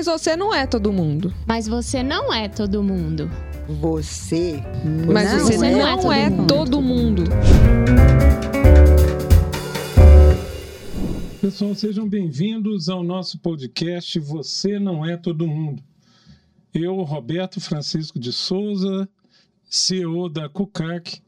[0.00, 1.30] Mas você não é todo mundo.
[1.46, 3.30] Mas você não é todo mundo.
[3.68, 4.62] Você.
[5.06, 6.46] Mas não você é não todo é mundo.
[6.46, 7.24] todo mundo.
[11.38, 15.82] Pessoal, sejam bem-vindos ao nosso podcast Você Não É Todo Mundo.
[16.72, 19.06] Eu, Roberto Francisco de Souza,
[19.68, 21.20] CEO da CUCAC,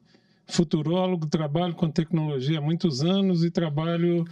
[0.47, 4.25] futurólogo, trabalho com tecnologia há muitos anos e trabalho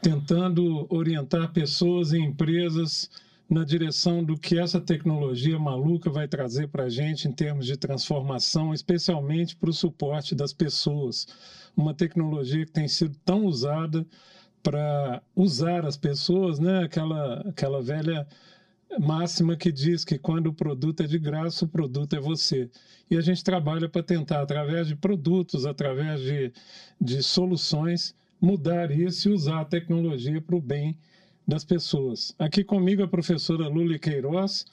[0.00, 3.10] tentando orientar pessoas e empresas
[3.52, 7.76] na direção do que essa tecnologia maluca vai trazer para a gente em termos de
[7.76, 11.26] transformação, especialmente para o suporte das pessoas.
[11.76, 14.06] Uma tecnologia que tem sido tão usada
[14.62, 16.84] para usar as pessoas, né?
[16.84, 18.26] Aquela, aquela velha
[18.98, 22.70] máxima que diz que quando o produto é de graça, o produto é você.
[23.10, 26.52] E a gente trabalha para tentar, através de produtos, através de,
[26.98, 30.96] de soluções, mudar isso e usar a tecnologia para o bem
[31.46, 32.34] das pessoas.
[32.38, 34.66] Aqui comigo a professora Luli Queiroz,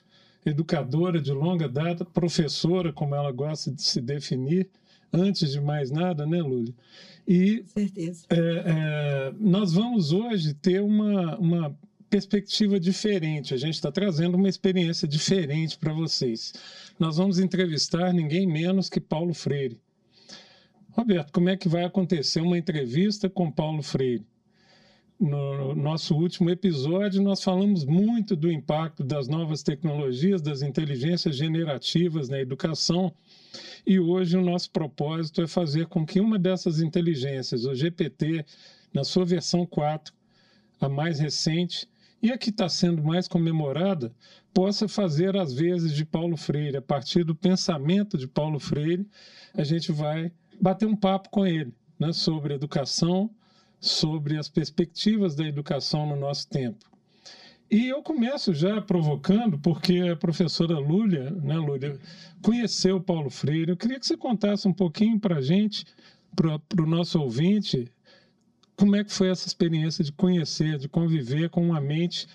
[0.44, 4.68] educadora de longa data, professora, como ela gosta de se definir,
[5.12, 6.74] antes de mais nada, né, Luli?
[7.26, 8.26] E certeza.
[8.30, 11.76] é, é, nós vamos hoje ter uma, uma
[12.08, 13.54] perspectiva diferente.
[13.54, 16.52] A gente está trazendo uma experiência diferente para vocês.
[16.98, 19.78] Nós vamos entrevistar ninguém menos que Paulo Freire.
[20.90, 24.24] Roberto, como é que vai acontecer uma entrevista com Paulo Freire?
[25.20, 32.30] No nosso último episódio, nós falamos muito do impacto das novas tecnologias, das inteligências generativas
[32.30, 33.14] na educação.
[33.86, 38.46] E hoje o nosso propósito é fazer com que uma dessas inteligências, o GPT,
[38.94, 40.14] na sua versão 4,
[40.80, 41.86] a mais recente,
[42.22, 44.14] e a que está sendo mais comemorada,
[44.54, 46.78] possa fazer as vezes de Paulo Freire.
[46.78, 49.06] A partir do pensamento de Paulo Freire,
[49.52, 53.30] a gente vai bater um papo com ele né, sobre educação,
[53.80, 56.90] sobre as perspectivas da educação no nosso tempo.
[57.70, 61.98] E eu começo já provocando, porque a professora Lúlia, né, Lúlia,
[62.42, 63.70] conheceu Paulo Freire.
[63.70, 65.84] Eu queria que você contasse um pouquinho para a gente,
[66.34, 67.90] para o nosso ouvinte,
[68.76, 72.26] como é que foi essa experiência de conhecer, de conviver com uma mente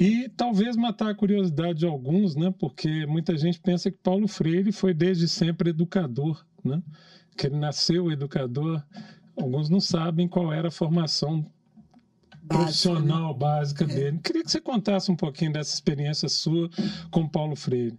[0.00, 2.52] e talvez matar a curiosidade de alguns, né?
[2.58, 6.82] Porque muita gente pensa que Paulo Freire foi desde sempre educador, né?
[7.36, 8.82] Que ele nasceu educador.
[9.36, 11.44] Alguns não sabem qual era a formação
[12.48, 13.86] profissional básica É.
[13.86, 14.18] dele.
[14.22, 16.68] Queria que você contasse um pouquinho dessa experiência sua
[17.10, 17.98] com Paulo Freire.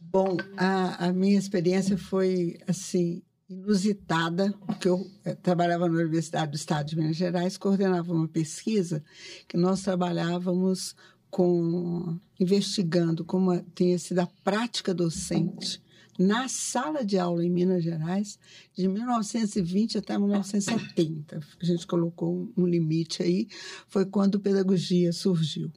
[0.00, 6.56] Bom, a, a minha experiência foi assim inusitada, porque eu eh, trabalhava na Universidade do
[6.56, 9.02] Estado de Minas Gerais, coordenava uma pesquisa
[9.46, 10.94] que nós trabalhávamos
[11.30, 15.80] com investigando como tinha sido a prática docente
[16.18, 18.38] na sala de aula em Minas Gerais
[18.76, 21.40] de 1920 até 1970.
[21.60, 23.48] A gente colocou um- limite aí,
[23.88, 25.70] foi quando pedagogia surgiu.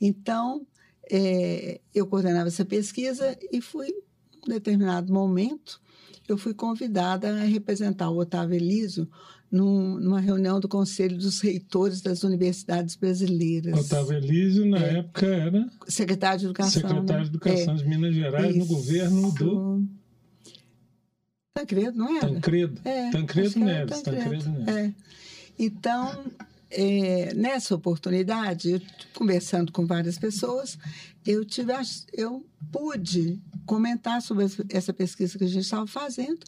[0.00, 0.66] Então,
[1.10, 5.80] é, eu coordenava essa pesquisa e fui, em determinado momento,
[6.28, 9.08] eu fui convidada a representar o Otávio Elísio
[9.50, 13.86] num- numa reunião do Conselho dos Reitores das Universidades Brasileiras.
[13.86, 14.98] Otávio Elísio, na É.
[14.98, 16.70] época, era Secretário de Educação.
[16.72, 17.36] secretário de né?
[17.36, 18.74] Educação de Minas Gerais no Isso.
[18.74, 19.84] governo do
[21.54, 22.28] Tancredo, não era?
[22.28, 22.80] Tancredo.
[22.84, 24.02] É, Tancredo Neves.
[24.02, 24.68] Tancredo Neves.
[24.68, 24.94] É.
[25.58, 26.24] Então,
[26.70, 28.80] é, nessa oportunidade, eu,
[29.14, 30.78] conversando com várias pessoas,
[31.26, 31.72] eu tive,
[32.12, 36.40] eu pude comentar sobre essa- pesquisa que a gente estava fazendo,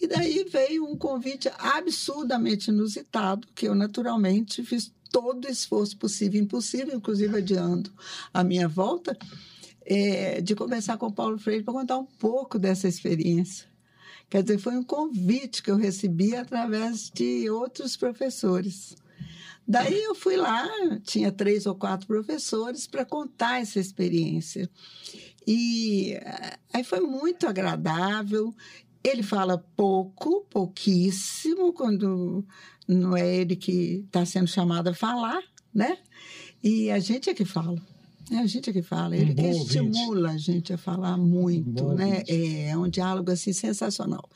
[0.00, 6.40] e daí veio um convite absurdamente inusitado, que eu naturalmente fiz todo o esforço possível
[6.40, 7.92] e impossível, inclusive adiando
[8.32, 9.16] a minha volta,
[9.84, 13.66] é, de conversar com o Paulo Freire para contar um pouco dessa experiência.
[14.30, 18.96] Quer dizer, foi um convite que eu recebi através de outros professores.
[19.66, 20.68] Daí eu fui lá,
[21.02, 24.68] tinha três ou quatro professores para contar essa experiência.
[25.46, 28.54] E eh, aí foi muito agradável.
[29.02, 32.44] Ele fala pouco, pouquíssimo, quando
[32.86, 35.42] não é ele que está sendo chamado a falar,
[35.74, 35.98] né?
[36.62, 37.80] E a gente é que fala.
[38.30, 39.16] É a gente é que fala.
[39.16, 39.66] Ele Um bom ouvinte.
[39.66, 42.10] estimula a gente a falar muito, Um né?
[42.18, 42.30] ouvinte.
[42.32, 44.28] É, é um diálogo assim sensacional.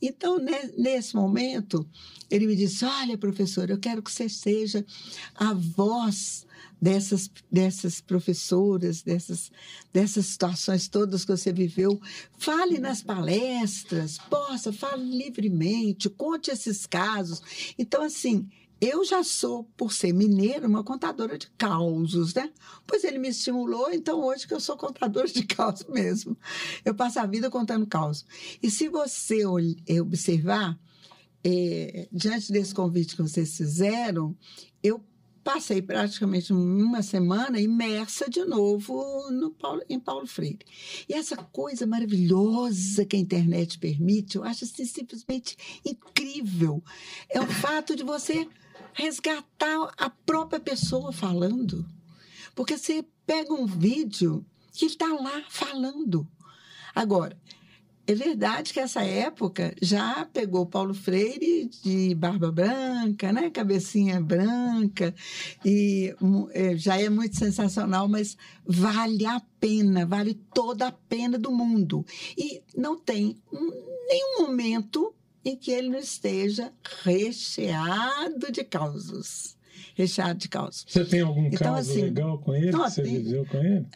[0.00, 1.86] Então, ne- nesse momento,
[2.30, 4.84] ele me disse: Olha, professor, eu quero que você seja
[5.34, 6.46] a voz
[6.80, 9.50] dessas, dessas professoras, dessas,
[9.92, 12.00] dessas situações todas que você viveu.
[12.38, 17.42] Fale nas palestras, possa, fale livremente, conte esses casos.
[17.78, 18.48] Então, assim.
[18.86, 22.52] Eu já sou, por ser mineira, uma contadora de causos, né?
[22.86, 26.36] Pois ele me estimulou, então hoje que eu sou contadora de causos mesmo.
[26.84, 28.26] Eu passo a vida contando causos.
[28.62, 29.40] E se você
[29.86, 30.78] eh, observar,
[31.42, 34.36] eh, diante desse convite que vocês fizeram,
[34.82, 35.02] eu
[35.42, 40.58] passei praticamente uma semana imersa de novo no Paulo, em Paulo Freire.
[41.08, 45.56] E essa coisa maravilhosa que a internet permite, eu acho assim, simplesmente
[45.86, 46.84] incrível.
[47.30, 48.46] É o fato de você
[48.94, 51.86] resgatar a própria pessoa falando.
[52.54, 56.26] Porque você pega um vídeo que está lá falando.
[56.94, 57.36] Agora,
[58.06, 63.48] é verdade que essa época já pegou Paulo Freire de barba branca, né?
[63.48, 65.14] cabecinha branca,
[65.64, 66.14] e
[66.52, 68.36] é, já é muito sensacional, mas
[68.66, 72.04] vale a pena, vale toda a pena do mundo.
[72.36, 73.40] E não tem
[74.06, 75.14] nenhum momento
[75.44, 79.56] em que ele não esteja recheado de causos.
[79.94, 80.84] Recheado de causos.
[80.88, 82.70] Você tem algum então, caso assim, legal com ele?
[82.70, 83.22] Não, que você tem...
[83.22, 83.86] viveu com ele?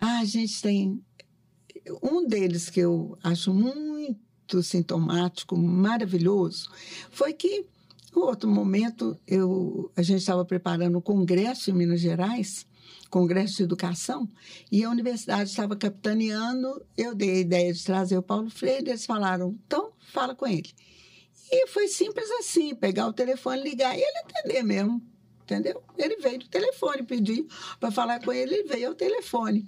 [0.00, 1.02] Ah, a gente tem
[2.02, 6.70] um deles que eu acho muito sintomático, maravilhoso,
[7.10, 7.66] foi que,
[8.16, 12.66] em outro momento, eu, a gente estava preparando um congresso em Minas Gerais,
[13.10, 14.28] congresso de educação,
[14.70, 16.84] e a universidade estava capitaneando.
[16.96, 20.72] Eu dei a ideia de trazer o Paulo Freire, eles falaram, então, fala com ele.
[21.50, 25.02] E foi simples assim, pegar o telefone, ligar e ele atender mesmo,
[25.42, 25.82] entendeu?
[25.96, 27.46] Ele veio do telefone, pedir
[27.80, 29.64] para falar com ele, ele veio ao telefone.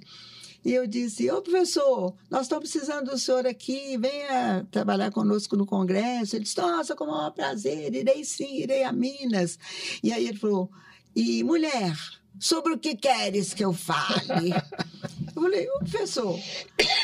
[0.65, 5.65] E eu disse: Ô professor, nós estamos precisando do senhor aqui, venha trabalhar conosco no
[5.65, 6.37] Congresso.
[6.37, 9.59] Ele disse: Nossa, com o maior prazer, irei sim, irei a Minas.
[10.03, 10.71] E aí ele falou:
[11.17, 11.97] E mulher,
[12.39, 14.51] sobre o que queres que eu fale?
[15.35, 16.39] eu falei: Ô professor,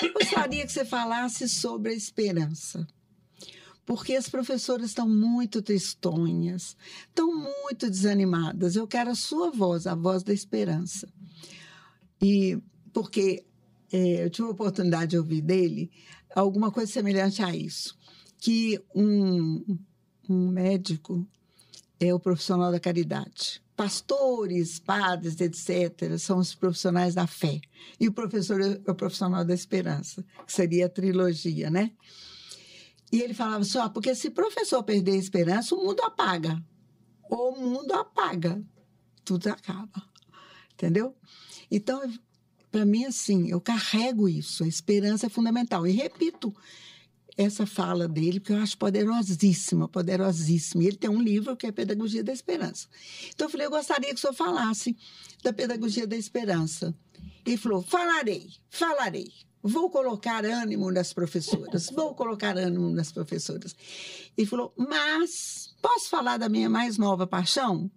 [0.03, 2.87] eu gostaria que você falasse sobre a esperança
[3.87, 6.77] porque as professoras estão muito tristonhas,
[7.07, 8.75] estão muito desanimadas.
[8.75, 11.09] Eu quero a sua voz, a voz da esperança.
[12.21, 12.59] E
[12.93, 13.45] porque
[13.93, 15.91] é, eu tive a oportunidade de ouvir dele
[16.35, 17.97] alguma coisa semelhante a isso,
[18.39, 19.79] que um,
[20.29, 21.27] um médico
[22.01, 23.63] é o profissional da caridade.
[23.77, 27.61] Pastores, padres, etc., são os profissionais da fé.
[28.01, 31.93] E o professor é o profissional da esperança, que seria a trilogia, né?
[33.13, 36.63] E ele falava só, assim, porque se o professor perder a esperança, o mundo apaga.
[37.31, 38.63] O mundo apaga.
[39.25, 40.03] Tudo acaba.
[40.73, 41.15] Entendeu?
[41.71, 42.03] Então,
[42.71, 44.65] para mim, assim, eu carrego isso.
[44.65, 45.87] A esperança é fundamental.
[45.87, 46.55] E repito
[47.37, 50.83] essa fala dele, porque eu acho poderosíssima, poderosíssima.
[50.83, 52.89] E ele tem um livro que é Pedagogia da Esperança.
[53.29, 54.97] Então, eu falei, eu gostaria que o senhor falasse
[55.43, 56.95] da Pedagogia da Esperança.
[57.45, 59.33] Ele falou, falarei, falarei.
[59.63, 63.75] Vou colocar ânimo nas professoras, vou colocar ânimo nas professoras.
[64.37, 67.91] Ele falou, mas posso falar da minha mais nova paixão?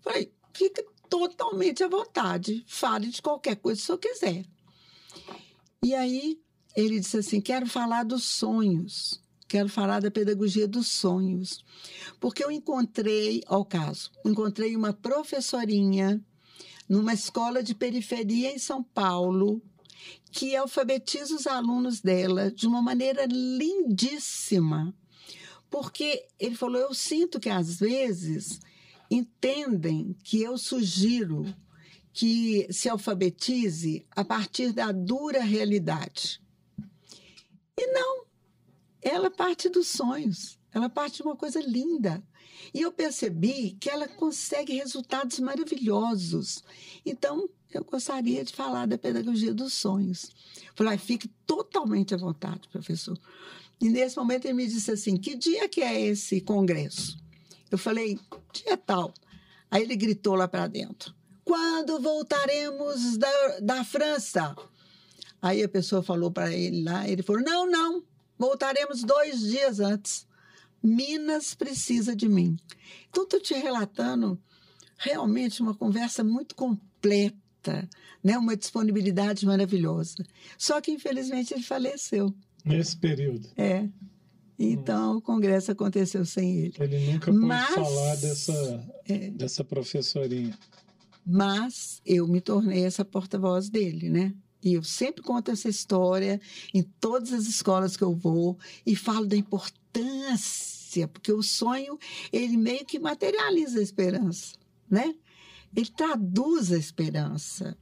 [0.00, 2.64] Falei, fica totalmente à vontade.
[2.66, 4.44] Fale de qualquer coisa se eu quiser.
[5.84, 6.41] E aí
[6.74, 9.20] ele disse assim: quero falar dos sonhos.
[9.48, 11.62] Quero falar da pedagogia dos sonhos.
[12.18, 16.24] Porque eu encontrei, ao caso, encontrei uma professorinha
[16.88, 19.62] numa escola de periferia em São Paulo,
[20.30, 24.94] que alfabetiza os alunos dela de uma maneira lindíssima.
[25.70, 28.58] Porque ele falou: eu sinto que às vezes
[29.10, 31.44] entendem que eu sugiro
[32.12, 36.41] que se alfabetize a partir da dura realidade.
[37.78, 38.24] E não,
[39.00, 42.22] ela parte dos sonhos, ela parte de uma coisa linda.
[42.72, 46.62] E eu percebi que ela consegue resultados maravilhosos.
[47.04, 50.30] Então, eu gostaria de falar da pedagogia dos sonhos.
[50.74, 53.18] Falei, fique totalmente à vontade, professor.
[53.80, 57.18] E nesse momento ele me disse assim: que dia que é esse congresso?
[57.70, 58.18] Eu falei,
[58.52, 59.12] dia tal.
[59.70, 61.14] Aí ele gritou lá para dentro:
[61.44, 64.54] quando voltaremos da, da França?
[65.42, 68.04] Aí a pessoa falou para ele lá, ele falou: não, não,
[68.38, 70.24] voltaremos dois dias antes.
[70.80, 72.56] Minas precisa de mim.
[73.08, 74.40] Então, estou te relatando
[74.98, 77.88] realmente uma conversa muito completa,
[78.22, 78.38] né?
[78.38, 80.24] uma disponibilidade maravilhosa.
[80.58, 82.34] Só que, infelizmente, ele faleceu.
[82.64, 83.48] Nesse período.
[83.56, 83.88] É.
[84.58, 86.74] Então, o congresso aconteceu sem ele.
[86.78, 90.56] Ele nunca pôde Mas, falar dessa, é, dessa professorinha.
[91.24, 94.34] Mas eu me tornei essa porta-voz dele, né?
[94.62, 96.40] E eu sempre conto essa história
[96.72, 101.98] em todas as escolas que eu vou e falo da importância, porque o sonho,
[102.32, 104.54] ele meio que materializa a esperança,
[104.88, 105.14] né?
[105.74, 107.76] Ele traduz a esperança.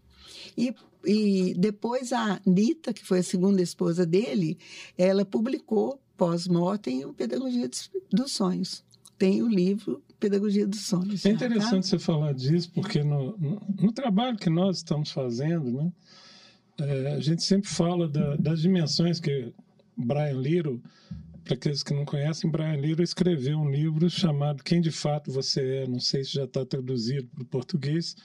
[0.56, 4.58] E, e depois a Nita, que foi a segunda esposa dele,
[4.96, 7.68] ela publicou pós-mortem o Pedagogia
[8.12, 8.84] dos Sonhos.
[9.18, 11.24] Tem o livro Pedagogia dos Sonhos.
[11.24, 11.88] É interessante tá?
[11.88, 15.90] você falar disso, porque no, no, no, trabalho que nós estamos fazendo, né,
[16.80, 19.52] é, a gente sempre fala da, das dimensões que
[19.96, 20.80] Brian Little,
[21.44, 25.82] para aqueles que não conhecem, Brian Lira escreveu um livro chamado Quem de Fato Você
[25.82, 28.16] É, não sei se já está traduzido para o português,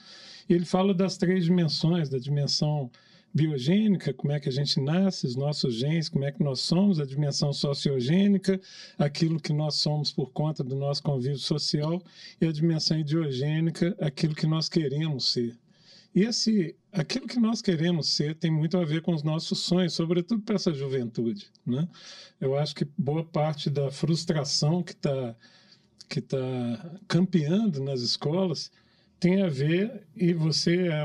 [0.48, 2.90] e ele fala das três dimensões, da dimensão
[3.34, 6.98] biogênica, como é que a gente nasce, os nossos genes, como é que nós somos,
[6.98, 8.58] a dimensão sociogênica,
[8.96, 12.02] aquilo que nós somos por conta do nosso convívio social,
[12.40, 15.58] e a dimensão ideogênica, aquilo que nós queremos ser.
[16.14, 19.92] E esse, aquilo que nós queremos ser tem muito a ver com os nossos sonhos,
[19.92, 21.46] sobretudo para essa juventude.
[21.64, 21.86] Né?
[22.40, 25.36] Eu acho que boa parte da frustração que está
[26.08, 26.38] que tá
[27.08, 28.70] campeando nas escolas
[29.18, 31.04] tem a ver, e você é,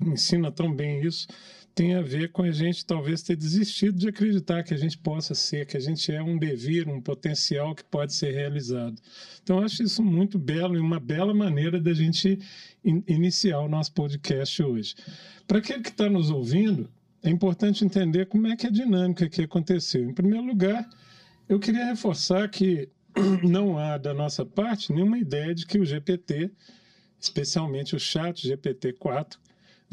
[0.00, 1.28] ensina tão bem isso,
[1.74, 5.34] tem a ver com a gente talvez ter desistido de acreditar que a gente possa
[5.34, 9.00] ser, que a gente é um devir, um potencial que pode ser realizado.
[9.42, 12.38] Então, acho isso muito belo e uma bela maneira da gente
[12.84, 14.94] in iniciar o nosso podcast hoje.
[15.46, 16.90] Para aquele que está nos ouvindo,
[17.22, 20.04] é importante entender como é que a dinâmica que aconteceu.
[20.04, 20.88] Em primeiro lugar,
[21.48, 22.88] eu queria reforçar que
[23.42, 26.50] não há da nossa parte nenhuma ideia de que o GPT,
[27.18, 29.36] especialmente o chat GPT-4,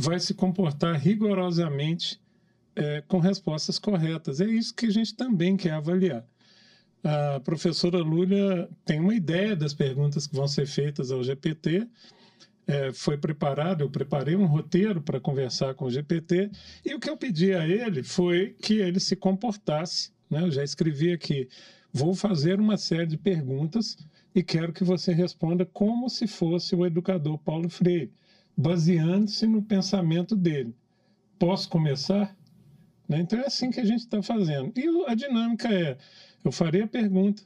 [0.01, 2.21] vai se comportar rigorosamente
[2.73, 4.39] é, com respostas corretas.
[4.39, 6.25] É isso que a gente também quer avaliar.
[7.03, 11.85] A professora Lúlia tem uma ideia das perguntas que vão ser feitas ao GPT.
[12.65, 16.49] É, foi preparado, eu preparei um roteiro para conversar com o GPT,
[16.85, 20.11] e o que eu pedi a ele foi que ele se comportasse.
[20.29, 20.43] Né?
[20.43, 21.49] Eu já escrevi aqui:
[21.91, 23.97] vou fazer uma série de perguntas
[24.33, 28.13] e quero que você responda como se fosse o educador Paulo Freire
[28.59, 30.75] baseando-se no pensamento dele.
[31.39, 32.35] Posso começar?
[33.07, 33.21] Né?
[33.21, 34.73] Então é assim que a gente está fazendo.
[34.77, 35.97] E a dinâmica é:
[36.43, 37.41] eu farei a pergunta,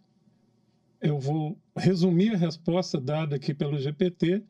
[0.99, 4.43] eu vou resumir a resposta dada aqui pelo GPT,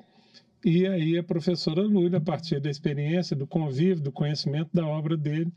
[0.64, 5.18] e aí a professora Lula, a partir da experiência, do convívio, do conhecimento da obra
[5.18, 5.52] dele,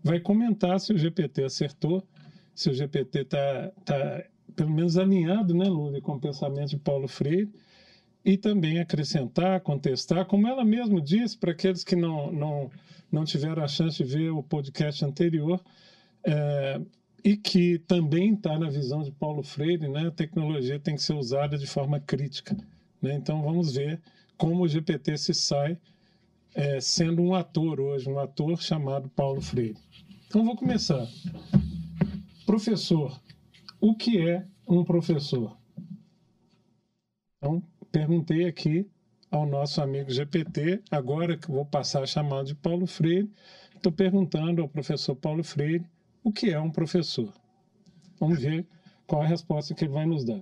[0.00, 2.06] vai comentar se o GPT acertou,
[2.54, 7.08] se o GPT está tá, pelo menos alinhado, né, Lula, com o pensamento de Paulo
[7.08, 7.50] Freire
[8.24, 12.70] e também acrescentar, contestar, como ela mesma disse, para aqueles que não, não,
[13.10, 15.60] não tiveram a chance de ver o podcast anterior,
[16.24, 16.80] é,
[17.24, 21.14] e que também está na visão de Paulo Freire, né, a tecnologia tem que ser
[21.14, 22.56] usada de forma crítica.
[23.00, 23.14] Né?
[23.14, 24.00] Então vamos ver
[24.36, 25.78] como o GPT se sai
[26.54, 29.78] é, sendo um ator hoje, um ator chamado Paulo Freire.
[30.26, 31.06] Então vou começar.
[32.44, 33.20] Professor,
[33.80, 35.56] o que é um professor?
[37.38, 38.90] Então, perguntei aqui
[39.30, 43.30] ao nosso amigo GPT, agora que vou passar a chamar de Paulo Freire,
[43.76, 45.84] estou perguntando ao professor Paulo Freire
[46.24, 47.32] o que é um professor.
[48.18, 48.66] Vamos ver
[49.06, 50.40] qual a resposta que ele vai nos dar.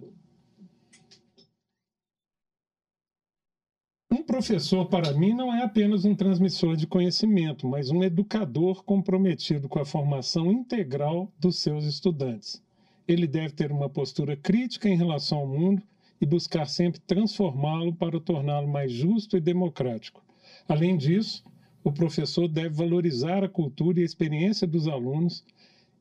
[4.13, 9.69] Um professor, para mim, não é apenas um transmissor de conhecimento, mas um educador comprometido
[9.69, 12.63] com a formação integral dos seus estudantes.
[13.07, 15.83] Ele deve ter uma postura crítica em relação ao mundo
[16.21, 20.23] e buscar sempre transformá-lo para torná-lo mais justo e democrático.
[20.69, 21.43] Além disso,
[21.83, 25.45] o professor deve valorizar a cultura e a experiência dos alunos,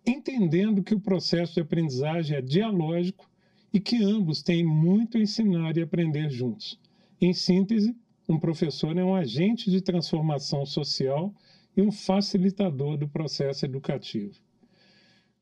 [0.06, 3.30] entendendo que o processo de aprendizagem é dialógico
[3.74, 6.80] e que ambos têm muito a ensinar e aprender juntos.
[7.22, 7.96] Em síntese,
[8.28, 11.34] um professor é um agente de transformação social
[11.76, 14.34] e um facilitador do processo educativo.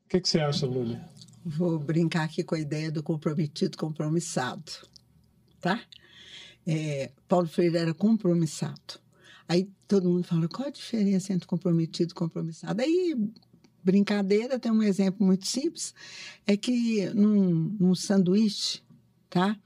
[0.04, 1.06] O que, que você acha, Lúlia?
[1.48, 4.70] Vou brincar aqui com a ideia do comprometido compromissado,
[5.58, 5.80] tá?
[6.66, 9.00] É, Paulo Freire era compromissado.
[9.48, 12.82] Aí todo mundo fala, qual a diferença entre comprometido e compromissado?
[12.82, 13.16] Aí,
[13.82, 15.94] brincadeira, tem um exemplo muito simples,
[16.46, 18.82] é que num, num sanduíche,
[19.30, 19.58] tá?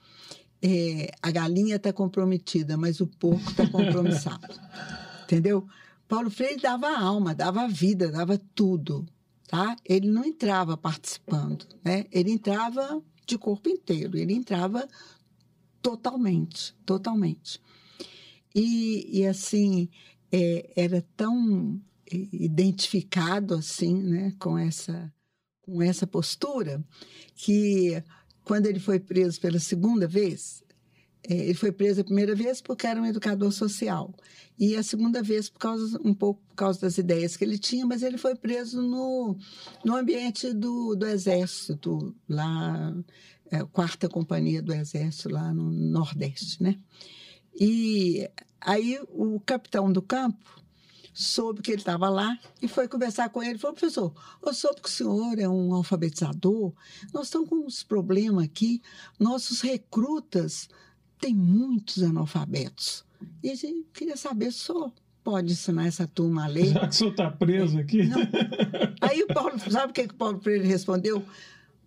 [0.63, 4.55] É, a galinha está comprometida, mas o porco está compromissado.
[5.25, 5.67] Entendeu?
[6.07, 9.05] Paulo Freire dava alma, dava vida, dava tudo
[9.53, 9.77] tá?
[9.85, 12.07] Ele não entrava participando, né?
[12.11, 14.89] Ele entrava de corpo inteiro, ele entrava
[15.83, 17.61] totalmente, totalmente.
[18.55, 19.91] E, e assim,
[20.33, 21.79] é, era tão
[22.11, 25.13] identificado assim, né, com essa
[25.61, 26.83] com essa postura
[27.35, 28.03] que
[28.45, 30.65] quando ele foi preso pela segunda vez,
[31.29, 34.13] ele foi preso a primeira vez porque era um educador social
[34.59, 37.87] e a segunda vez por causa um pouco por causa das ideias que ele tinha,
[37.87, 39.37] mas ele foi preso no,
[39.85, 42.95] no ambiente do, do exército lá
[43.51, 46.79] é, quarta companhia do exército lá no Nordeste, né?
[47.55, 48.29] E
[48.61, 50.63] aí o capitão do campo
[51.13, 53.59] soube que ele estava lá e foi conversar com ele.
[53.59, 56.73] Falou, professor, eu soube que o senhor é um alfabetizador,
[57.13, 58.81] nós estamos com uns problemas aqui,
[59.21, 60.69] nossos recrutas
[61.23, 63.05] tem muitos analfabetos.
[63.45, 66.73] E a gente queria saber se o senhor pode ensinar essa turma a ler.
[66.73, 68.09] Já que o senhor está preso aqui.
[68.09, 68.19] Não.
[69.01, 71.25] Aí o Paulo, sabe o que, que o Paulo Freire respondeu?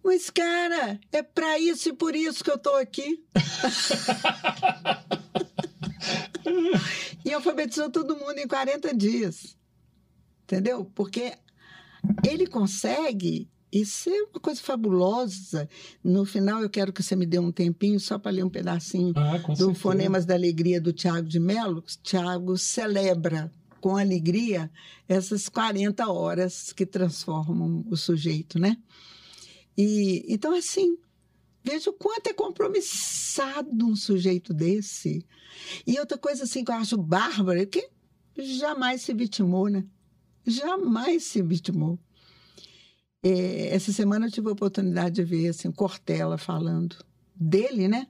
[0.02, 3.26] Mas, cara, é para isso e por isso que eu estou aqui.
[7.26, 9.58] e alfabetizou todo mundo em 40 dias.
[10.44, 10.90] Entendeu?
[10.96, 11.34] Porque
[12.26, 15.68] ele consegue isso é uma coisa fabulosa.
[16.02, 19.12] No final, eu quero que você me dê um tempinho só para ler um pedacinho
[19.18, 19.74] Ah, do certeza.
[19.76, 21.84] Fonemas da Alegria do Tiago de Mello.
[22.02, 23.52] Tiago celebra
[23.82, 24.72] com alegria
[25.10, 28.78] essas 40 horas que transformam o sujeito, né?
[29.78, 30.98] E então assim,
[31.62, 35.26] veja o quanto é compromissado um sujeito desse.
[35.86, 37.90] E outra coisa assim que eu acho bárbara é que
[38.38, 39.86] jamais se vitimou, né?
[40.48, 42.00] Jamais se vitimou.
[43.28, 46.96] É, essa semana eu tive a oportunidade de ver assim, Cortella falando
[47.36, 48.08] dele, né?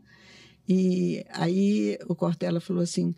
[0.68, 3.16] E aí o Cortella falou assim: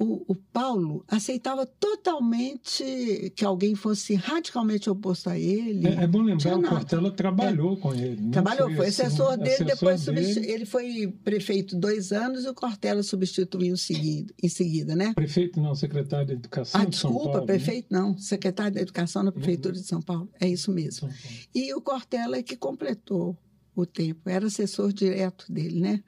[0.00, 5.86] o, o Paulo aceitava totalmente que alguém fosse radicalmente oposto a ele.
[5.86, 6.62] É, é bom lembrar, o.
[6.62, 8.20] Cortella trabalhou com ele.
[8.22, 8.30] né?
[8.30, 13.02] Trabalhou, foi assim, assessor dele, depois dele, ele foi prefeito dois anos e o Cortella
[13.02, 15.12] substituiu seguido, em seguida, né?
[15.14, 17.46] Prefeito, não, secretário de Educação Ah, de São desculpa, Paulo.
[17.46, 17.54] né?
[17.54, 21.08] prefeito não, secretário da Educação da Prefeitura de São Paulo, é isso mesmo.
[21.10, 21.10] São.
[21.54, 23.36] E o Cortella é que completou
[23.74, 26.02] o tempo, era assessor direto dele, né?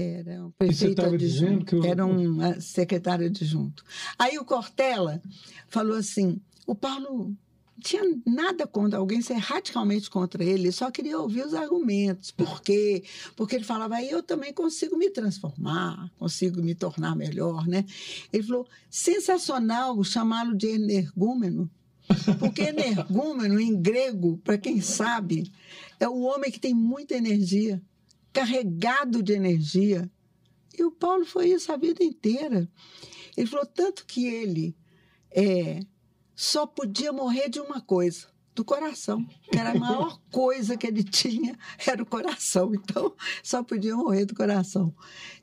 [0.00, 3.84] Era um prefeito adjunto, o- era um ah, secretário adjunto.
[4.18, 5.22] Aí o Cortella
[5.68, 7.36] falou assim: o Paulo não
[7.82, 12.30] tinha nada contra alguém ser radicalmente contra ele, ele só queria ouvir os argumentos.
[12.30, 13.02] Por quê?
[13.34, 17.84] Porque ele falava, aí eu também consigo me transformar, consigo me tornar melhor, né?
[18.32, 21.68] Ele falou, sensacional chamá-lo de energúmeno,
[22.38, 25.50] porque energúmeno, em grego, para quem sabe,
[25.98, 27.82] é o homem que tem muita energia,
[28.32, 30.10] carregado de energia.
[30.76, 32.68] E o Paulo foi isso a vida inteira.
[33.36, 34.76] Ele falou tanto que ele
[35.30, 35.80] é,
[36.34, 39.26] só podia morrer de uma coisa, do coração.
[39.50, 42.74] Que era a maior coisa que ele tinha, era o coração.
[42.74, 44.94] Então, só podia morrer do coração.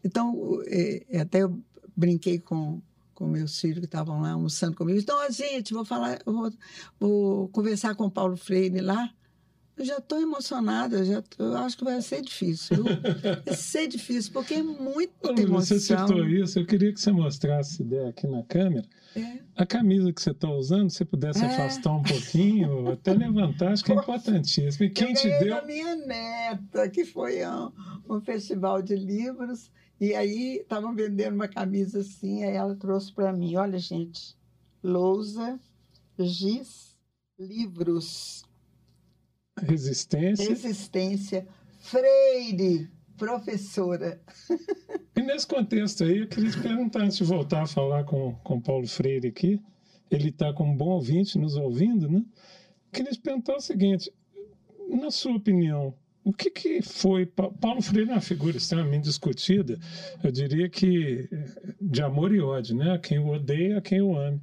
[0.03, 1.61] Então, é, é, até eu
[1.95, 2.81] brinquei com
[3.19, 4.97] com meus filhos que estavam lá almoçando comigo.
[4.97, 6.49] Então, gente, vou falar, vou,
[6.97, 9.13] vou conversar com o Paulo Freire lá.
[9.79, 12.83] Eu já estou emocionada, já tô- eu acho que vai ser difícil.
[13.45, 15.77] Vai ser difícil, porque é muita Ô, emoção.
[15.77, 18.85] Você citou isso, eu queria que você mostrasse ideia aqui na câmera.
[19.15, 19.39] É.
[19.55, 21.47] A camisa que você está usando, se pudesse É.
[21.47, 24.83] afastar um pouquinho, ou até levantar, acho que é importantíssimo.
[24.85, 25.55] E quem eu te deu.
[25.55, 27.71] da minha neta, que foi um,
[28.09, 33.31] um festival de livros, e aí estavam vendendo uma camisa assim, aí ela trouxe para
[33.31, 34.35] mim, olha gente,
[34.83, 35.57] lousa,
[36.19, 36.97] giz,
[37.39, 38.43] livros,
[39.65, 40.49] Resistência.
[40.49, 41.47] resistência,
[41.79, 44.21] freire, professora.
[45.15, 48.61] E nesse contexto aí, eu queria te perguntar, antes de voltar a falar com com
[48.61, 49.61] Paulo Freire aqui,
[50.09, 52.23] ele está como bom ouvinte nos ouvindo, né?
[52.89, 54.09] Queria te perguntar o seguinte:
[54.87, 55.93] na sua opinião,
[56.23, 57.25] o que, que foi.
[57.25, 59.79] Pa- Paulo Freire é uma figura extremamente discutida,
[60.23, 62.91] eu diria que eh, de amor e ódio, né?
[62.93, 64.41] A quem o odeia, a quem o ame.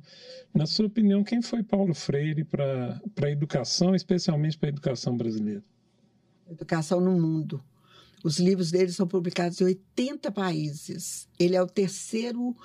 [0.55, 5.62] Na sua opinião, quem foi Paulo Freire para a educação, especialmente para a educação brasileira?
[6.51, 7.62] Educação no Mundo.
[8.25, 11.29] Os livros dele são publicados em 80 países.
[11.39, 12.57] Ele é o terceiro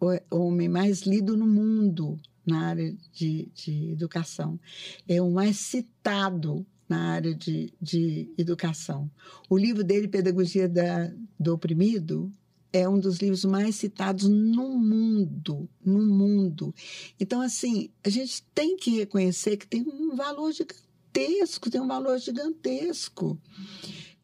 [0.00, 4.58] ho- homem mais lido no mundo na área de, de educação.
[5.06, 9.10] É o mais citado na área de, de educação.
[9.48, 12.32] O livro dele, Pedagogia da, do Oprimido,
[12.72, 16.74] é um dos livros mais citados no mundo, no mundo.
[17.20, 22.18] Então, assim, a gente tem que reconhecer que tem um valor gigantesco, tem um valor
[22.18, 23.40] gigantesco.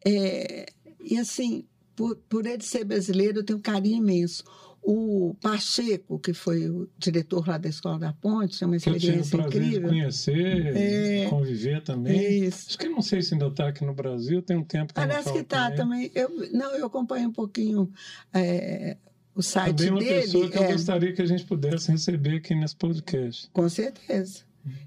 [0.04, 0.66] É,
[1.00, 4.42] e assim, por, por ele ser brasileiro, eu tenho um carinho imenso.
[4.82, 8.98] O Pacheco, que foi o diretor lá da Escola da Ponte, tem uma Que eu
[8.98, 9.88] tive o experiência prazer de incrível.
[9.88, 11.26] conhecer, É.
[11.28, 12.44] conviver também.
[12.44, 12.68] Isso.
[12.70, 14.98] Acho que eu não sei se ainda está aqui no Brasil, tem um tempo que
[14.98, 16.10] eu Parece que está também.
[16.14, 17.92] Eu, não, eu acompanho um pouquinho
[18.32, 18.96] é,
[19.34, 20.22] o site Também uma dele.
[20.22, 23.48] pessoa que eu é, gostaria que a gente pudesse receber aqui nesse podcast.
[23.52, 24.40] Com certeza.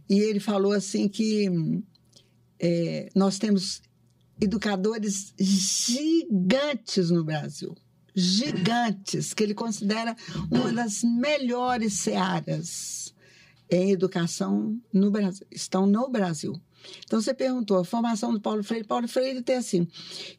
[0.09, 1.49] E ele falou assim que
[2.59, 3.81] é, nós temos
[4.41, 7.75] educadores gigantes no Brasil.
[8.15, 10.15] Gigantes, que ele considera
[10.51, 13.13] uma das melhores searas
[13.69, 15.45] em educação no Brasil.
[15.51, 16.59] Estão no Brasil.
[17.05, 18.85] Então, você perguntou, a formação do Paulo Freire.
[18.85, 19.87] Paulo Freire tem assim,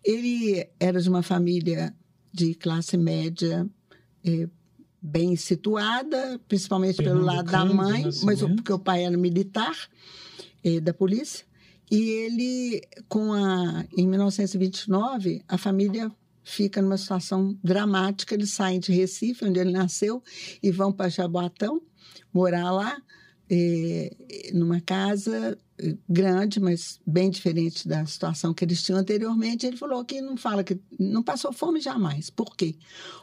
[0.04, 1.94] ele era de uma família
[2.32, 3.66] de classe média
[4.24, 4.48] eh,
[5.00, 8.56] bem situada, principalmente pelo lado da mãe, mas o- Nascimento.
[8.56, 9.74] porque o pai era militar
[10.62, 11.44] eh, da polícia.
[11.90, 16.10] E ele, com a, em 1929, a família
[16.44, 18.34] fica numa situação dramática.
[18.34, 20.22] Eles saem de Recife, onde ele nasceu,
[20.62, 21.82] e vão para Jaboatão,
[22.32, 22.96] morar lá,
[23.50, 24.14] é,
[24.52, 25.58] numa casa
[26.08, 29.66] grande, mas bem diferente da situação que eles tinham anteriormente.
[29.66, 32.30] Ele falou que não fala que não passou fome jamais.
[32.30, 32.76] Por quê?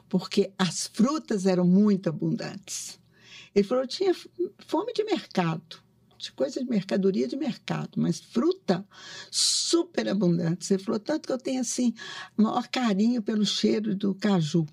[0.10, 3.00] Porque as frutas eram muito abundantes.
[3.56, 4.14] Ele falou tinha
[4.60, 5.82] fome de mercado,
[6.22, 8.86] de coisa de mercadoria de mercado, mas fruta
[9.30, 10.74] super abundante.
[10.74, 11.94] Ele falou tanto que eu tenho assim
[12.38, 14.66] maior carinho pelo cheiro do caju.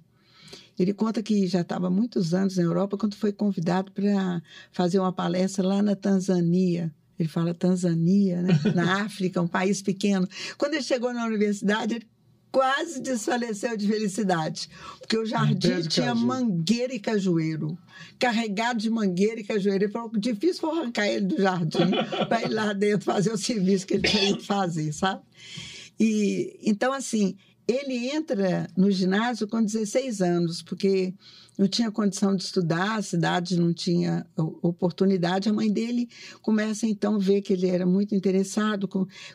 [0.78, 5.12] Ele conta que já estava muitos anos na Europa quando foi convidado para fazer uma
[5.12, 6.94] palestra lá na Tanzânia.
[7.18, 8.60] Ele fala Tanzânia, né?
[8.76, 10.28] na África, um país pequeno.
[10.56, 12.06] Quando ele chegou na universidade, ele
[12.50, 16.26] quase desfaleceu de felicidade, porque o jardim tinha caju.
[16.26, 17.78] mangueira e cajueiro,
[18.18, 19.84] carregado de mangueira e cajueiro.
[19.84, 21.90] Ele falou que difícil foi arrancar ele do jardim
[22.28, 25.22] para ir lá dentro fazer o serviço que ele tinha que fazer, sabe?
[26.00, 27.36] E então assim,
[27.68, 31.12] ele entra no ginásio com 16 anos, porque
[31.58, 34.26] não tinha condição de estudar, a cidade não tinha
[34.62, 35.50] oportunidade.
[35.50, 36.08] A mãe dele
[36.40, 38.88] começa então a ver que ele era muito interessado,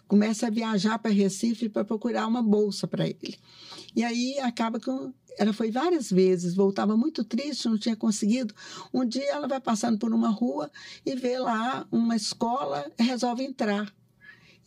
[0.07, 3.37] começa a viajar para Recife para procurar uma bolsa para ele.
[3.95, 4.89] E aí acaba que
[5.37, 8.55] ela foi várias vezes, voltava muito triste, não tinha conseguido.
[8.91, 10.71] Um dia ela vai passando por uma rua
[11.05, 13.93] e vê lá uma escola, resolve entrar.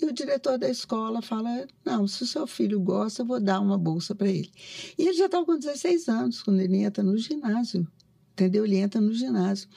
[0.01, 3.61] E o diretor da escola fala: Não, se o seu filho gosta, eu vou dar
[3.61, 4.51] uma bolsa para ele.
[4.99, 7.87] E ele já estava com 16 anos, quando ele entra no ginásio.
[8.33, 8.65] Entendeu?
[8.65, 9.69] Ele entra no ginásio.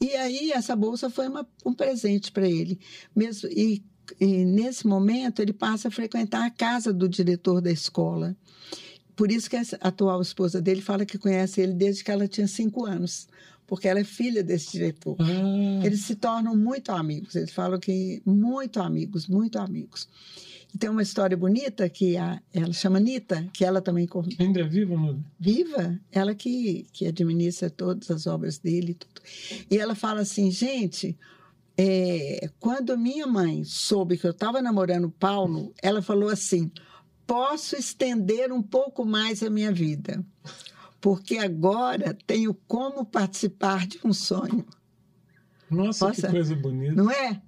[0.00, 2.78] E aí, essa bolsa foi uma, um presente para ele.
[3.14, 3.82] Mesmo, e,
[4.20, 8.36] e nesse momento, ele passa a frequentar a casa do diretor da escola.
[9.16, 12.46] Por isso que a atual esposa dele fala que conhece ele desde que ela tinha
[12.46, 13.26] cinco anos
[13.68, 15.14] porque ela é filha desse diretor.
[15.20, 15.84] Ah.
[15.84, 20.08] Eles se tornam muito amigos, eles falam que muito amigos, muito amigos.
[20.74, 24.08] E tem uma história bonita que a, ela chama Nita, que ela também...
[24.38, 25.20] Ainda é viva, Lula?
[25.38, 29.20] Viva, ela que, que administra todas as obras dele e tudo.
[29.70, 31.16] E ela fala assim, gente,
[31.76, 36.70] é, quando minha mãe soube que eu estava namorando o Paulo, ela falou assim,
[37.26, 40.24] posso estender um pouco mais a minha vida
[41.00, 44.66] porque agora tenho como participar de um sonho.
[45.70, 46.26] Nossa, Possa?
[46.26, 46.94] que coisa bonita.
[46.94, 47.40] Não é?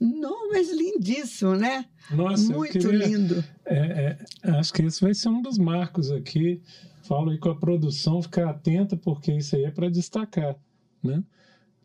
[0.00, 1.84] Não, mas lindíssimo, né?
[2.10, 3.44] Nossa, muito queria, lindo.
[3.66, 6.62] É, é, acho que esse vai ser um dos marcos aqui.
[7.02, 10.56] Falo aí com a produção, ficar atenta, porque isso aí é para destacar,
[11.02, 11.22] né?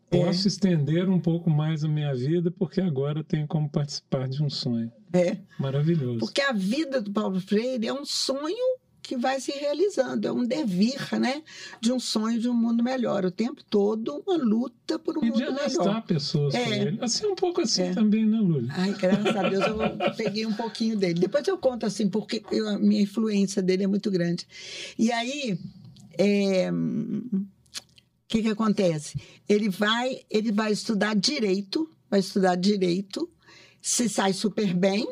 [0.08, 0.48] Posso é.
[0.48, 4.90] estender um pouco mais a minha vida, porque agora tenho como participar de um sonho.
[5.12, 5.36] É.
[5.58, 6.20] Maravilhoso.
[6.20, 10.26] Porque a vida do Paulo Freire é um sonho que vai se realizando.
[10.26, 11.42] É um devir, né?
[11.80, 13.24] De um sonho de um mundo melhor.
[13.24, 15.96] O tempo todo, uma luta por um e mundo melhor.
[15.96, 16.64] E de pessoas é.
[16.64, 16.98] com ele.
[17.00, 17.94] Assim, um pouco assim é.
[17.94, 18.68] também, né, Lúlia?
[18.72, 21.20] Ai, graças a Deus, eu peguei um pouquinho dele.
[21.20, 24.46] Depois eu conto, assim, porque eu, a minha influência dele é muito grande.
[24.98, 25.58] E aí...
[26.18, 29.20] É, o que, que acontece?
[29.48, 33.30] Ele vai, ele vai estudar direito, vai estudar direito,
[33.80, 35.06] se sai super bem,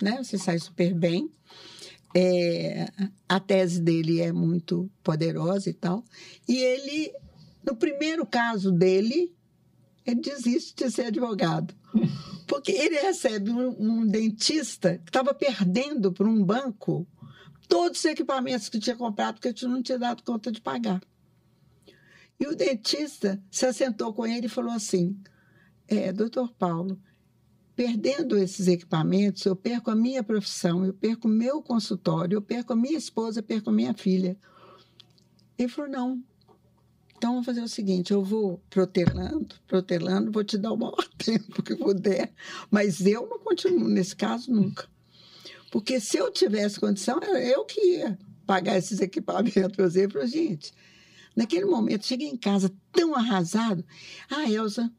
[0.00, 0.22] né?
[0.22, 1.28] Se sai super bem.
[2.14, 2.88] É,
[3.28, 6.04] a tese dele é muito poderosa e tal.
[6.48, 7.12] E ele,
[7.64, 9.32] no primeiro caso dele,
[10.04, 11.74] ele desiste de ser advogado.
[12.46, 17.06] Porque ele recebe um, um dentista que estava perdendo para um banco
[17.68, 21.00] todos os equipamentos que tinha comprado, porque não tinha dado conta de pagar.
[22.40, 25.16] E o dentista se assentou com ele e falou assim:
[25.86, 27.00] é, doutor Paulo,
[27.80, 32.74] perdendo esses equipamentos, eu perco a minha profissão, eu perco o meu consultório, eu perco
[32.74, 34.36] a minha esposa, eu perco a minha filha.
[35.56, 36.22] Ele falou: não.
[37.16, 41.62] Então, vamos fazer o seguinte: eu vou protelando, protelando, vou te dar o maior tempo
[41.62, 42.30] que puder,
[42.70, 44.86] mas eu não continuo nesse caso nunca.
[45.72, 49.96] Porque se eu tivesse condição, era eu que ia pagar esses equipamentos.
[49.96, 50.70] Eu falei, gente,
[51.34, 53.82] naquele momento, cheguei em casa tão arrasado.
[54.28, 54.92] Ah, Elza,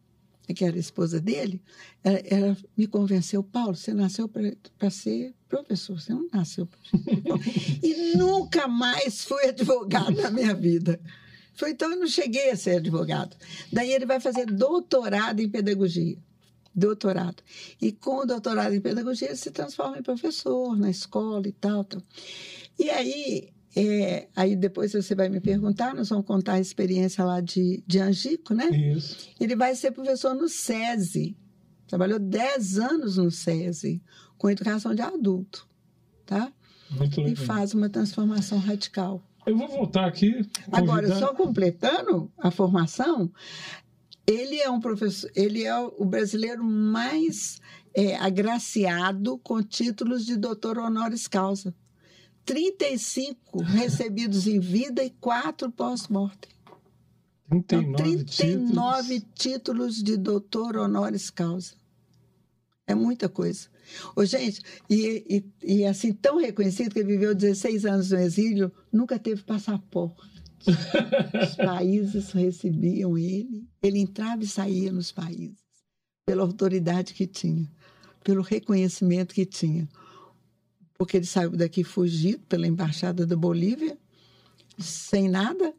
[0.53, 1.61] que era a esposa dele,
[2.03, 6.79] ela, ela me convenceu, Paulo, você nasceu para ser professor, você não nasceu para
[7.83, 10.99] E nunca mais fui advogado na minha vida.
[11.53, 13.35] Foi então eu não cheguei a ser advogado.
[13.71, 16.17] Daí ele vai fazer doutorado em pedagogia.
[16.73, 17.43] Doutorado.
[17.81, 21.83] E com o doutorado em pedagogia, ele se transforma em professor na escola e tal.
[21.83, 22.01] tal.
[22.79, 27.39] E aí é, aí depois você vai me perguntar, nós vamos contar a experiência lá
[27.39, 28.67] de, de Angico, né?
[28.67, 29.29] Isso.
[29.39, 31.37] Ele vai ser professor no SESI.
[31.87, 34.01] Trabalhou 10 anos no SESI,
[34.37, 35.67] com educação de adulto,
[36.25, 36.51] tá?
[36.89, 37.33] Muito legal.
[37.33, 39.23] E faz uma transformação radical.
[39.45, 40.31] Eu vou voltar aqui.
[40.31, 40.77] Convidar...
[40.77, 43.31] Agora, só completando a formação,
[44.27, 47.59] ele é um professor, ele é o brasileiro mais
[47.93, 51.73] é, agraciado com títulos de doutor honoris causa.
[52.51, 56.51] 35 recebidos em vida e 4 pós-mortem.
[57.49, 59.31] 39, então, 39 títulos.
[59.35, 61.75] títulos de doutor honoris causa.
[62.85, 63.69] É muita coisa.
[64.13, 69.17] Ô, gente, e, e, e, assim, tão reconhecido que viveu 16 anos no exílio, nunca
[69.17, 70.19] teve passaporte.
[71.41, 75.63] Os países recebiam ele, ele entrava e saía nos países,
[76.25, 77.71] pela autoridade que tinha,
[78.25, 79.87] pelo reconhecimento que tinha.
[81.01, 83.97] Porque ele saiu daqui fugido pela embaixada da Bolívia,
[84.77, 85.73] sem nada,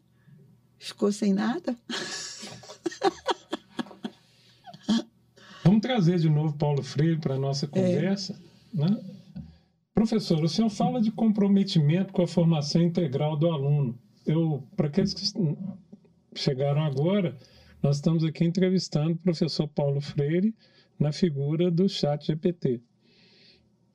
[0.80, 1.76] ficou sem nada.
[5.62, 8.36] Vamos trazer de novo Paulo Freire para a nossa conversa.
[8.74, 8.80] É.
[8.80, 9.00] Né?
[9.94, 13.96] Professor, o senhor fala de comprometimento com a formação integral do aluno.
[14.26, 15.24] Eu, para aqueles que
[16.34, 17.38] chegaram agora,
[17.80, 20.52] nós estamos aqui entrevistando o professor Paulo Freire
[20.98, 22.82] na figura do chat GPT.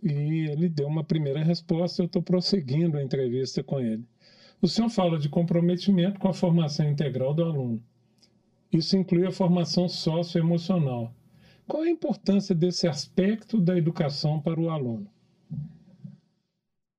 [0.02, 4.06] E ele deu uma primeira resposta, eu estou prosseguindo a entrevista com ele.
[4.62, 7.82] O senhor fala de comprometimento com a formação integral do aluno.
[8.72, 11.14] Isso inclui a formação socioemocional.
[11.68, 15.08] Qual a importância desse aspecto da educação para o aluno?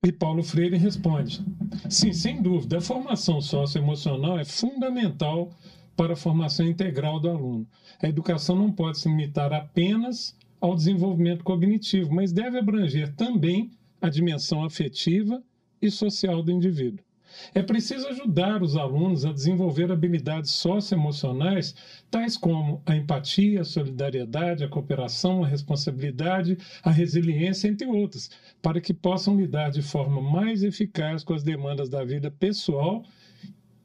[0.05, 1.43] E Paulo Freire responde:
[1.89, 5.51] sim, sem dúvida, a formação socioemocional é fundamental
[5.95, 7.67] para a formação integral do aluno.
[8.01, 14.09] A educação não pode se limitar apenas ao desenvolvimento cognitivo, mas deve abranger também a
[14.09, 15.41] dimensão afetiva
[15.81, 17.03] e social do indivíduo.
[17.53, 21.75] É preciso ajudar os alunos a desenvolver habilidades socioemocionais,
[22.09, 28.81] tais como a empatia, a solidariedade, a cooperação, a responsabilidade, a resiliência, entre outras, para
[28.81, 33.03] que possam lidar de forma mais eficaz com as demandas da vida pessoal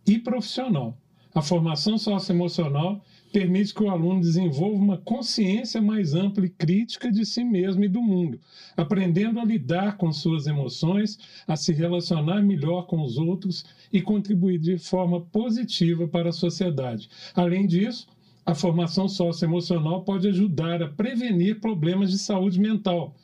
[0.06, 0.96] e profissional.
[1.34, 3.02] A formação socioemocional
[3.34, 7.88] permite que o aluno desenvolva uma consciência mais ampla e crítica de si mesmo e
[7.88, 8.38] do mundo,
[8.76, 14.60] aprendendo a lidar com suas emoções, a se relacionar melhor com os outros e contribuir
[14.60, 17.08] de forma positiva para a sociedade.
[17.34, 18.06] Além disso,
[18.46, 23.16] a formação socioemocional pode ajudar a prevenir problemas de saúde mental,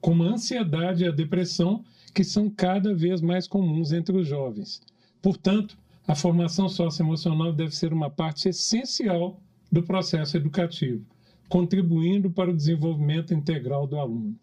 [0.00, 4.80] como a ansiedade e a depressão, que são cada vez mais comuns entre os jovens.
[5.20, 5.76] Portanto,
[6.06, 9.38] a formação socioemocional deve ser uma parte essencial
[9.70, 11.04] do processo educativo,
[11.48, 14.38] contribuindo para o desenvolvimento integral do aluno.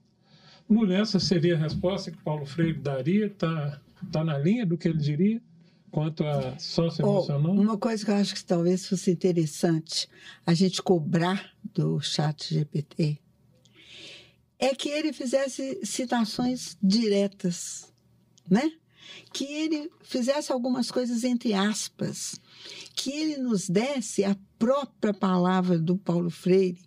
[0.68, 3.28] No essa seria a resposta que Paulo Freire daria?
[3.28, 3.80] Está
[4.12, 5.42] tá na linha do que ele diria
[5.92, 7.56] quanto a socioemocional?
[7.56, 10.08] Oh, uma coisa que eu acho que talvez fosse interessante
[10.46, 13.20] a gente cobrar do chat GPT
[14.60, 17.94] é que ele fizesse citações diretas,
[18.50, 18.72] né?
[19.34, 22.40] Que ele fizesse algumas coisas entre aspas,
[22.96, 26.82] que ele nos desse a própria palavra do Paulo Freire,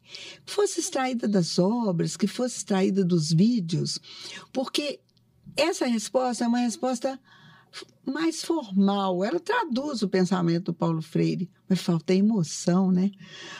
[0.45, 3.99] que fosse extraída das obras, que fosse extraída dos vídeos,
[4.53, 5.01] porque
[5.57, 7.21] essa resposta é uma resposta
[8.05, 9.23] mais formal.
[9.25, 13.11] Ela traduz o pensamento do Paulo Freire, mas falta emoção, né?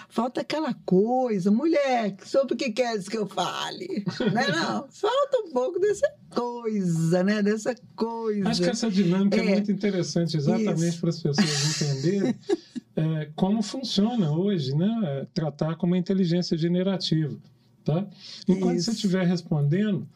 [0.09, 4.05] Falta aquela coisa, mulher, sobre o que queres que eu fale?
[4.33, 7.43] não, é não, falta um pouco dessa coisa, né?
[7.43, 8.49] Dessa coisa.
[8.49, 12.35] Acho que essa dinâmica é, é muito interessante, exatamente para as pessoas entenderem
[12.97, 15.27] é, como funciona hoje, né?
[15.35, 17.37] Tratar como uma inteligência generativa,
[17.85, 18.07] tá?
[18.47, 18.87] Enquanto isso.
[18.87, 20.09] você estiver respondendo,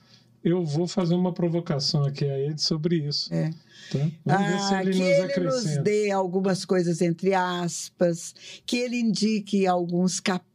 [0.44, 3.32] eu vou fazer uma provocação aqui a ele sobre isso.
[3.32, 3.50] É.
[3.90, 4.10] Tá?
[4.24, 8.34] Vamos ver se ah, ele que nos ele nos dê algumas coisas entre aspas,
[8.66, 10.51] que ele indique alguns capítulos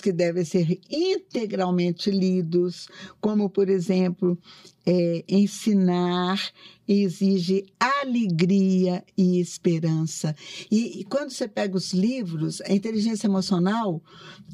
[0.00, 2.88] que devem ser integralmente lidos,
[3.20, 4.38] como, por exemplo,
[4.84, 6.38] é, ensinar
[6.88, 10.34] exige alegria e esperança.
[10.70, 14.02] E, e, quando você pega os livros, a inteligência emocional,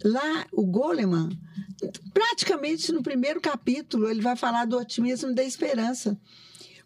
[0.05, 1.31] lá o Goleman,
[2.13, 6.19] praticamente no primeiro capítulo, ele vai falar do otimismo e da esperança.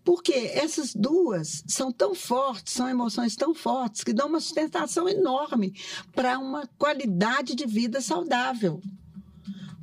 [0.04, 5.74] Porque essas duas são tão fortes, são emoções tão fortes, que dão uma sustentação enorme
[6.14, 8.80] para uma qualidade de vida saudável.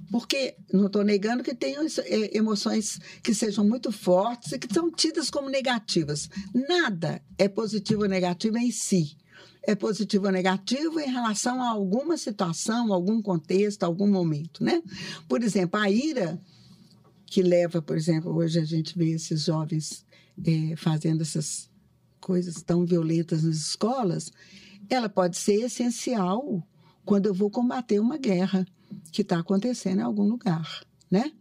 [0.10, 4.90] Porque não estou negando que tem é, emoções que sejam muito fortes e que são
[4.90, 6.30] tidas como negativas.
[6.54, 9.18] Nada é positivo ou negativo em si.
[9.62, 14.82] É positivo ou negativo em relação a alguma situação, algum contexto, algum momento, né?
[15.28, 16.42] Por exemplo, a ira
[17.26, 20.06] que leva, por exemplo, hoje a gente vê esses jovens
[20.46, 21.70] é, fazendo essas
[22.20, 24.32] coisas tão violentas nas escolas,
[24.90, 26.66] ela pode ser essencial
[27.06, 28.66] quando eu vou combater uma guerra
[29.12, 31.32] que está acontecendo em algum lugar, né?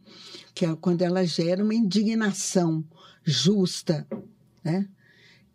[0.55, 2.85] Que é quando ela gera uma indignação
[3.25, 4.07] justa,
[4.63, 4.89] né?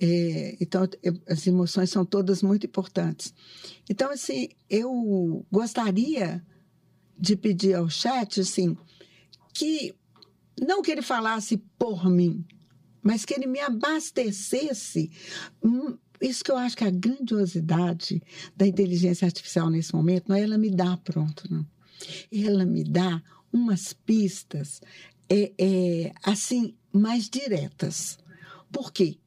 [0.04, 0.82] É, então,
[1.30, 3.34] as emoções são todas muito importantes.
[3.88, 6.44] Então, assim, eu gostaria
[7.18, 8.76] de pedir ao chat, assim,
[9.54, 9.94] que
[10.60, 12.44] não que ele falasse por mim,
[13.02, 15.12] mas que ele me abastecesse
[15.64, 18.22] hum, isso que eu acho que a grandiosidade
[18.56, 21.66] da inteligência artificial nesse momento não é ela me dá pronto, não.
[22.32, 24.82] Ela me dá umas pistas
[25.28, 28.20] é, é, assim mais diretas.
[28.72, 29.18] Por quê?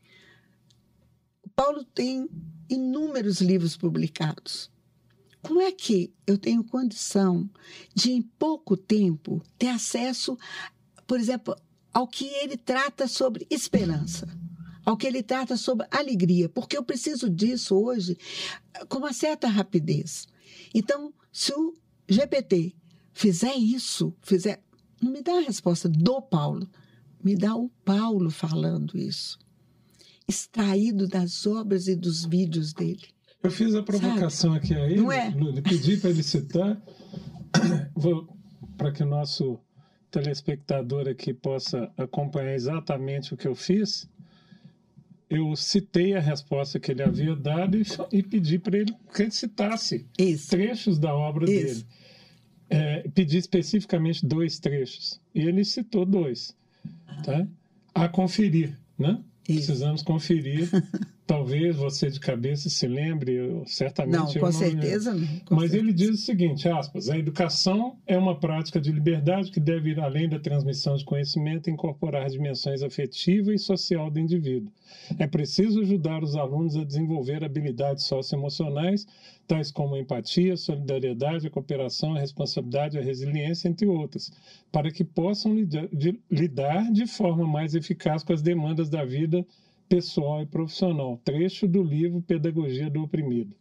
[1.56, 2.28] Paulo tem
[2.68, 4.70] inúmeros livros publicados.
[5.42, 7.48] Como é que eu tenho condição
[7.94, 10.38] de, em pouco tempo, ter acesso,
[11.06, 11.54] por exemplo,
[11.94, 14.28] ao que ele trata sobre esperança?
[14.84, 18.18] ao que ele trata sobre alegria, porque eu preciso disso hoje
[18.88, 20.26] com uma certa rapidez.
[20.74, 21.74] Então, se o
[22.08, 22.74] GPT
[23.12, 24.62] fizer isso, fizer,
[25.00, 26.68] não me dá a resposta do Paulo,
[27.22, 29.38] me dá o Paulo falando isso,
[30.28, 33.08] extraído das obras e dos vídeos dele.
[33.42, 34.64] Eu fiz a provocação Sabe?
[34.64, 35.30] aqui a ele, não é?
[35.62, 36.82] pedi para ele citar,
[38.76, 39.58] para que o nosso
[40.22, 44.08] telespectador aqui possa acompanhar exatamente o que eu fiz
[45.28, 49.30] eu citei a resposta que ele havia dado e, e pedi para ele que ele
[49.30, 50.50] citasse Isso.
[50.50, 51.84] trechos da obra Isso.
[51.84, 51.86] dele.
[52.70, 55.20] É, pedi especificamente dois trechos.
[55.34, 56.56] E ele citou dois.
[57.24, 57.46] Tá?
[57.94, 59.20] A conferir, né?
[59.48, 59.66] Isso.
[59.66, 60.68] Precisamos conferir
[61.26, 64.34] Talvez você de cabeça se lembre, certamente.
[64.34, 65.26] Não, com certeza não.
[65.46, 65.76] Com Mas certeza.
[65.78, 70.00] ele diz o seguinte: aspas, a educação é uma prática de liberdade que deve ir
[70.00, 74.70] além da transmissão de conhecimento e incorporar dimensões afetiva e social do indivíduo.
[75.18, 79.06] É preciso ajudar os alunos a desenvolver habilidades socioemocionais,
[79.46, 84.30] tais como a empatia, a solidariedade, a cooperação, a responsabilidade, a resiliência, entre outras,
[84.70, 85.54] para que possam
[86.30, 89.46] lidar de forma mais eficaz com as demandas da vida
[89.94, 93.54] pessoal e profissional, trecho do livro Pedagogia do Oprimido.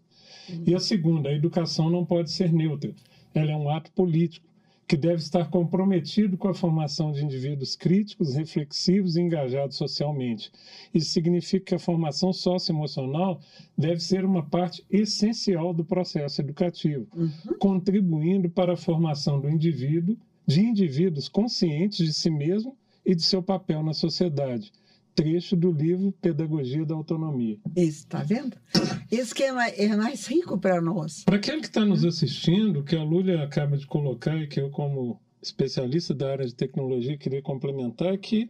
[0.50, 0.64] Uhum.
[0.66, 2.92] E a segunda, a educação não pode ser neutra.
[3.36, 4.48] Ela é um ato político
[4.88, 10.52] que deve estar comprometido com a formação de indivíduos críticos, reflexivos e engajados socialmente.
[10.92, 13.40] Isso significa que a formação socioemocional
[13.78, 17.58] deve ser uma parte essencial do processo educativo, uhum.
[17.60, 20.18] contribuindo para a formação do indivíduo,
[20.48, 24.72] de indivíduos conscientes de si mesmo e de seu papel na sociedade
[25.16, 27.58] trecho do livro Pedagogia da Autonomia.
[27.76, 28.58] Isso, está vendo?
[29.12, 31.24] Esse que é mais, é mais rico para nós.
[31.24, 34.70] Para aquele que está nos assistindo, que a Lúlia acaba de colocar e que eu,
[34.70, 38.50] como especialista da área de tecnologia, queria complementar é que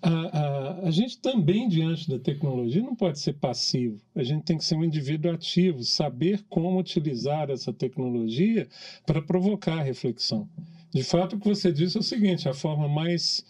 [0.00, 4.00] a, a, a, gente também, diante da tecnologia, não pode ser passivo.
[4.16, 8.66] A gente tem que ser um indivíduo ativo, saber como utilizar essa tecnologia
[9.06, 10.48] para provocar a reflexão.
[10.92, 13.46] De fato, o que você disse é o seguinte: a forma mais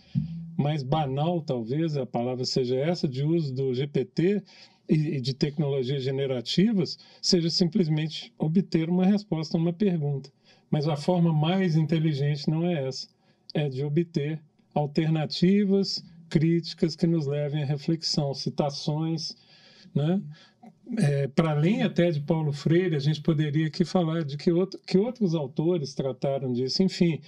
[0.62, 4.42] mais banal, talvez a palavra seja essa, de uso do GPT
[4.88, 10.30] e de tecnologias generativas, seja simplesmente obter uma resposta a uma pergunta.
[10.70, 13.08] Mas a forma mais inteligente não é essa,
[13.54, 14.40] é de obter
[14.74, 19.36] alternativas críticas que nos levem à reflexão, citações,
[19.94, 20.22] né?
[20.98, 24.80] É, para além até de Paulo Freire, a gente poderia aqui falar de que, outro,
[24.86, 26.82] que outros autores trataram disso.
[26.82, 27.20] Enfim,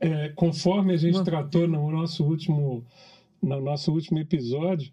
[0.00, 2.84] é, conforme a gente tratou no nosso último
[3.42, 4.90] no nosso último episódio,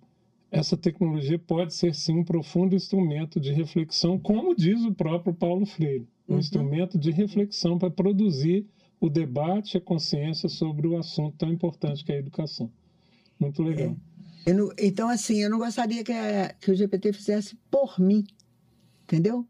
[0.52, 5.66] essa tecnologia pode ser sim um profundo instrumento de reflexão, como diz o próprio Paulo
[5.66, 6.40] Freire, um uhum.
[6.40, 8.68] instrumento de reflexão para produzir
[9.00, 12.72] o debate e a consciência sobre o assunto tão importante que é a educação.
[13.40, 13.98] Muito legal.
[14.46, 14.54] É.
[14.54, 18.24] Não, então, assim, eu não gostaria que, a, que o GPT fizesse por mim,
[19.04, 19.48] entendeu?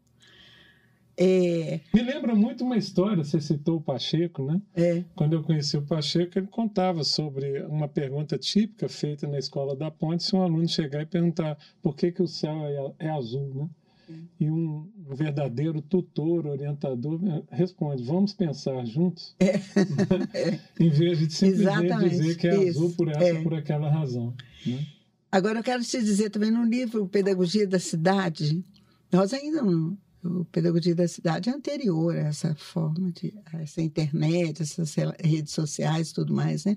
[1.16, 1.80] É...
[1.92, 4.60] Me lembra muito uma história, você citou o Pacheco, né?
[4.74, 5.04] É.
[5.14, 9.90] Quando eu conheci o Pacheco, ele contava sobre uma pergunta típica feita na escola da
[9.90, 13.54] Ponte, se um aluno chegar e perguntar por que, que o céu é, é azul,
[13.54, 13.68] né?
[14.10, 14.12] É.
[14.40, 19.54] E um, verdadeiro tutor, orientador, eh, responde: vamos pensar juntos, é.
[20.78, 22.10] em vez de simplesmente Exatamente.
[22.10, 22.78] dizer que é Isso.
[22.78, 23.42] azul por essa ou é.
[23.42, 24.34] por aquela razão.
[24.66, 24.86] Né?
[25.32, 28.62] Agora, eu quero te dizer também no livro Pedagogia da Cidade,
[29.10, 33.82] nós ainda não, o Pedagogia da Cidade é anterior a essa forma de a essa
[33.82, 36.76] internet, essas redes sociais tudo mais, né?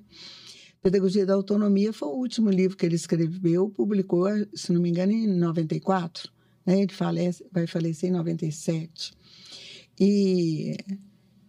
[0.81, 5.11] Pedagogia da Autonomia foi o último livro que ele escreveu, publicou, se não me engano,
[5.11, 6.31] em 94.
[6.65, 6.81] Né?
[6.81, 9.13] Ele falece, vai falecer em 97.
[9.99, 10.77] E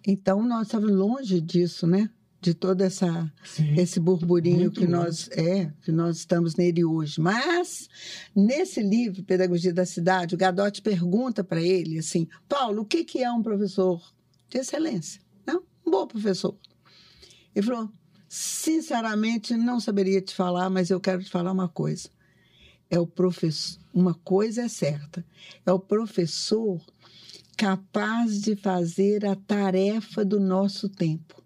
[0.06, 2.08] então nós estávamos longe disso, né?
[2.40, 7.20] De todo essa Sim, esse burburinho que nós é que nós estamos nele hoje.
[7.20, 7.88] Mas
[8.34, 13.22] nesse livro Pedagogia da Cidade, o Gadotti pergunta para ele assim, Paulo, o que que
[13.22, 14.00] é um professor
[14.48, 15.20] de excelência?
[15.46, 15.62] Não?
[15.84, 16.56] Um bom professor.
[17.54, 17.90] Ele falou,
[18.28, 22.08] sinceramente não saberia te falar, mas eu quero te falar uma coisa.
[22.90, 25.24] É o professor, uma coisa é certa,
[25.66, 26.80] é o professor
[27.56, 31.42] capaz de fazer a tarefa do nosso tempo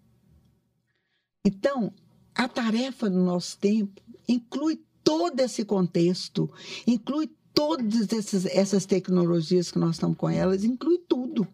[1.45, 1.91] então,
[2.33, 6.49] a tarefa do nosso tempo inclui todo esse contexto,
[6.87, 11.47] inclui todas essas, essas tecnologias que nós estamos com elas, inclui tudo.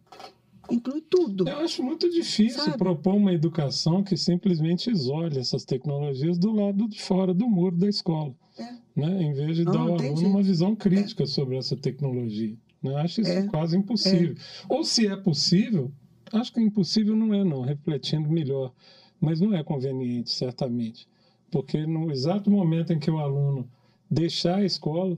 [0.72, 1.50] Inclui tudo.
[1.50, 2.78] Eu acho muito difícil Sabe?
[2.78, 7.90] propor uma educação que simplesmente isole essas tecnologias do lado de fora do muro da
[7.90, 8.36] escola.
[8.58, 8.74] É.
[8.96, 9.24] Né?
[9.24, 12.56] Em vez de Não, dar ao aluno uma visão crítica sobre essa tecnologia.
[12.84, 12.96] Né?
[12.98, 13.48] Acho isso É.
[13.48, 14.36] quase impossível.
[14.70, 15.92] Ou se é possível,
[16.32, 18.72] acho que impossível não é, não, refletindo melhor.
[19.20, 21.08] Mas não é conveniente, certamente.
[21.52, 23.70] Porque no exato momento em que o aluno
[24.10, 25.18] deixar a escola,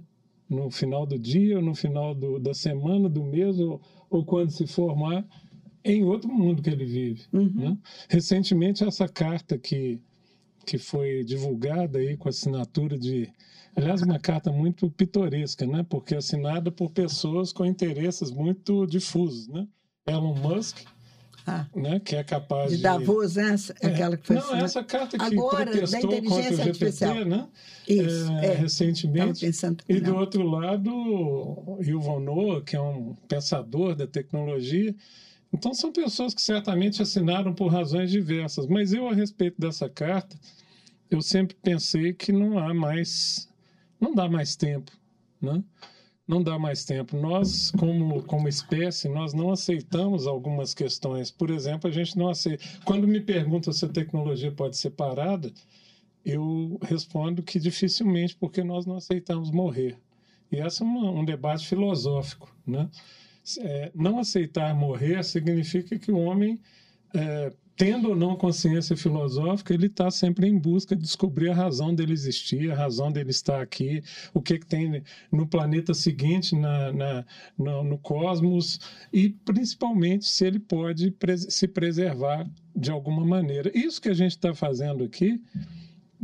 [0.49, 4.49] no final do dia, ou no final do, da semana, do mês, ou, ou quando
[4.49, 5.25] se formar,
[5.83, 7.23] é em outro mundo que ele vive.
[7.31, 7.51] Uhum.
[7.53, 7.77] Né?
[8.09, 9.99] Recentemente, essa carta que,
[10.65, 13.29] que foi divulgada aí com assinatura de.
[13.73, 15.85] Aliás, uma carta muito pitoresca, né?
[15.89, 19.47] porque assinada por pessoas com interesses muito difusos.
[19.47, 19.65] Né?
[20.05, 20.79] Elon Musk,
[21.45, 21.99] Ah, né?
[21.99, 22.83] que é capaz de de.
[22.83, 23.55] Davos, né?
[23.81, 24.63] É, Aquela que foi Não, assinada.
[24.65, 27.25] essa carta que Agora, da protestou contra o inteligência GPT, artificial.
[27.25, 27.47] né?
[27.87, 28.53] Isso, É, é.
[28.53, 29.45] Recentemente.
[29.45, 34.95] pensando E do outro lado, Yuval Noah, que é um pensador da tecnologia.
[35.53, 38.67] Então, são pessoas que certamente assinaram por razões diversas.
[38.67, 40.37] Mas eu, a respeito dessa carta,
[41.09, 43.49] eu sempre pensei que não há mais,
[43.99, 44.91] não dá mais tempo,
[45.41, 45.61] né?
[46.31, 47.17] Não dá mais tempo.
[47.17, 51.29] Nós, como, como espécie, nós não aceitamos algumas questões.
[51.29, 52.63] Por exemplo, a gente não aceita.
[52.85, 55.51] Quando me perguntam se a tecnologia pode ser parada,
[56.23, 59.97] eu respondo que dificilmente, porque nós não aceitamos morrer.
[60.49, 62.49] E esse é uma, um debate filosófico.
[62.65, 62.89] Né?
[63.59, 66.61] É, não aceitar morrer significa que o homem,
[67.13, 67.51] é,
[67.81, 72.13] tendo ou não consciência filosófica, ele está sempre em busca de descobrir a razão dele
[72.13, 74.03] existir, a razão dele estar aqui,
[74.35, 75.01] o que, que tem
[75.31, 77.25] no planeta seguinte, na, na,
[77.57, 78.79] no, no cosmos,
[79.11, 83.71] e principalmente se ele pode pres se preservar de alguma maneira.
[83.73, 85.41] Isso que a gente está fazendo aqui,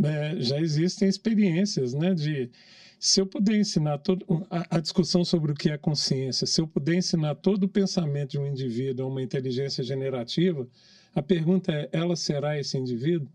[0.03, 2.51] é, já existem experiências né, de
[2.99, 6.68] se eu puder ensinar todo, a, a, discussão sobre o que é consciência, se eu
[6.68, 10.68] puder ensinar todo o pensamento de um indivíduo a uma inteligência generativa,
[11.18, 13.28] a pergunta é: ela será esse indivíduo?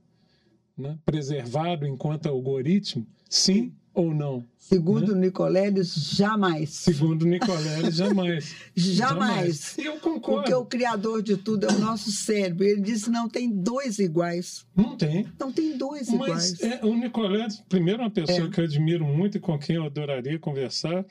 [0.78, 0.96] Né?
[1.04, 3.04] Preservado enquanto algoritmo?
[3.28, 4.44] Sim ou não?
[4.56, 5.26] Segundo né?
[5.26, 6.70] Nicoleles, jamais.
[6.70, 8.54] Segundo Nicoleles, jamais.
[8.74, 9.76] jamais.
[9.76, 10.42] E eu concordo.
[10.42, 12.64] Porque o criador de tudo é o nosso cérebro.
[12.64, 14.64] Ele disse não tem dois iguais.
[14.76, 15.26] Não tem.
[15.38, 16.60] Não tem dois Mas iguais.
[16.62, 18.50] É, o Nicoleles, primeiro, é uma pessoa é.
[18.50, 21.04] que eu admiro muito e com quem eu adoraria conversar,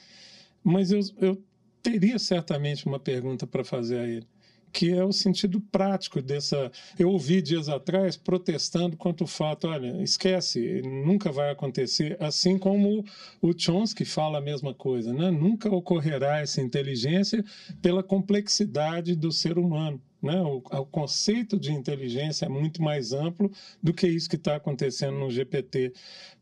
[0.63, 1.43] mas eu, eu
[1.83, 4.30] teria certamente uma pergunta para fazer a ele
[4.71, 6.71] que é o sentido prático dessa.
[6.97, 12.17] Eu ouvi dias atrás protestando contra o fato: olha, esquece, nunca vai acontecer.
[12.19, 13.03] Assim como
[13.41, 15.29] o Chomsky fala a mesma coisa, né?
[15.29, 17.43] Nunca ocorrerá essa inteligência
[17.81, 20.01] pela complexidade do ser humano.
[20.21, 20.39] Né?
[20.41, 23.51] O, o, conceito de inteligência é muito mais amplo
[23.81, 25.93] do que isso que está acontecendo no GPT.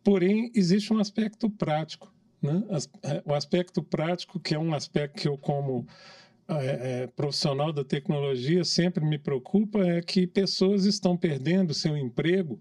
[0.03, 2.13] Porém, existe um aspecto prático.
[2.41, 2.61] Né?
[3.25, 5.87] O aspecto prático, que é um aspecto que eu, como
[6.57, 12.59] é, é, profissional da tecnologia sempre me preocupa é que pessoas estão perdendo seu emprego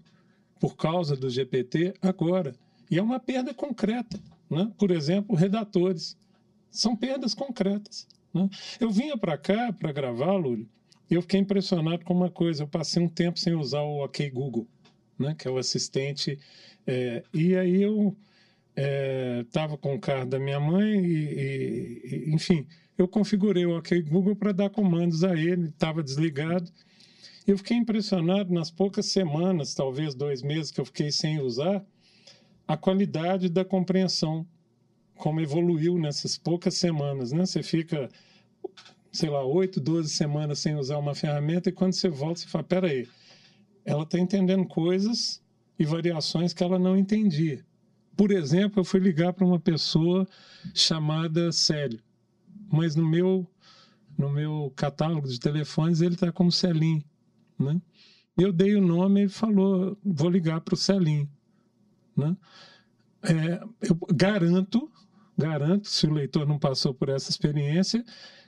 [0.60, 2.54] por causa do GPT agora.
[2.90, 4.20] E é uma perda concreta.
[4.50, 4.70] Né?
[4.78, 6.16] Por exemplo, redatores.
[6.70, 8.06] São perdas concretas.
[8.34, 8.48] Né?
[8.78, 10.68] Eu vinha para cá para gravar, Lúlio,
[11.10, 12.64] e eu fiquei impressionado com uma coisa.
[12.64, 14.66] Eu passei um tempo sem usar o OK Google,
[15.18, 15.34] né?
[15.38, 16.38] que é o assistente.
[16.86, 18.14] É, e aí eu
[19.40, 22.66] estava com o carro da minha mãe e, e enfim
[22.98, 26.68] eu configurei o OK Google para dar comandos a ele, estava desligado.
[27.46, 31.82] Eu fiquei impressionado nas poucas semanas, talvez dois meses que eu fiquei sem usar,
[32.66, 34.44] a qualidade da compreensão,
[35.14, 37.30] como evoluiu nessas poucas semanas.
[37.30, 37.46] Né?
[37.46, 38.10] Você fica,
[39.12, 42.64] sei lá, oito, doze semanas sem usar uma ferramenta e quando você volta, você fala:
[42.64, 43.08] peraí,
[43.84, 45.40] ela está entendendo coisas
[45.78, 47.64] e variações que ela não entendia.
[48.16, 50.26] Por exemplo, eu fui ligar para uma pessoa
[50.74, 52.02] chamada Célio
[52.70, 53.48] mas no meu
[54.16, 57.04] no meu catálogo de telefones ele está como Celim,
[57.58, 57.80] né?
[58.36, 61.28] Eu dei o nome e ele falou, vou ligar para o Celim,
[62.16, 62.36] né?
[63.22, 64.90] É, eu garanto,
[65.36, 68.04] garanto, se o leitor não passou por essa experiência,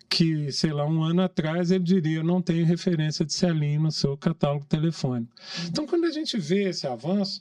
[0.09, 3.93] que, sei lá, um ano atrás ele diria, eu não tenho referência de Celim no
[3.93, 5.33] seu catálogo telefônico.
[5.69, 7.41] Então, quando a gente vê esse avanço,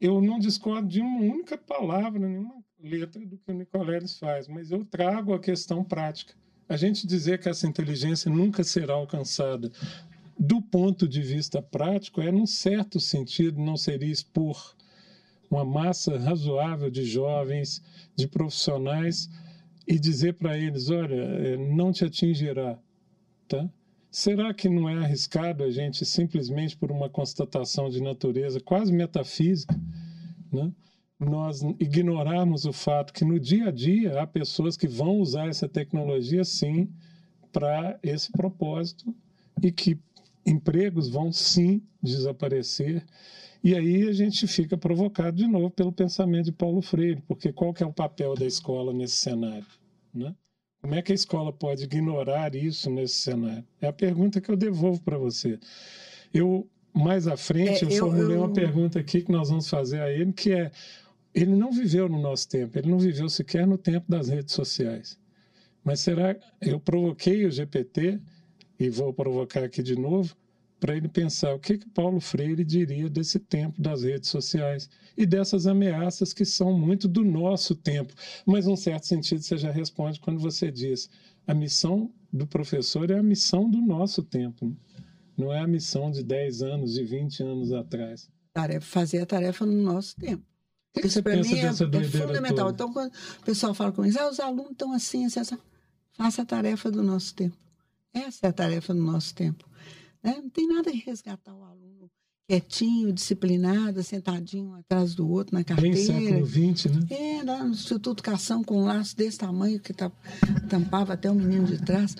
[0.00, 4.70] eu não discordo de uma única palavra, nenhuma letra do que o Nicoleles faz, mas
[4.70, 6.34] eu trago a questão prática.
[6.68, 9.70] A gente dizer que essa inteligência nunca será alcançada
[10.38, 14.74] do ponto de vista prático é, num certo sentido, não seria expor
[15.50, 17.82] uma massa razoável de jovens,
[18.16, 19.28] de profissionais
[19.86, 22.78] e dizer para eles, olha, não te atingirá,
[23.48, 23.68] tá?
[24.10, 29.78] Será que não é arriscado a gente simplesmente por uma constatação de natureza quase metafísica,
[30.50, 30.72] né?
[31.20, 35.68] Nós ignorarmos o fato que no dia a dia há pessoas que vão usar essa
[35.68, 36.88] tecnologia sim
[37.52, 39.14] para esse propósito
[39.62, 39.98] e que
[40.46, 43.04] empregos vão sim desaparecer.
[43.62, 47.74] E aí a gente fica provocado de novo pelo pensamento de Paulo Freire, porque qual
[47.74, 49.66] que é o papel da escola nesse cenário?
[50.14, 50.34] Né?
[50.80, 53.66] Como é que a escola pode ignorar isso nesse cenário?
[53.82, 55.58] É a pergunta que eu devolvo para você.
[56.32, 58.40] Eu mais à frente é, eu, eu formulei eu...
[58.40, 60.70] uma pergunta aqui que nós vamos fazer a ele, que é
[61.34, 65.18] ele não viveu no nosso tempo, ele não viveu sequer no tempo das redes sociais.
[65.84, 68.20] Mas será eu provoquei o GPT
[68.78, 70.36] e vou provocar aqui de novo
[70.80, 75.26] para ele pensar o que que Paulo Freire diria desse tempo das redes sociais e
[75.26, 78.14] dessas ameaças que são muito do nosso tempo.
[78.46, 81.10] Mas, num certo sentido, você já responde quando você diz
[81.46, 84.74] a missão do professor é a missão do nosso tempo,
[85.36, 88.30] não é a missão de 10 anos, de 20 anos atrás.
[88.52, 90.44] Tarefa, fazer a tarefa no nosso tempo.
[90.96, 92.66] Isso para mim é, é fundamental.
[92.66, 92.70] Toda?
[92.72, 95.58] Então, quando o pessoal fala comigo, ah, os alunos estão assim, assim, assim,
[96.12, 97.56] faça a tarefa do nosso tempo.
[98.12, 99.68] Essa é a tarefa do nosso tempo.
[100.22, 100.36] Né?
[100.42, 102.10] Não tem nada de resgatar o aluno
[102.50, 105.94] quietinho, disciplinado, sentadinho atrás do outro na carteira.
[105.94, 107.06] Bem século XX, né?
[107.08, 110.10] É, lá no Instituto Cação com um laço desse tamanho que tá,
[110.68, 112.16] tampava até o menino de trás.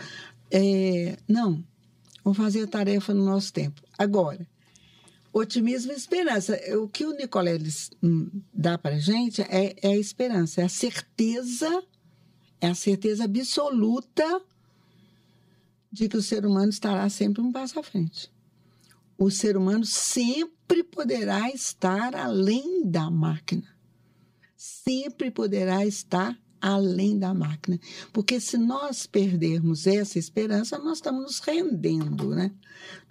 [0.48, 1.64] É, não,
[2.22, 3.82] vamos fazer a tarefa no nosso tempo.
[3.98, 4.46] Agora,
[5.32, 6.58] otimismo e esperança.
[6.76, 10.68] O que o Nicoleles hum, dá para a gente é, é a esperança, é a
[10.68, 11.82] certeza,
[12.60, 14.42] é a certeza absoluta
[15.92, 18.30] de que o ser humano estará sempre um passo à frente.
[19.18, 23.68] O ser humano sempre poderá estar além da máquina.
[24.56, 27.78] Sempre poderá estar além da máquina.
[28.12, 32.52] Porque se nós perdermos essa esperança, nós estamos nos rendendo, né?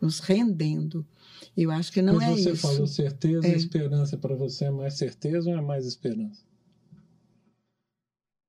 [0.02, 1.06] Nos rendendo.
[1.62, 2.50] Eu acho que não Mas é você isso.
[2.56, 3.56] Você falou certeza e é.
[3.56, 4.18] esperança.
[4.18, 6.42] Para você é mais certeza ou é mais esperança?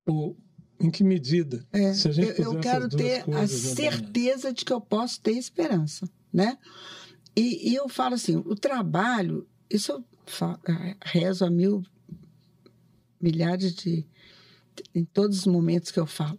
[0.06, 0.36] Ou
[0.80, 1.66] em que medida?
[1.72, 1.90] É,
[2.38, 6.56] eu, eu quero ter a certeza de que eu posso ter esperança, né?
[7.36, 11.82] E, e eu falo assim, o trabalho, isso eu falo, é, rezo a mil
[13.20, 14.06] milhares de
[14.94, 16.38] em todos os momentos que eu falo,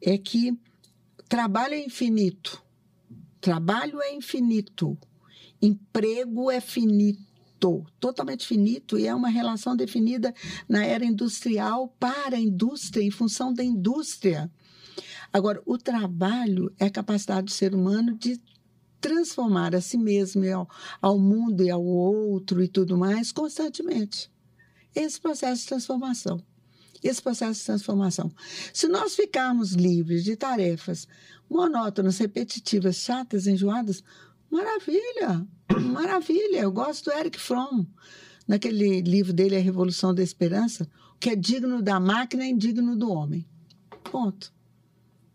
[0.00, 0.58] é que
[1.28, 2.62] trabalho é infinito,
[3.40, 4.98] trabalho é infinito,
[5.60, 7.28] emprego é finito
[7.98, 10.32] totalmente finito, e é uma relação definida
[10.68, 14.48] na era industrial para a indústria, em função da indústria.
[15.32, 18.40] Agora, o trabalho é a capacidade do ser humano de
[19.00, 20.68] transformar a si mesmo ao,
[21.00, 24.30] ao mundo e ao outro e tudo mais constantemente.
[24.94, 26.42] Esse processo de transformação.
[27.02, 28.32] Esse processo de transformação.
[28.72, 31.06] Se nós ficarmos livres de tarefas
[31.48, 34.02] monótonas, repetitivas, chatas, enjoadas,
[34.50, 35.46] Maravilha,
[35.92, 36.60] maravilha.
[36.60, 37.86] Eu gosto do Eric Fromm,
[38.46, 42.96] naquele livro dele, A Revolução da Esperança, o que é digno da máquina é indigno
[42.96, 43.46] do homem.
[44.10, 44.52] Ponto.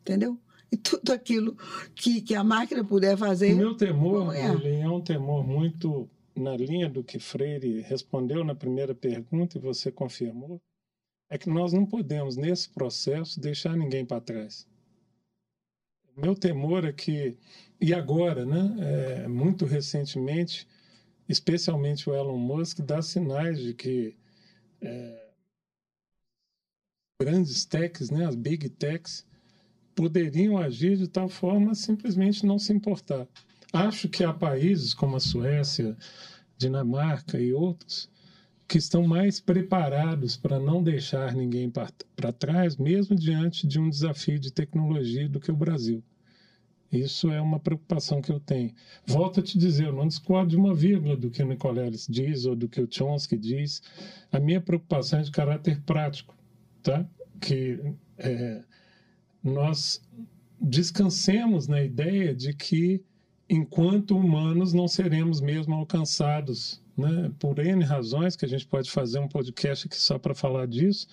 [0.02, 0.38] Entendeu?
[0.72, 1.56] E tudo aquilo
[1.94, 3.54] que, que a máquina puder fazer.
[3.54, 4.52] O meu temor, é.
[4.52, 9.62] ele é um temor muito na linha do que Freire respondeu na primeira pergunta e
[9.62, 10.60] você confirmou,
[11.30, 14.68] é que nós não podemos, nesse processo, deixar ninguém para trás.
[16.16, 17.38] O meu temor é que
[17.84, 20.66] e agora, né, é, muito recentemente,
[21.28, 24.16] especialmente o Elon Musk dá sinais de que
[24.82, 25.28] é,
[27.22, 29.26] grandes techs, né, as big techs,
[29.94, 33.28] poderiam agir de tal forma a simplesmente não se importar.
[33.74, 35.98] Acho que há países como a Suécia,
[36.58, 38.10] Dinamarca e outros
[38.66, 44.40] que estão mais preparados para não deixar ninguém para trás, mesmo diante de um desafio
[44.40, 46.02] de tecnologia do que o Brasil.
[46.94, 48.72] Isso é uma preocupação que eu tenho.
[49.06, 52.46] Volto a te dizer, eu não discordo de uma vírgula do que o Nicoleles diz
[52.46, 53.82] ou do que o Chomsky diz.
[54.32, 56.36] A minha preocupação é de caráter prático,
[56.84, 57.04] tá?
[57.42, 57.80] Que
[58.20, 58.62] é,
[59.44, 60.02] nós
[60.62, 63.04] descansemos na ideia de que,
[63.50, 67.32] enquanto humanos, não seremos mesmo alcançados, né?
[67.40, 71.08] Por N razões, que a gente pode fazer um podcast aqui só para falar disso,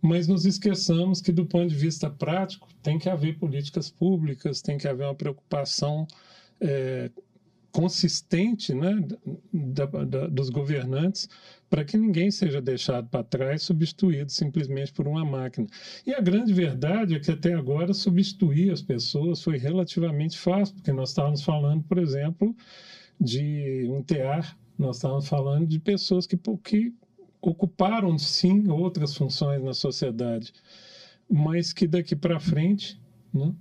[0.00, 4.78] mas nos esqueçamos que, do ponto de vista prático, tem que haver políticas públicas, tem
[4.78, 6.06] que haver uma preocupação
[6.60, 7.10] é,
[7.70, 8.98] consistente né,
[9.52, 11.28] da, da, dos governantes
[11.68, 15.66] para que ninguém seja deixado para trás, substituído simplesmente por uma máquina.
[16.06, 20.92] E a grande verdade é que até agora substituir as pessoas foi relativamente fácil, porque
[20.92, 22.56] nós estávamos falando, por exemplo,
[23.20, 26.94] de um tear, nós estávamos falando de pessoas que, que
[27.40, 30.52] ocuparam sim outras funções na sociedade,
[31.30, 33.00] mas que daqui para frente,
[33.32, 33.54] né,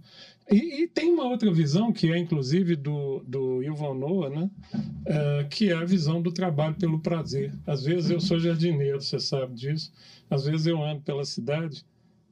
[0.49, 4.49] E, e, tem uma outra visão, que é inclusive do, do Yuval Noah, né?
[4.73, 7.53] Uh, que é a visão do trabalho pelo prazer.
[7.65, 9.91] Às vezes eu sou jardineiro, você sabe disso.
[10.29, 11.85] Às vezes eu ando pela cidade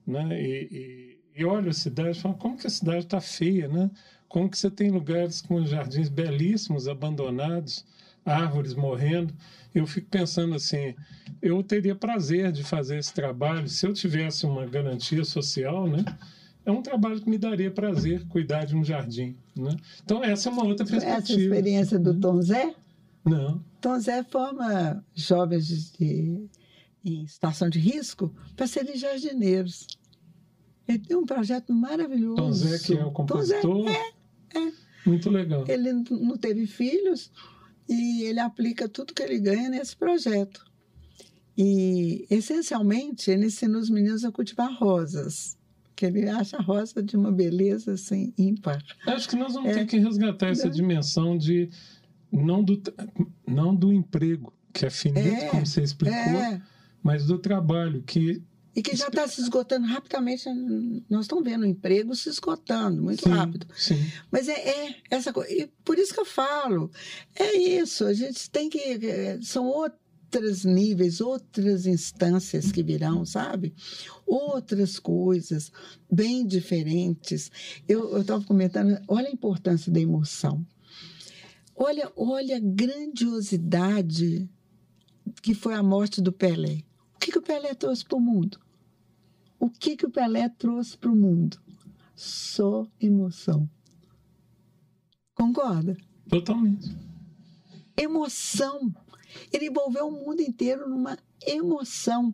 [0.06, 0.42] né?
[0.42, 3.90] e, e, e olho a cidade e falo, como que a cidade está feia, né?
[4.28, 7.86] Como que você tem lugares com jardins belíssimos, abandonados,
[8.26, 9.34] árvores morrendo.
[9.74, 10.96] Eu fico pensando assim,
[11.42, 16.04] eu teria prazer de fazer esse trabalho se eu tivesse uma garantia social, né?
[16.66, 19.76] É um trabalho que me daria prazer cuidar de um jardim, né?
[20.04, 21.18] Então essa é uma outra perspectiva.
[21.18, 22.74] Essa experiência do Tom Zé?
[23.24, 23.64] Não.
[23.80, 26.50] Tom Zé forma jovens de, de,
[27.04, 29.86] em situação de risco para serem jardineiros.
[30.88, 32.36] Ele tem um projeto maravilhoso.
[32.36, 33.62] Tom Zé, que é o compositor.
[33.62, 34.14] Tom Zé,
[34.56, 34.72] é, é.
[35.06, 35.66] Muito legal.
[35.68, 37.32] Ele não teve filhos,
[37.88, 40.66] e ele aplica tudo que ele ganha nesse projeto.
[41.58, 45.58] E, essencialmente, ele ensina os meninos a cultivar rosas,
[45.96, 48.84] que ele acha a rosa de uma beleza assim, ímpar.
[49.08, 49.76] Acho que nós vamos é.
[49.76, 51.70] ter que resgatar essa dimensão de
[52.32, 52.82] não do,
[53.48, 56.62] não do emprego, que é finito, é, como você explicou, é.
[57.02, 58.44] mas do trabalho, que
[58.76, 60.50] e que já está se esgotando rapidamente.
[61.10, 63.66] Nós estamos vendo o emprego se esgotando muito sim, rápido.
[63.74, 64.12] Sim.
[64.30, 65.50] Mas é, é, essa coisa.
[65.52, 66.92] E por isso que eu falo.
[67.34, 68.04] É isso.
[68.04, 68.80] A gente tem que.
[68.80, 73.74] É, são outros níveis, outras instâncias que virão, sabe?
[74.28, 75.72] Outras coisas
[76.12, 77.50] bem diferentes.
[77.88, 80.66] Eu estava comentando, olha a importância da emoção.
[81.74, 84.50] Olha, olha a grandiosidade
[85.42, 86.84] que foi a morte do Pelé.
[87.16, 88.65] O que, que o Pelé trouxe para o mundo?
[89.60, 91.58] O que, que o Pelé trouxe para o mundo?
[92.16, 93.70] Só emoção.
[95.34, 95.98] Concorda?
[96.30, 96.96] Totalmente.
[97.98, 98.94] Emoção.
[99.52, 102.34] Ele envolveu o mundo inteiro numa emoção.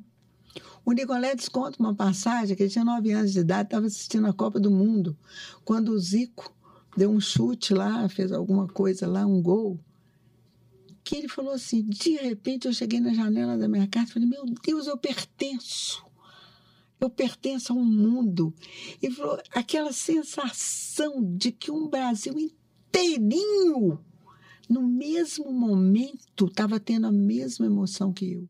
[0.83, 4.33] O Nicoletes conta uma passagem que ele tinha nove anos de idade, estava assistindo a
[4.33, 5.17] Copa do Mundo,
[5.63, 6.53] quando o Zico
[6.97, 9.79] deu um chute lá, fez alguma coisa lá, um gol,
[11.03, 14.27] que ele falou assim, de repente eu cheguei na janela da minha casa e falei,
[14.27, 16.03] meu Deus, eu pertenço
[17.01, 18.53] eu pertenço a um mundo.
[19.01, 23.99] E falou, aquela sensação de que um Brasil inteirinho,
[24.69, 28.49] no mesmo momento, estava tendo a mesma emoção que eu.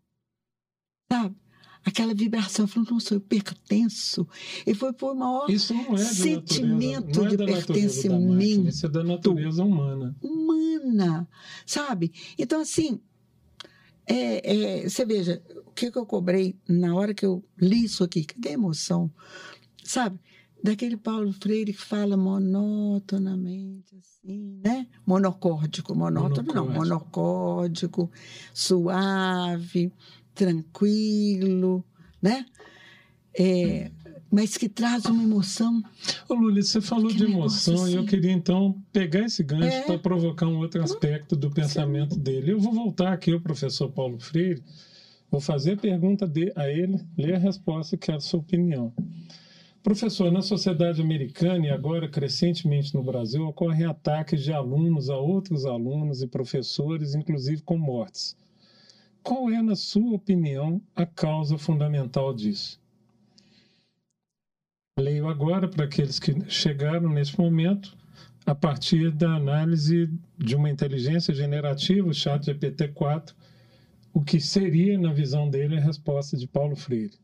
[1.11, 1.35] Sabe?
[1.83, 4.27] Aquela vibração, falou, nossa, eu pertenço.
[4.67, 8.67] E foi por maior isso não é sentimento não é de pertencimento.
[8.67, 10.15] Isso é da natureza humana.
[10.21, 11.27] Humana,
[11.65, 12.11] sabe?
[12.37, 13.01] Então, assim,
[14.11, 18.03] é, é, você veja, o que, que eu cobrei na hora que eu li isso
[18.03, 18.23] aqui?
[18.23, 19.11] Cadê a emoção?
[19.83, 20.19] Sabe?
[20.63, 24.87] Daquele Paulo Freire que fala monotonamente, assim, né?
[25.05, 28.11] Monocórdico, monótono não, monocórdico,
[28.53, 29.91] suave,
[30.35, 31.83] tranquilo,
[32.21, 32.45] né?
[33.33, 33.89] É,
[34.31, 35.83] mas que traz uma emoção.
[36.29, 37.93] Ô, Luli, você falou de emoção assim.
[37.93, 39.81] e eu queria então pegar esse gancho é.
[39.81, 42.21] para provocar um outro aspecto do pensamento Sim.
[42.21, 42.53] dele.
[42.53, 44.63] Eu vou voltar aqui ao professor Paulo Freire,
[45.29, 48.93] vou fazer a pergunta de, a ele, ler a resposta e quero a sua opinião.
[49.83, 55.65] Professor, na sociedade americana e agora crescentemente no Brasil, ocorrem ataques de alunos a outros
[55.65, 58.37] alunos e professores, inclusive com mortes.
[59.23, 62.80] Qual é, na sua opinião, a causa fundamental disso?
[64.99, 67.95] Leio agora para aqueles que chegaram nesse momento,
[68.45, 73.33] a partir da análise de uma inteligência generativa, o chat GPT-4,
[74.13, 77.17] o que seria, na visão dele, a resposta de Paulo Freire.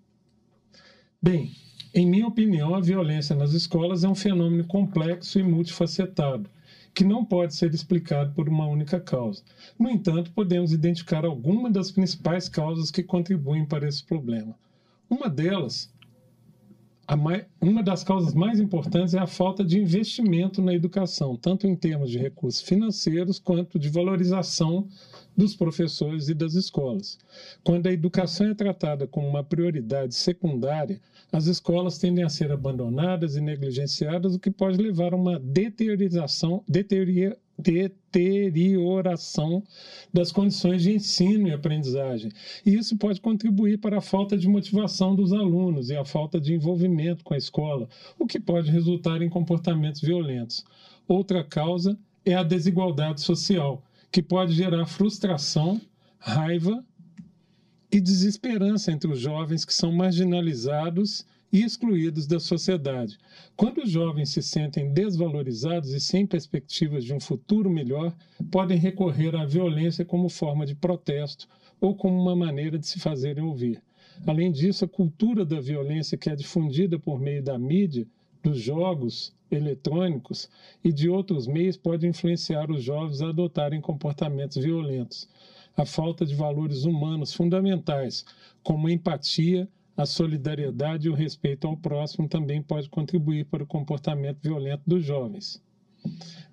[1.21, 1.51] Bem,
[1.93, 6.49] em minha opinião, a violência nas escolas é um fenômeno complexo e multifacetado,
[6.93, 9.43] que não pode ser explicado por uma única causa.
[9.77, 14.55] No entanto, podemos identificar algumas das principais causas que contribuem para esse problema.
[15.09, 15.93] Uma delas
[17.15, 21.75] mais, uma das causas mais importantes é a falta de investimento na educação, tanto em
[21.75, 24.87] termos de recursos financeiros quanto de valorização
[25.35, 27.17] dos professores e das escolas.
[27.63, 30.99] Quando a educação é tratada como uma prioridade secundária,
[31.31, 36.63] as escolas tendem a ser abandonadas e negligenciadas, o que pode levar a uma deteriorização,
[36.67, 39.63] deteriora, deterioração
[40.13, 42.31] das condições de ensino e aprendizagem.
[42.65, 46.53] E isso pode contribuir para a falta de motivação dos alunos e a falta de
[46.53, 47.89] envolvimento com a escola,
[48.19, 50.63] o que pode resultar em comportamentos violentos.
[51.07, 55.81] Outra causa é a desigualdade social, que pode gerar frustração,
[56.19, 56.85] raiva
[57.91, 63.17] e desesperança entre os jovens que são marginalizados e excluídos da sociedade.
[63.55, 68.15] Quando os jovens se sentem desvalorizados e sem perspectivas de um futuro melhor,
[68.51, 71.47] podem recorrer à violência como forma de protesto
[71.79, 73.81] ou como uma maneira de se fazerem ouvir.
[74.25, 78.07] Além disso, a cultura da violência que é difundida por meio da mídia
[78.43, 80.49] dos jogos eletrônicos
[80.83, 85.29] e de outros meios pode influenciar os jovens a adotarem comportamentos violentos.
[85.75, 88.25] A falta de valores humanos fundamentais,
[88.63, 94.39] como empatia, a solidariedade e o respeito ao próximo, também pode contribuir para o comportamento
[94.43, 95.61] violento dos jovens.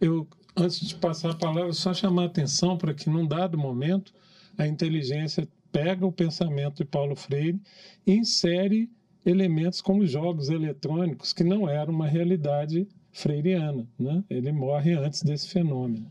[0.01, 0.27] Eu,
[0.57, 4.15] antes de passar a palavra, só chamar a atenção para que, num dado momento,
[4.57, 7.61] a inteligência pega o pensamento de Paulo Freire
[8.07, 8.91] e insere
[9.27, 13.87] elementos como jogos eletrônicos, que não era uma realidade freiriana.
[13.99, 14.25] Né?
[14.31, 16.11] Ele morre antes desse fenômeno.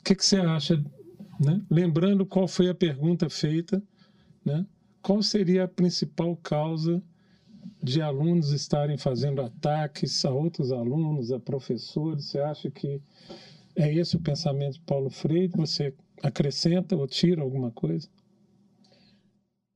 [0.00, 0.82] O que, que você acha?
[1.38, 1.60] Né?
[1.70, 3.82] Lembrando qual foi a pergunta feita,
[4.44, 4.64] né?
[5.02, 7.02] Qual seria a principal causa
[7.82, 12.26] de alunos estarem fazendo ataques a outros alunos, a professores?
[12.26, 13.00] Você acha que
[13.74, 15.52] é esse o pensamento de Paulo Freire?
[15.56, 18.08] Você acrescenta ou tira alguma coisa?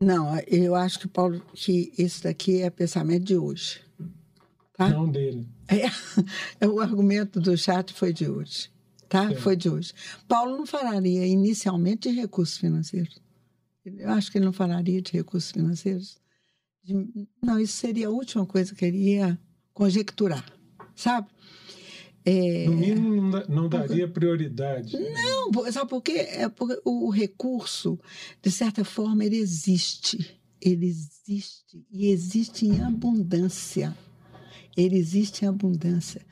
[0.01, 3.81] Não, eu acho que Paulo que esse daqui é pensamento de hoje.
[4.75, 4.89] Tá?
[4.89, 5.49] Não dele.
[5.68, 5.87] É,
[6.61, 8.70] é, o argumento do chat foi de hoje.
[9.09, 9.31] Tá?
[9.31, 9.35] É.
[9.37, 9.95] Foi de hoje.
[10.27, 13.24] Paulo não falaria inicialmente de recursos financeiros.
[13.85, 16.18] Eu acho que ele não falaria de recursos financeiros.
[16.82, 16.95] De,
[17.43, 19.39] não, isso seria a última coisa que ele ia
[19.72, 20.45] conjecturar,
[20.95, 21.28] sabe?
[22.24, 22.64] É...
[22.66, 24.97] No mínimo, não, daria prioridade.
[24.99, 26.12] Não, sabe por quê?
[26.12, 27.99] É porque o recurso,
[28.43, 30.41] de certa forma, ele existe.
[30.61, 31.85] Ele existe.
[31.91, 33.95] E existe em abundância.
[34.74, 36.24] Ele existe em abundância.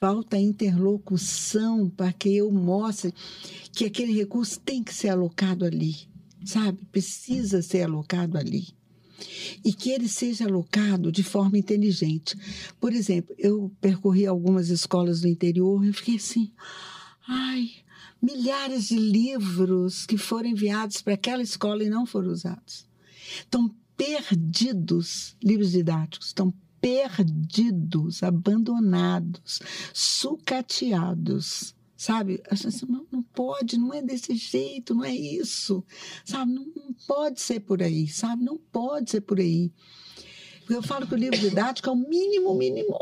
[0.00, 3.14] Falta interlocução para que eu mostre
[3.72, 5.96] que aquele recurso tem que ser alocado ali,
[6.46, 6.78] sabe?
[6.90, 8.74] Precisa ser alocado ali
[9.64, 12.36] e que ele seja alocado de forma inteligente.
[12.80, 16.52] Por exemplo, eu percorri algumas escolas do interior e fiquei assim,
[17.26, 17.70] ai,
[18.20, 22.86] milhares de livros que foram enviados para aquela escola e não foram usados.
[23.38, 29.60] Estão perdidos, livros didáticos, estão perdidos, abandonados,
[29.92, 32.42] sucateados sabe?
[32.88, 35.84] Não, não pode, não é desse jeito, não é isso,
[36.24, 36.52] sabe?
[36.52, 38.44] Não, não pode ser por aí, sabe?
[38.44, 39.72] Não pode ser por aí.
[40.68, 42.98] Eu falo que o livro didático é o mínimo, mínimo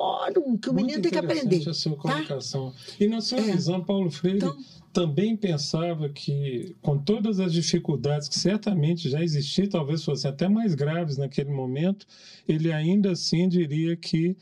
[0.61, 1.67] que o Muito menino tem que aprender.
[1.69, 1.99] a sua tá?
[1.99, 2.71] colocação.
[2.71, 2.77] Tá?
[3.01, 3.53] E na sua é.
[3.53, 4.57] visão, Paulo Freire então,
[4.93, 10.75] também pensava que, com todas as dificuldades que certamente já existiam, talvez fossem até mais
[10.75, 12.07] graves naquele momento,
[12.47, 14.37] ele ainda assim diria que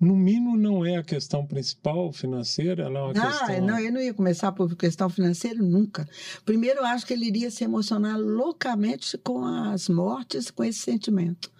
[0.00, 3.66] no mínimo não é a questão principal financeira, ela é uma ah, questão...
[3.66, 6.06] não, eu não ia começar por questão financeira nunca.
[6.44, 11.50] Primeiro, eu acho que ele iria se emocionar loucamente com as mortes, com esse sentimento.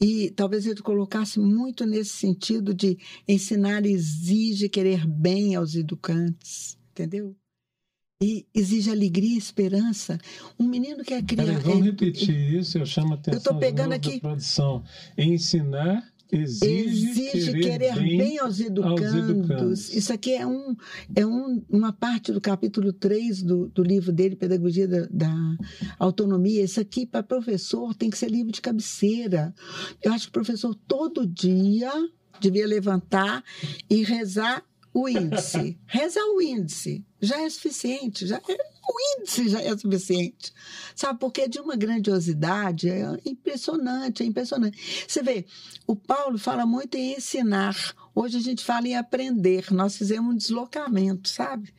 [0.00, 7.34] E talvez ele colocasse muito nesse sentido de ensinar exige querer bem aos educantes, entendeu?
[8.20, 10.18] E exige alegria e esperança.
[10.58, 11.60] Um menino que é criado.
[11.60, 14.82] Vamos repetir isso, eu chamo a atenção eu estou pegando aqui, produção.
[15.16, 19.04] Ensinar exige, exige querer, querer bem, bem aos, educandos.
[19.04, 19.94] aos, educandos.
[19.94, 20.76] Isso aqui é, um,
[21.14, 25.56] é um, uma parte do capítulo 3 do, do livro dele, Pedagogia da, da
[25.98, 26.62] Autonomia.
[26.62, 29.54] Isso aqui, para professor, tem que ser livro de cabeceira.
[30.02, 31.90] Eu acho que o professor, todo dia,
[32.40, 33.42] devia levantar
[33.88, 34.64] e rezar
[35.02, 35.78] o índice.
[35.86, 40.52] rezar o índice já é suficiente, já é o índice já é suficiente.
[40.94, 45.04] Sabe, porque é de uma grandiosidade, é impressionante, é impressionante.
[45.06, 45.44] Você vê,
[45.86, 47.76] o Paulo fala muito em ensinar.
[48.14, 49.66] Hoje a gente fala em aprender.
[49.70, 51.72] Nós fizemos um deslocamento, sabe?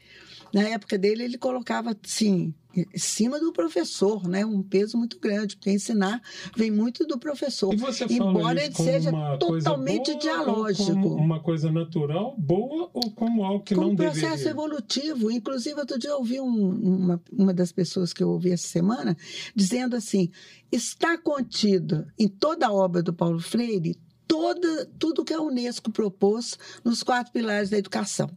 [0.53, 4.45] Na época dele, ele colocava, sim, em cima do professor, né?
[4.45, 6.21] Um peso muito grande, porque ensinar
[6.55, 7.73] vem muito do professor.
[7.73, 10.93] E você fala embora ele seja totalmente dialógico.
[10.93, 14.19] Como uma coisa natural, boa, ou como algo que como não deveria?
[14.19, 15.31] um processo evolutivo.
[15.31, 19.17] Inclusive, outro dia eu ouvi um, uma, uma das pessoas que eu ouvi essa semana
[19.55, 20.29] dizendo assim:
[20.71, 23.97] está contido em toda a obra do Paulo Freire
[24.29, 28.29] toda, tudo que a Unesco propôs nos quatro pilares da educação.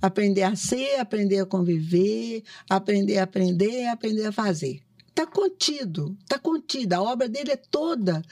[0.00, 4.80] Aprender a ser, aprender a conviver, aprender a aprender, aprender a fazer.
[5.08, 6.98] Está contido, está contida.
[6.98, 8.22] A obra dele é toda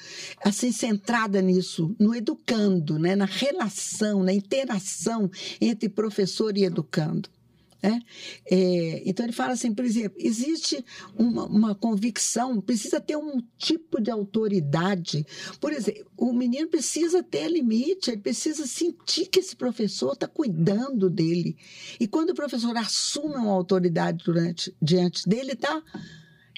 [0.45, 3.16] assim centrada nisso, no educando, né?
[3.16, 7.30] na relação, na interação entre professor e educando.
[7.85, 8.01] Né?
[8.51, 10.82] É, então ele fala assim, por exemplo, existe
[11.14, 15.26] uma, uma, convicção, precisa ter um tipo de autoridade.
[15.61, 21.11] Por exemplo, o menino precisa ter limite, ele precisa sentir que esse professor está cuidando
[21.11, 21.59] dele.
[22.01, 25.82] E quando o professor assume uma autoridade durante, diante dele, tá,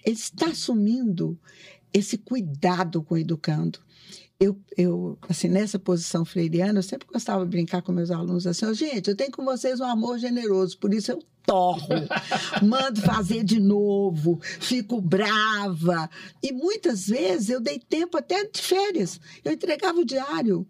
[0.05, 1.37] ele está assumindo
[1.93, 3.81] esse cuidado com o educando
[4.39, 8.67] eu, eu, assim, nessa posição freiriana, eu sempre gostava de brincar com meus alunos assim,
[8.67, 11.89] oh, gente, eu tenho com vocês um amor generoso, por isso eu torro,
[12.63, 16.11] mando fazer de novo, fico brava.
[16.43, 19.19] E muitas vezes eu dei tempo até de férias.
[19.45, 20.67] Eu entregava o diário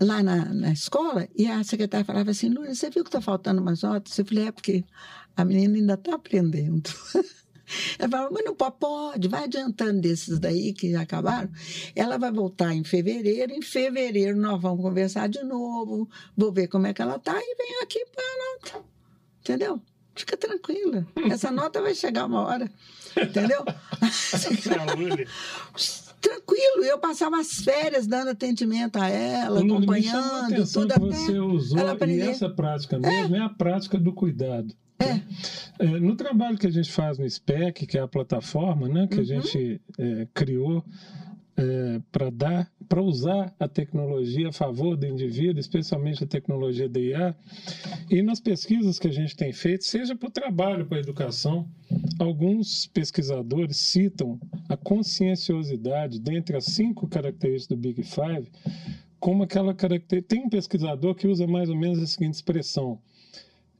[0.00, 3.60] lá na, na escola e a secretária falava assim, Lúcia, você viu que está faltando
[3.60, 4.16] umas notas?
[4.16, 4.84] Eu falei, é porque
[5.36, 6.90] a menina ainda está aprendendo.
[7.98, 11.50] Ela falou, mas não pode, pode, vai adiantando desses daí que já acabaram.
[11.94, 16.86] Ela vai voltar em fevereiro, em fevereiro nós vamos conversar de novo, vou ver como
[16.86, 18.84] é que ela está e venho aqui para a nota.
[19.40, 19.80] Entendeu?
[20.14, 21.06] Fica tranquila.
[21.30, 22.70] Essa nota vai chegar uma hora.
[23.16, 23.64] Entendeu?
[26.20, 31.78] Tranquilo, eu passava as férias dando atendimento a ela, Não, acompanhando, tudo até você usou,
[31.78, 34.74] ela e essa prática mesmo é, a prática do cuidado.
[34.98, 35.22] É.
[35.80, 39.16] É, no trabalho que a gente faz no SPEC, que é a plataforma né, que
[39.16, 39.20] Uhum.
[39.22, 40.84] a gente é, criou
[42.10, 47.36] para dar, para usar a tecnologia a favor do indivíduo, especialmente a tecnologia da IA,
[48.10, 51.68] e nas pesquisas que a gente tem feito, seja para o trabalho, para a educação,
[52.18, 58.48] alguns pesquisadores citam a conscienciosidade dentre as cinco características do Big Five
[59.18, 60.34] como aquela característica.
[60.34, 62.98] Tem um pesquisador que usa mais ou menos a seguinte expressão: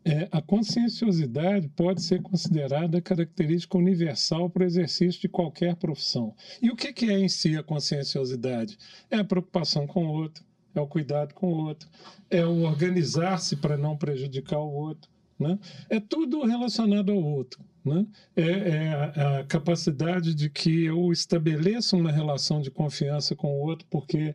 [0.05, 6.35] é, a conscienciosidade pode ser considerada característica universal para o exercício de qualquer profissão.
[6.63, 8.79] E o que, que é em si a conscienciosidade?
[9.11, 10.45] É a preocupação com o outro,
[10.75, 11.89] é o cuidado com o outro,
[12.31, 15.11] é o organizar-se para não prejudicar o outro.
[15.39, 15.59] Né?
[15.89, 17.65] É tudo relacionado ao outro.
[17.85, 18.07] Né?
[18.37, 23.67] É, é a, a capacidade de que eu estabeleça uma relação de confiança com o
[23.67, 24.35] outro, porque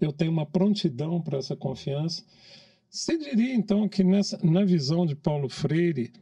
[0.00, 2.24] eu tenho uma prontidão para essa confiança.
[2.94, 6.12] Você diria, então, que nessa, na visão de Paulo Freire,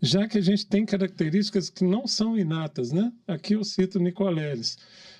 [0.00, 3.12] já que a gente tem características que não são inatas, né?
[3.28, 4.78] Aqui eu cito Nicoleles.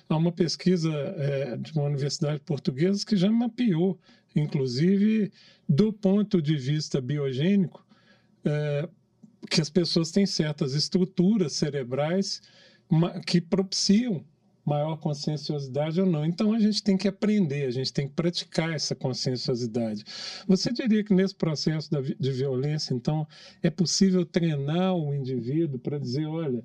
[0.09, 3.99] Há uma pesquisa é, de uma universidade portuguesa que já mapeou,
[4.35, 5.31] inclusive,
[5.69, 7.85] do ponto de vista biogênico,
[8.43, 8.89] é,
[9.51, 12.41] que as pessoas têm certas estruturas cerebrais
[13.27, 14.25] que propiciam
[14.65, 16.25] maior conscienciosidade ou não.
[16.25, 20.03] Então a gente tem que aprender, a gente tem que praticar essa conscienciosidade.
[20.47, 21.89] Você diria que nesse processo
[22.19, 23.27] de violência, então,
[23.61, 26.63] é possível treinar o indivíduo para dizer, olha,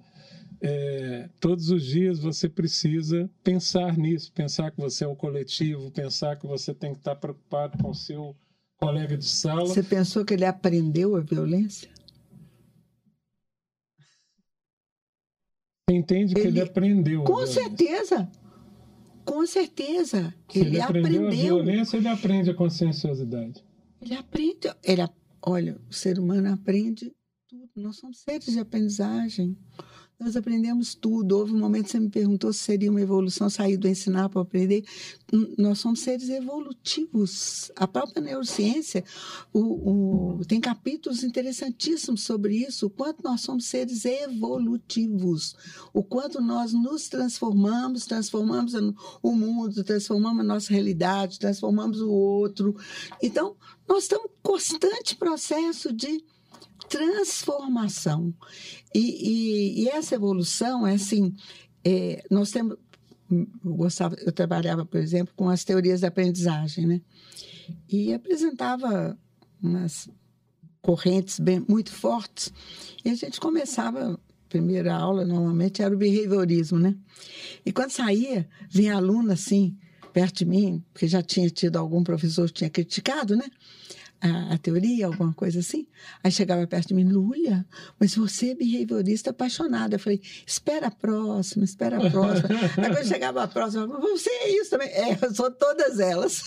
[0.61, 6.37] é, todos os dias você precisa pensar nisso, pensar que você é um coletivo, pensar
[6.37, 8.35] que você tem que estar preocupado com o seu
[8.77, 9.67] colega de sala.
[9.67, 11.91] Você pensou que ele aprendeu a violência?
[15.89, 17.25] Você entende que ele, ele aprendeu.
[17.25, 18.31] Com certeza.
[19.25, 20.35] Com certeza.
[20.51, 23.65] Se ele, ele aprendeu, aprendeu, a violência, ele aprende a conscienciosidade.
[24.03, 24.71] Ele aprende.
[24.85, 25.09] Ele,
[25.41, 27.11] olha, o ser humano aprende
[27.49, 27.71] tudo.
[27.75, 29.57] Nós somos seres de aprendizagem.
[30.21, 31.39] Nós aprendemos tudo.
[31.39, 34.43] Houve um momento que você me perguntou se seria uma evolução sair do ensinar para
[34.43, 34.85] aprender.
[35.57, 37.71] Nós somos seres evolutivos.
[37.77, 39.05] A própria neurociência
[39.53, 42.87] o, o, tem capítulos interessantíssimos sobre isso.
[42.87, 45.55] O quanto nós somos seres evolutivos.
[45.95, 48.75] O quanto nós nos transformamos, transformamos
[49.23, 52.75] o mundo, transformamos a nossa realidade, transformamos o outro.
[53.23, 53.55] Então,
[53.89, 56.25] nós estamos em constante processo de
[56.89, 58.35] transformação.
[58.95, 61.35] E, e, e, essa evolução é assim,
[61.85, 62.77] é, nós temos,
[63.31, 67.01] eu gostava, eu trabalhava, por exemplo, com as teorias da aprendizagem, né?
[67.89, 69.19] E apresentava
[69.63, 70.09] umas
[70.81, 72.53] correntes bem, muito fortes.
[73.05, 74.19] E a gente começava,
[74.49, 76.97] primeira aula normalmente era o behaviorismo, né?
[77.65, 79.77] E quando saía, vinha aluno assim,
[80.13, 83.45] perto de mim, porque já tinha tido algum professor que tinha criticado, né?
[84.21, 85.87] A, a, teoria, alguma coisa assim.
[86.25, 87.65] Aí chegava perto de mim, Lúlia,
[88.01, 89.95] mas você é behaviorista apaixonada.
[89.95, 92.49] Eu falei, espera a próxima, espera a próxima.
[92.79, 94.89] Aí quando chegava a próxima, eu falei, você é isso também.
[94.89, 96.43] É, eu sou todas elas.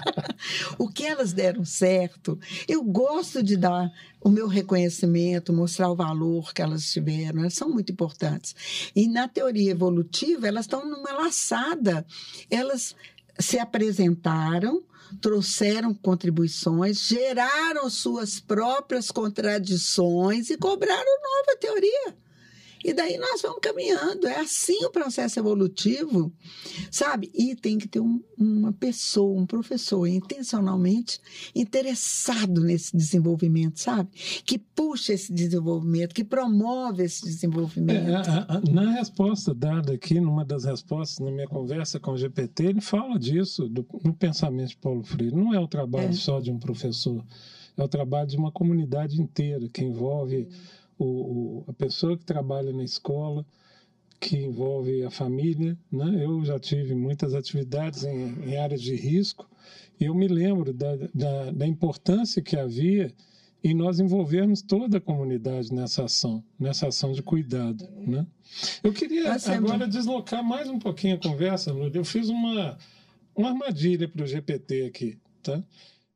[0.78, 2.38] o que elas deram certo,
[2.68, 3.90] eu gosto de dar
[4.22, 8.54] o meu reconhecimento, mostrar o valor que elas tiveram, elas são muito importantes.
[8.94, 12.04] E na teoria evolutiva, elas estão numa laçada.
[12.50, 12.94] Elas
[13.38, 14.82] se apresentaram,
[15.20, 22.16] trouxeram contribuições, geraram suas próprias contradições e cobraram nova teoria.
[22.84, 24.26] E daí nós vamos caminhando.
[24.26, 26.32] É assim o processo evolutivo,
[26.90, 27.30] sabe?
[27.34, 31.20] E tem que ter um, uma pessoa, um professor, intencionalmente
[31.54, 34.08] interessado nesse desenvolvimento, sabe?
[34.44, 38.08] Que puxa esse desenvolvimento, que promove esse desenvolvimento.
[38.08, 42.16] É, a, a, na resposta dada aqui, numa das respostas na minha conversa com o
[42.16, 45.36] GPT, ele fala disso, do, no pensamento de Paulo Freire.
[45.36, 46.12] Não é o trabalho é.
[46.12, 47.22] só de um professor,
[47.76, 50.48] é o trabalho de uma comunidade inteira, que envolve.
[51.00, 53.44] O, o, a pessoa que trabalha na escola,
[54.20, 55.76] que envolve a família.
[55.90, 56.24] Né?
[56.24, 59.48] Eu já tive muitas atividades em, em áreas de risco
[59.98, 63.12] e eu me lembro da, da, da, importância que havia
[63.64, 67.88] em nós envolvermos toda a comunidade nessa ação, nessa ação de cuidado.
[67.96, 68.26] Né?
[68.82, 71.98] Eu queria agora deslocar mais um pouquinho a conversa, Lúcia.
[71.98, 72.78] Eu fiz uma,
[73.34, 75.18] uma armadilha para o GPT aqui.
[75.42, 75.62] Tá?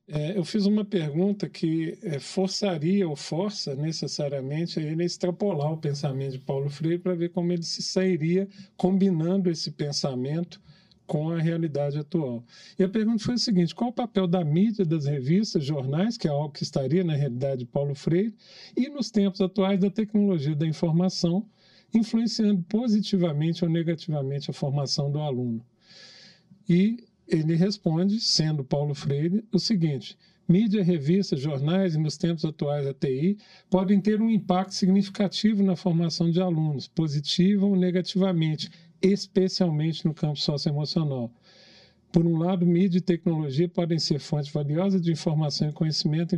[0.06, 5.72] É, eu fiz uma pergunta que é, forçaria ou força necessariamente a ele a extrapolar
[5.72, 8.46] o pensamento de Paulo Freire para ver como ele se sairia
[8.76, 10.60] combinando esse pensamento
[11.06, 12.44] com a realidade atual.
[12.78, 16.28] E a pergunta foi o seguinte: qual o papel da mídia, das revistas, jornais, que
[16.28, 18.34] é algo que estaria na realidade de Paulo Freire,
[18.76, 21.46] e nos tempos atuais da tecnologia da informação,
[21.94, 25.64] influenciando positivamente ou negativamente a formação do aluno?
[26.68, 30.16] E ele responde, sendo Paulo Freire, o seguinte:
[30.48, 33.38] mídia, revistas, jornais e nos tempos atuais a TI
[33.70, 38.70] podem ter um impacto significativo na formação de alunos, positiva ou negativamente,
[39.00, 41.30] especialmente no campo socioemocional.
[42.12, 46.34] Por um lado, mídia e tecnologia podem ser fontes valiosas de informação e conhecimento,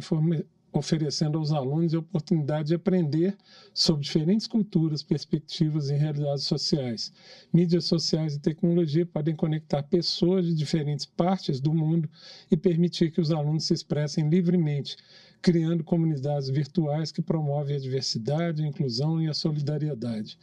[0.79, 3.37] oferecendo aos alunos a oportunidade de aprender
[3.73, 7.13] sobre diferentes culturas, perspectivas e realidades sociais.
[7.53, 12.09] Mídias sociais e tecnologia podem conectar pessoas de diferentes partes do mundo
[12.51, 14.97] e permitir que os alunos se expressem livremente,
[15.41, 20.39] criando comunidades virtuais que promovem a diversidade, a inclusão e a solidariedade.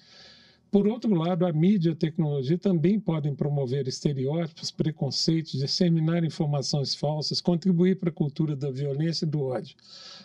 [0.74, 6.96] Por outro lado, a mídia e a tecnologia também podem promover estereótipos, preconceitos, disseminar informações
[6.96, 9.76] falsas, contribuir para a cultura da violência e do ódio.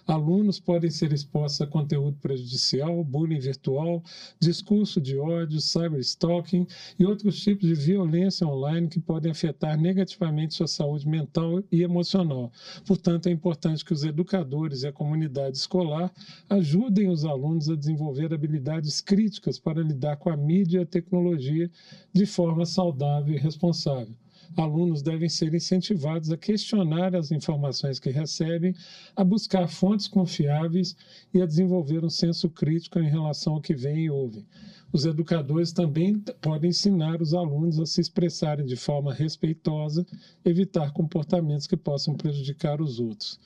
[0.06, 4.02] Alunos podem ser expostos a conteúdo prejudicial, bullying virtual,
[4.40, 6.66] discurso de ódio, cyberstalking
[6.98, 12.50] e outros tipos de violência online que podem afetar negativamente sua saúde mental e emocional.
[12.86, 16.10] Portanto, é importante que os educadores e a comunidade escolar
[16.48, 21.70] ajudem os alunos a desenvolver habilidades críticas para lidar com a mídia e a tecnologia
[22.12, 24.14] de forma saudável e responsável.
[24.56, 28.74] Alunos devem ser incentivados a questionar as informações que recebem,
[29.14, 30.96] a buscar fontes confiáveis
[31.32, 34.46] e a desenvolver um senso crítico em relação ao que vem e ouvem.
[34.92, 40.06] Os educadores também podem ensinar os alunos a se expressarem de forma respeitosa,
[40.44, 43.38] evitar comportamentos que possam prejudicar os outros.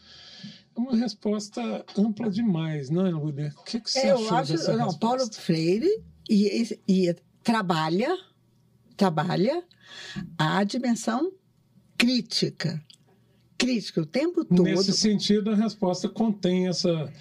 [0.75, 3.53] É uma resposta ampla demais, não é, Lúlia?
[3.59, 4.99] O que, que você Eu achou acho, dessa não, resposta?
[4.99, 8.17] Paulo Freire e, e trabalha,
[8.97, 9.63] trabalha
[10.39, 11.33] a dimensão
[11.97, 12.83] crítica.
[13.59, 14.63] Crítica o tempo todo.
[14.63, 17.13] Nesse sentido, a resposta contém essa.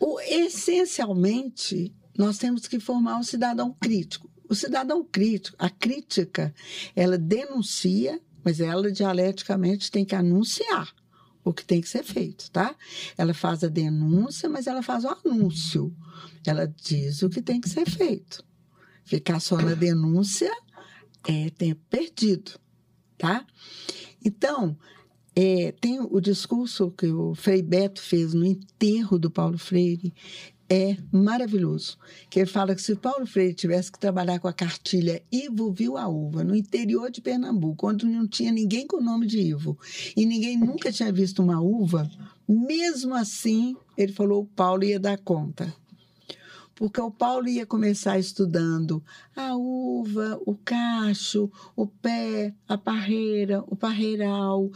[0.00, 4.30] O, essencialmente, nós temos que formar um cidadão crítico.
[4.48, 6.54] O cidadão crítico, a crítica,
[6.96, 10.92] ela denuncia, mas ela dialeticamente tem que anunciar
[11.44, 12.74] o que tem que ser feito, tá?
[13.16, 15.94] Ela faz a denúncia, mas ela faz o anúncio.
[16.46, 18.44] Ela diz o que tem que ser feito.
[19.04, 20.50] Ficar só na denúncia
[21.26, 22.52] é tempo perdido,
[23.18, 23.44] tá?
[24.24, 24.76] Então,
[25.34, 30.12] é, tem o discurso que o Frei Beto fez no enterro do Paulo Freire,
[30.68, 31.98] é maravilhoso.
[32.28, 35.96] Que ele fala que se Paulo Freire tivesse que trabalhar com a cartilha Ivo viu
[35.96, 39.78] a uva, no interior de Pernambuco, onde não tinha ninguém com o nome de Ivo,
[40.16, 42.08] e ninguém nunca tinha visto uma uva,
[42.48, 45.74] mesmo assim, ele falou, o Paulo ia dar conta
[46.80, 49.04] porque o Paulo ia começar estudando
[49.36, 54.70] a uva, o cacho, o pé, a parreira, o parreiral,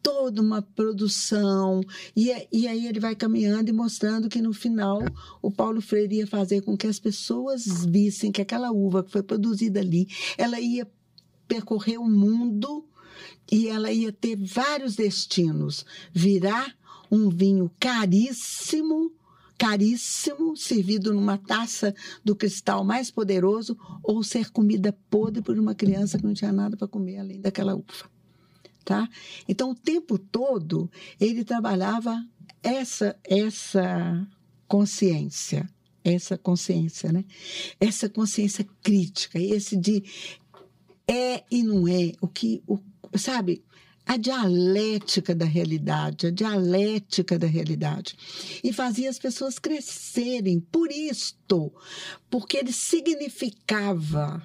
[0.00, 1.80] toda uma produção.
[2.14, 5.00] E, e aí ele vai caminhando e mostrando que no final
[5.42, 9.24] o Paulo Freire ia fazer com que as pessoas vissem que aquela uva que foi
[9.24, 10.06] produzida ali,
[10.38, 10.88] ela ia
[11.48, 12.86] percorrer o mundo
[13.50, 15.84] e ela ia ter vários destinos.
[16.12, 16.72] Virar
[17.10, 19.17] um vinho caríssimo
[19.58, 21.92] caríssimo, servido numa taça
[22.24, 26.76] do cristal mais poderoso, ou ser comida podre por uma criança que não tinha nada
[26.76, 28.08] para comer além daquela uva.
[28.84, 29.06] Tá?
[29.46, 30.90] Então, o tempo todo,
[31.20, 32.24] ele trabalhava
[32.62, 34.26] essa, essa
[34.66, 35.68] consciência,
[36.02, 37.24] essa consciência, né?
[37.78, 40.02] Essa consciência crítica, esse de
[41.06, 42.78] é e não é, o que, o,
[43.14, 43.62] sabe?
[44.08, 48.16] A dialética da realidade, a dialética da realidade.
[48.64, 51.70] E fazia as pessoas crescerem por isto,
[52.30, 54.42] porque ele significava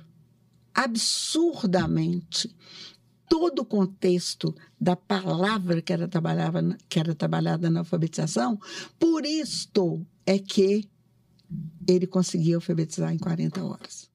[0.74, 2.54] absurdamente
[3.30, 8.60] todo o contexto da palavra que era, trabalhava, que era trabalhada na alfabetização,
[9.00, 10.90] por isto é que
[11.88, 14.12] ele conseguia alfabetizar em 40 horas.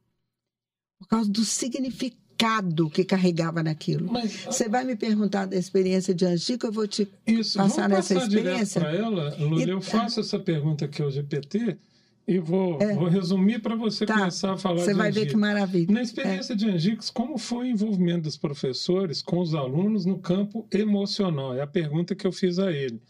[0.99, 4.13] Por causa do significado recado que carregava naquilo.
[4.13, 8.15] Mas, Você vai me perguntar da experiência de Angico, eu vou te isso, passar nessa
[8.15, 8.81] experiência.
[8.81, 9.69] para ela, Lula, e...
[9.69, 11.77] eu faço essa pergunta aqui ao GPT
[12.27, 12.95] e vou, é.
[12.95, 14.19] vou resumir para você tá.
[14.19, 15.93] começar a falar Você vai ver que maravilha.
[15.93, 16.57] Na experiência é.
[16.57, 21.55] de Angicos, como foi o envolvimento dos professores com os alunos no campo emocional?
[21.55, 23.01] É a pergunta que eu fiz a ele.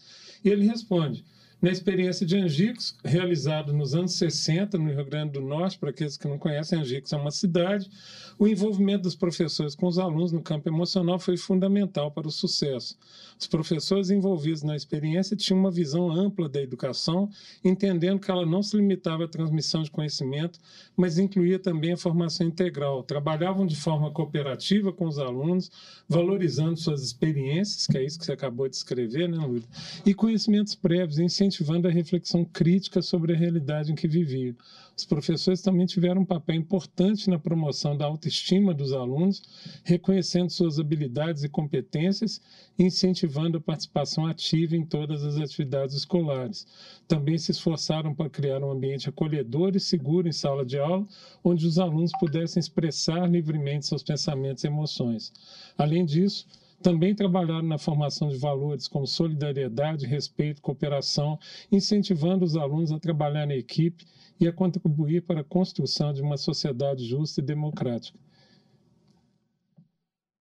[0.43, 1.25] E ele responde:
[1.61, 6.17] Na experiência de Angicos, realizada nos anos 60 no Rio Grande do Norte, para aqueles
[6.17, 7.91] que não conhecem, Angicos é uma cidade,
[8.39, 12.97] o envolvimento dos professores com os alunos no campo emocional foi fundamental para o sucesso.
[13.37, 17.29] Os professores envolvidos na experiência tinham uma visão ampla da educação,
[17.65, 20.61] entendendo que ela não se limitava à transmissão de conhecimento,
[20.97, 23.03] mas incluía também a formação integral.
[23.03, 25.69] Trabalhavam de forma cooperativa com os alunos,
[26.09, 29.69] valorizando suas experiências, que é isso que você acabou de escrever, né, Lúcia?
[30.07, 31.19] E conhecimentos prévios,
[31.49, 34.55] incentivando a reflexão crítica sobre a realidade em que viviam.
[34.97, 39.43] Os professores também tiveram um papel importante na promoção da autoestima dos alunos,
[39.83, 42.41] reconhecendo suas habilidades e competências
[42.79, 46.67] incentivando a participação ativa em todas as atividades escolares.
[47.09, 51.07] Também se esforçaram para criar um ambiente acolhedor e seguro em sala de aula,
[51.43, 55.33] onde os alunos pudessem expressar livremente seus pensamentos e emoções.
[55.77, 56.47] Além disso,
[56.83, 61.39] também trabalharam na formação de valores como solidariedade, respeito, cooperação,
[61.71, 64.05] incentivando os alunos a trabalhar na equipe
[64.41, 68.19] e a contribuir para a construção de uma sociedade justa e democrática.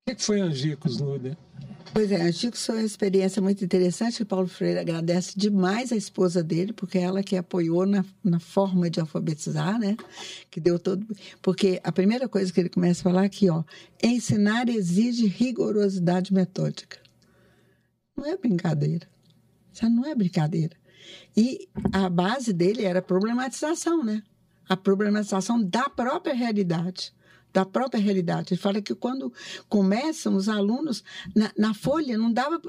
[0.07, 1.37] O que foi Angicos, Lúdia?
[1.93, 4.23] Pois é, Angicos foi uma experiência muito interessante.
[4.23, 8.39] O Paulo Freire agradece demais a esposa dele, porque é ela que apoiou na, na
[8.39, 9.97] forma de alfabetizar, né?
[10.49, 11.05] Que deu todo.
[11.41, 13.65] Porque a primeira coisa que ele começa a falar aqui, ó,
[14.01, 16.99] ensinar exige rigorosidade metódica.
[18.15, 19.09] Não é brincadeira.
[19.73, 20.77] Isso não é brincadeira.
[21.35, 24.23] E a base dele era a problematização, né?
[24.69, 27.13] A problematização da própria realidade
[27.53, 28.53] da própria realidade.
[28.53, 29.33] Ele fala que quando
[29.67, 31.03] começam os alunos,
[31.35, 32.61] na, na, folha não dava.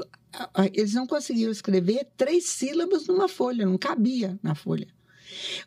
[0.72, 4.89] Eles não conseguiam escrever três sílabas numa folha, não cabia na folha.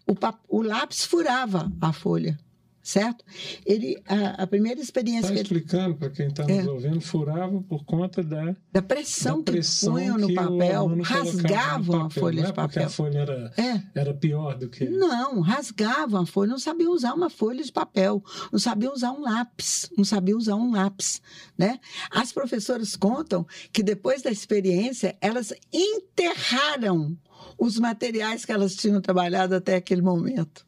[0.07, 0.16] O,
[0.57, 2.38] o lápis furava a folha
[2.82, 3.23] certo?
[3.65, 7.61] Ele a, a primeira experiência tá que explicando para quem está nos é, ouvindo furava
[7.61, 12.43] por conta da da pressão, da pressão que punham no papel, rasgavam a folha não
[12.43, 12.67] é de papel.
[12.67, 13.82] Porque a folha era é.
[13.93, 18.23] era pior do que não rasgavam a folha, não sabiam usar uma folha de papel,
[18.51, 21.21] não sabiam usar um lápis, não sabiam usar um lápis,
[21.57, 21.79] né?
[22.09, 27.17] As professoras contam que depois da experiência elas enterraram
[27.57, 30.65] os materiais que elas tinham trabalhado até aquele momento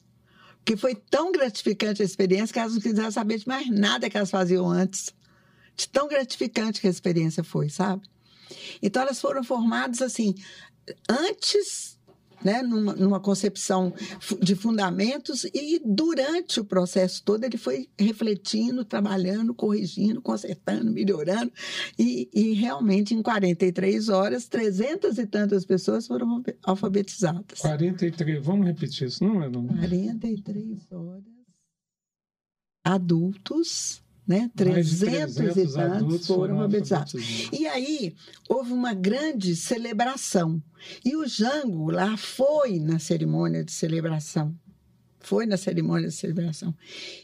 [0.66, 4.18] que foi tão gratificante a experiência que elas não quiseram saber de mais nada que
[4.18, 5.14] elas faziam antes.
[5.76, 8.04] De tão gratificante que a experiência foi, sabe?
[8.82, 10.36] Então, elas foram formadas assim,
[11.10, 11.98] antes
[12.44, 13.94] né, numa, numa, concepção
[14.42, 21.52] de fundamentos e durante o processo todo ele foi refletindo, trabalhando, corrigindo, consertando, melhorando
[21.98, 27.60] e, e realmente em 43 horas, 300 e tantas pessoas foram alfabetizadas.
[27.60, 29.50] 43, vamos repetir isso, não é?
[29.50, 29.68] Não?
[29.68, 31.34] 43 horas
[32.84, 34.50] adultos né?
[34.56, 37.50] 300, 300 e tantos foram alfabetizados.
[37.52, 38.16] E aí
[38.50, 40.62] houve uma grande celebração.
[41.04, 44.56] E o Jango lá foi na cerimônia de celebração.
[45.20, 46.76] Foi na cerimônia de celebração.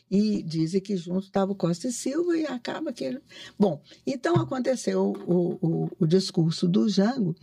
[0.10, 3.20] E dizem que junto estava o Costa e Silva e acaba que ele...
[3.58, 7.36] Bom, então aconteceu o, o, o discurso do Jango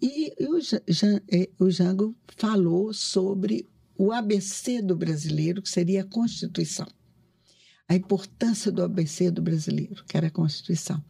[0.00, 1.20] e, e o, Jan,
[1.58, 6.86] o Jango falou sobre o ABC do brasileiro, que seria a Constituição
[7.88, 11.02] a importância do ABC do brasileiro, que era a Constituição.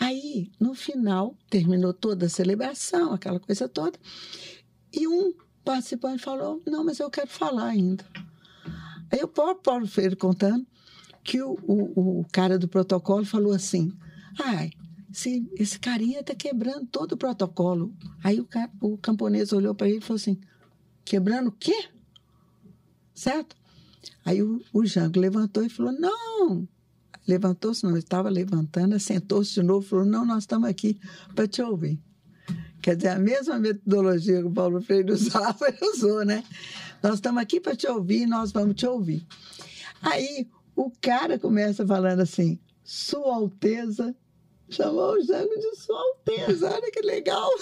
[0.00, 3.98] Aí, no final, terminou toda a celebração, aquela coisa toda,
[4.92, 8.04] e um participante falou: Não, mas eu quero falar ainda.
[9.10, 10.66] Aí o próprio Paulo Freire contando
[11.22, 13.92] que o, o, o cara do protocolo falou assim:
[14.42, 14.70] Ai,
[15.10, 17.94] esse, esse carinha está quebrando todo o protocolo.
[18.22, 18.48] Aí o,
[18.80, 20.40] o camponês olhou para ele e falou assim:
[21.04, 21.88] Quebrando o quê?
[23.14, 23.56] Certo?
[24.24, 26.66] Aí o, o Jango levantou e falou: Não,
[27.26, 30.98] levantou-se, não, estava levantando, sentou-se de novo e falou: Não, nós estamos aqui
[31.34, 31.98] para te ouvir.
[32.80, 36.44] Quer dizer, a mesma metodologia que o Paulo Freire usava, ele usou, né?
[37.02, 39.26] Nós estamos aqui para te ouvir, nós vamos te ouvir.
[40.02, 40.46] Aí
[40.76, 44.14] o cara começa falando assim: Sua Alteza,
[44.68, 47.50] chamou o Jango de Sua Alteza, olha que legal.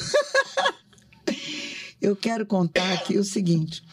[2.01, 3.85] Eu quero contar aqui o seguinte: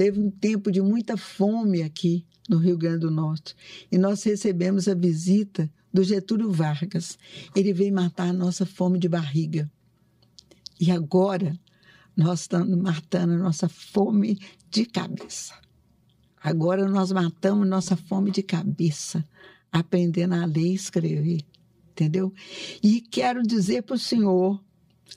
[0.00, 3.54] Teve um tempo de muita fome aqui no Rio Grande do Norte
[3.92, 7.18] e nós recebemos a visita do Getúlio Vargas.
[7.54, 9.70] Ele veio matar a nossa fome de barriga.
[10.80, 11.54] E agora
[12.16, 14.38] nós estamos matando a nossa fome
[14.70, 15.54] de cabeça.
[16.42, 19.22] Agora nós matamos nossa fome de cabeça,
[19.70, 21.44] aprendendo a ler e escrever.
[21.90, 22.32] Entendeu?
[22.82, 24.64] E quero dizer para o senhor,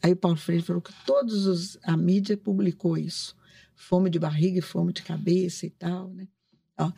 [0.02, 3.34] aí o Paulo Freire falou que todos os, a mídia publicou isso
[3.76, 6.28] fome de barriga e fome de cabeça e tal, né?
[6.80, 6.92] Ó,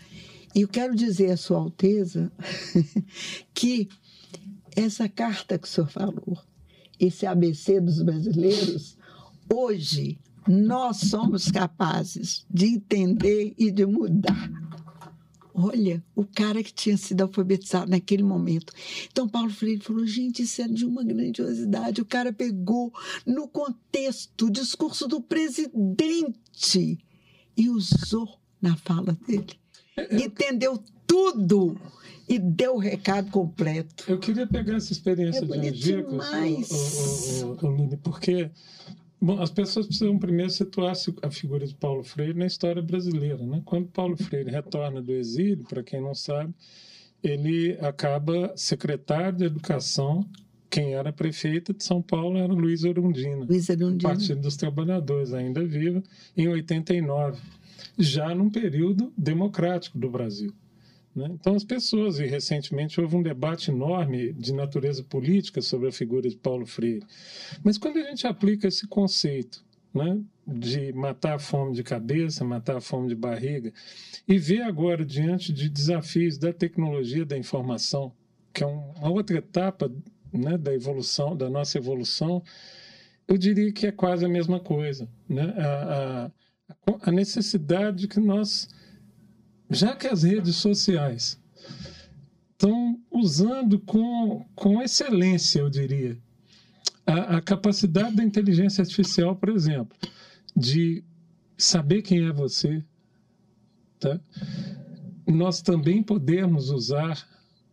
[0.53, 2.31] e eu quero dizer à Sua Alteza
[3.53, 3.89] que
[4.75, 6.37] essa carta que o senhor falou,
[6.99, 8.97] esse ABC dos brasileiros,
[9.51, 14.49] hoje nós somos capazes de entender e de mudar.
[15.57, 18.73] Olha, o cara que tinha sido alfabetizado naquele momento.
[19.09, 22.01] Então, Paulo Freire falou: gente, isso é de uma grandiosidade.
[22.01, 22.93] O cara pegou
[23.25, 26.99] no contexto o discurso do presidente
[27.55, 29.57] e usou na fala dele.
[30.11, 31.79] Entendeu tudo
[32.27, 34.03] e deu o recado completo.
[34.09, 38.51] Eu queria pegar essa experiência É de Angicos, o, o, o, o Lini, porque
[39.25, 43.43] bom, as pessoas precisam primeiro situar a figura de Paulo Freire na história brasileira.
[43.45, 43.61] Né?
[43.65, 46.53] Quando Paulo Freire retorna do exílio, para quem não sabe,
[47.23, 50.25] ele acaba secretário de Educação.
[50.69, 53.45] Quem era prefeita de São Paulo era Luiz Orundina.
[54.03, 54.03] Luiz.
[54.03, 56.03] Partido dos Trabalhadores, ainda viva,
[56.37, 57.41] em 89,
[57.97, 60.53] já num período democrático do Brasil.
[61.15, 61.29] Né?
[61.31, 66.27] Então, as pessoas, e recentemente houve um debate enorme de natureza política sobre a figura
[66.29, 67.05] de Paulo Freire.
[67.63, 69.63] Mas quando a gente aplica esse conceito
[69.93, 73.71] né, de matar a fome de cabeça, matar a fome de barriga,
[74.27, 78.11] e vê agora, diante de desafios da tecnologia da informação,
[78.53, 79.89] que é um- uma outra etapa
[80.33, 82.43] né, da evolução, da nossa evolução,
[83.25, 85.07] eu diria que é quase a mesma coisa.
[85.29, 85.53] Né?
[85.57, 86.31] A,
[86.87, 88.67] a, a necessidade de que nós,
[89.69, 91.39] já que as redes sociais
[92.51, 96.17] estão usando com, com excelência, eu diria,
[97.05, 99.97] a, a capacidade da inteligência artificial, por exemplo,
[100.55, 101.03] de
[101.57, 102.83] saber quem é você,
[103.99, 104.19] tá?
[105.27, 107.27] nós também podemos usar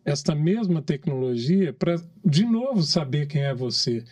[0.05, 1.95] esta mesma tecnologia para,
[2.25, 4.03] de novo, saber quem é você,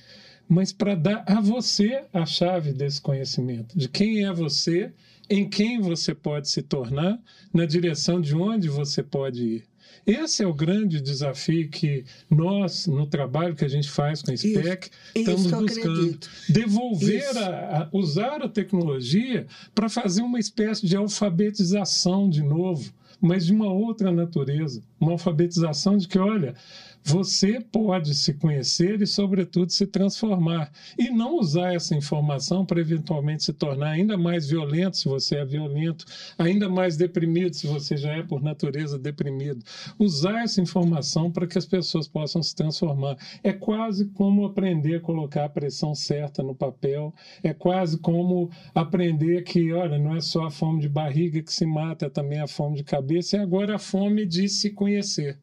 [0.47, 4.93] mas para dar a você a chave desse conhecimento, de quem é você,
[5.31, 7.17] em quem você pode se tornar,
[7.53, 9.63] na direção de onde você pode ir.
[10.05, 14.35] Esse é o grande desafio que nós, no trabalho que a gente faz com a
[14.37, 15.91] SPEC, Isso estamos buscando.
[15.99, 16.29] acredito.
[16.49, 19.45] Devolver, a, a- usar a tecnologia
[19.75, 24.81] para fazer uma espécie de alfabetização de novo, mas de uma outra natureza.
[24.99, 26.55] Uma alfabetização de que, olha,
[27.03, 30.71] você pode se conhecer e, sobretudo, se transformar.
[30.97, 35.45] E não usar essa informação para eventualmente se tornar ainda mais violento, se você é
[35.45, 36.05] violento,
[36.37, 39.63] ainda mais deprimido, se você já é por natureza deprimido.
[39.97, 43.17] Usar essa informação para que as pessoas possam se transformar.
[43.43, 47.13] É quase como aprender a colocar a pressão certa no papel,
[47.43, 51.65] é quase como aprender que, olha, não é só a fome de barriga que se
[51.65, 55.39] mata, é também a fome de cabeça, e agora a fome de se conhecer.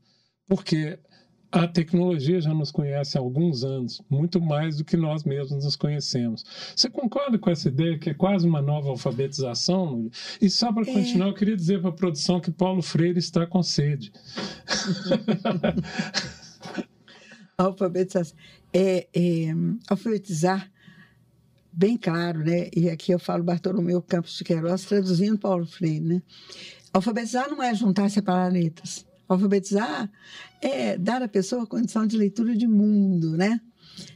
[0.46, 0.98] Porque
[1.50, 5.76] a tecnologia já nos conhece há alguns anos, muito mais do que nós mesmos nos
[5.76, 6.44] conhecemos.
[6.76, 10.10] Você concorda com essa ideia que é quase uma nova alfabetização?
[10.40, 10.92] E só para É.
[10.92, 14.12] continuar, eu queria dizer para a produção que Paulo Freire está com sede.
[17.56, 18.36] alfabetização.
[18.72, 19.54] É, é,
[19.88, 20.70] alfabetizar,
[21.72, 22.68] bem claro, né?
[22.76, 26.22] E aqui eu falo Bartolomeu Campos de Queiroz, traduzindo Paulo Freire, né?
[26.92, 29.06] Alfabetizar não é juntar e separar letras.
[29.28, 30.10] Alfabetizar
[30.60, 33.60] é dar à pessoa a condição de leitura de mundo, né?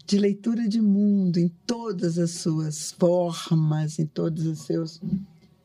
[0.07, 5.01] De leitura de mundo em todas as suas formas, em todos os seus.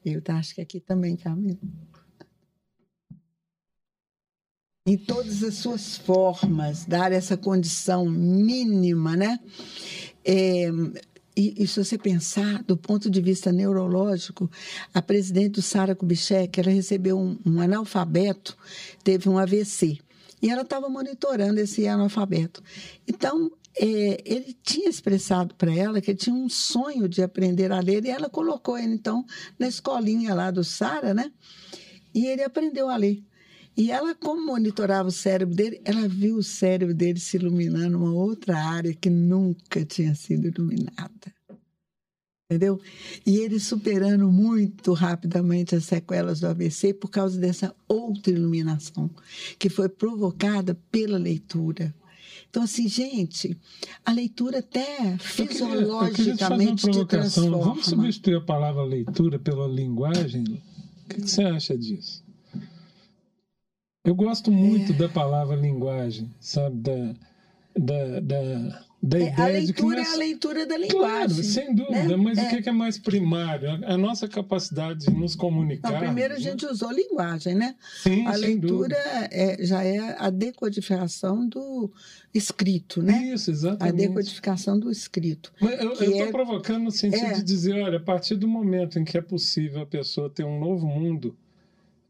[0.03, 1.57] Eu tá, acho que aqui também, Camila.
[4.85, 9.39] Em todas as suas formas, dar essa condição mínima, né?
[10.23, 10.69] É,
[11.37, 14.49] e, e se você pensar do ponto de vista neurológico,
[14.91, 18.57] a presidente do Sara Kubitschek, ela recebeu um, um analfabeto,
[19.03, 19.99] teve um AVC,
[20.41, 22.63] e ela estava monitorando esse analfabeto.
[23.07, 28.03] Então, é, ele tinha expressado para ela que tinha um sonho de aprender a ler,
[28.03, 29.23] e ela colocou ele, então,
[29.59, 31.31] na escolinha lá do Sara, né?
[32.15, 33.23] E ele aprendeu a ler.
[33.77, 38.11] E ela, como monitorava o cérebro dele, ela viu o cérebro dele se iluminando uma
[38.11, 41.31] outra área que nunca tinha sido iluminada.
[42.49, 42.79] Entendeu?
[43.25, 49.09] E ele superando muito rapidamente as sequelas do AVC por causa dessa outra iluminação,
[49.59, 51.93] que foi provocada pela leitura.
[52.49, 53.55] Então, assim, gente,
[54.05, 57.43] a leitura até Eu queria- eu queria te fisiologicamente provocação.
[57.51, 57.83] Vamos transforma.
[57.83, 60.43] substituir a palavra leitura pela linguagem?
[60.43, 62.23] O que, que você acha disso?
[64.07, 66.77] Eu gosto muito da palavra linguagem, sabe?
[66.77, 67.13] Da,
[67.77, 70.87] da, da, da É, a ideia de que leitura é nós- a leitura da Claro,
[70.93, 71.43] linguagem.
[71.43, 72.15] sem dúvida, né?
[72.15, 72.49] mas o É.
[72.49, 73.69] que que é mais primário?
[73.69, 75.91] A a nossa capacidade de nos comunicar.
[75.91, 76.41] Não, primeiro a né?
[76.41, 77.75] gente usou linguagem, né?
[78.01, 78.95] Sim, A leitura
[79.29, 81.91] é, já é a decodificação do
[82.33, 83.23] escrito, né?
[83.33, 84.07] Isso, A exatamente.
[84.07, 85.51] decodificação do escrito.
[85.59, 87.33] Mas eu estou é- provocando no sentido é.
[87.33, 90.57] de dizer, olha, a partir do momento em que é possível a pessoa ter um
[90.61, 91.35] novo mundo,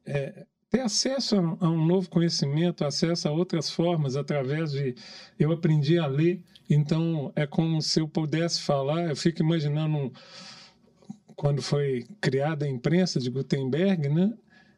[0.05, 4.95] é, ter acesso a, um novo conhecimento, acesso a outras formas através de
[5.39, 10.11] eu aprendi a ler, então é como se eu pudesse falar, eu fico imaginando um,
[11.35, 14.33] quando foi criada a imprensa de Gutenberg, né,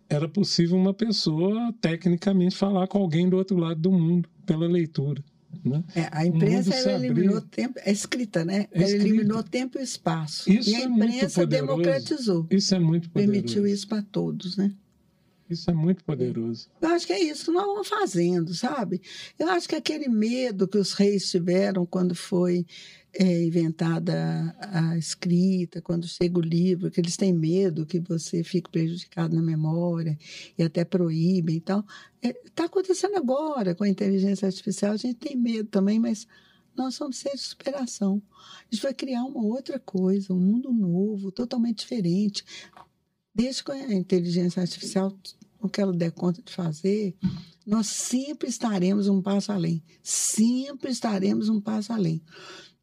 [0.10, 5.24] era possível uma pessoa tecnicamente falar com alguém do outro lado do mundo pela leitura.
[5.64, 5.84] Né?
[5.96, 8.68] É, a imprensa ela eliminou tempo, é escrita, né?
[8.72, 10.50] É ela eliminou tempo e espaço.
[10.52, 12.48] Isso e a é imprensa muito democratizou.
[12.52, 13.34] Isso é muito poderoso.
[13.34, 14.72] Permitiu isso para todos, né?
[15.50, 16.70] Isso é muito poderoso.
[16.80, 19.02] Eu acho que é isso que nós vamos fazendo, sabe?
[19.38, 22.66] Eu acho que aquele medo que os reis tiveram quando foi
[23.14, 28.70] é, inventada a escrita, quando chega o livro, que eles têm medo que você fique
[28.70, 30.18] prejudicado na memória
[30.58, 31.84] e até proíbem e tal.
[32.22, 36.28] Está é, tá acontecendo agora com a inteligência artificial, a gente tem medo também, mas
[36.76, 38.22] nós somos seres de superação.
[38.32, 42.46] A gente vai criar uma outra coisa, um mundo novo, totalmente diferente.
[43.34, 45.16] Desde que a inteligência artificial
[45.62, 47.16] o que ela der conta de fazer,
[47.66, 49.84] nós sempre estaremos um passo além.
[50.02, 52.22] Sempre estaremos um passo além.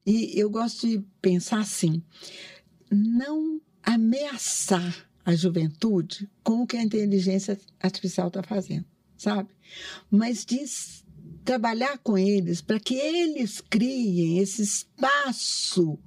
[0.06, 2.02] E eu gosto de pensar assim:
[2.90, 8.84] não ameaçar a juventude com o que a inteligência artificial está fazendo,
[9.16, 9.48] sabe?
[10.08, 10.64] Mas de
[11.44, 15.98] trabalhar com eles para que eles criem esse espaço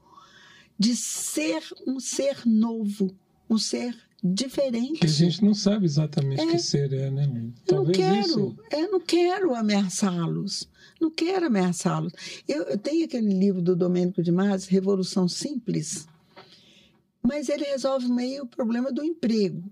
[0.77, 3.13] de ser um ser novo,
[3.49, 6.47] um ser Que a gente não sabe exatamente é.
[6.47, 7.29] que ser é, né?
[7.67, 8.57] Eu não quero, isso...
[8.71, 10.69] eu não quero ameaçá-los.
[10.99, 12.11] Não quero ameaçá-los.
[12.47, 16.05] Eu, eu, tenho aquele livro do Domênico de Mas, Revolução Simples,
[17.23, 19.63] mas ele resolve meio o problema do emprego.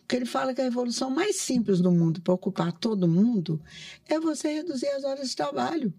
[0.00, 3.60] Porque ele fala que a revolução mais simples do mundo para ocupar todo mundo
[4.06, 5.92] é você reduzir as horas de trabalho.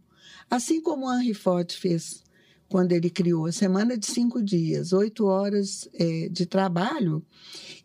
[0.50, 2.24] Assim como Henry Ford fez
[2.70, 7.26] quando ele criou a semana de cinco dias, oito horas é, de trabalho,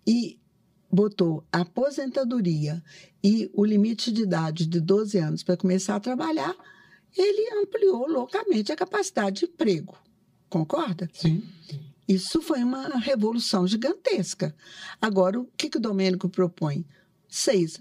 [0.07, 0.39] e
[0.91, 2.83] botou a aposentadoria
[3.24, 6.55] e o limite de idade de 12 anos para começar a trabalhar,
[7.16, 9.97] ele ampliou loucamente a capacidade de emprego.
[10.51, 11.09] Concorda?
[11.15, 11.43] Sim.
[12.07, 14.55] Isso foi uma revolução gigantesca.
[15.01, 16.85] Agora, o que, que o Domênico propõe?
[17.29, 17.81] Seis.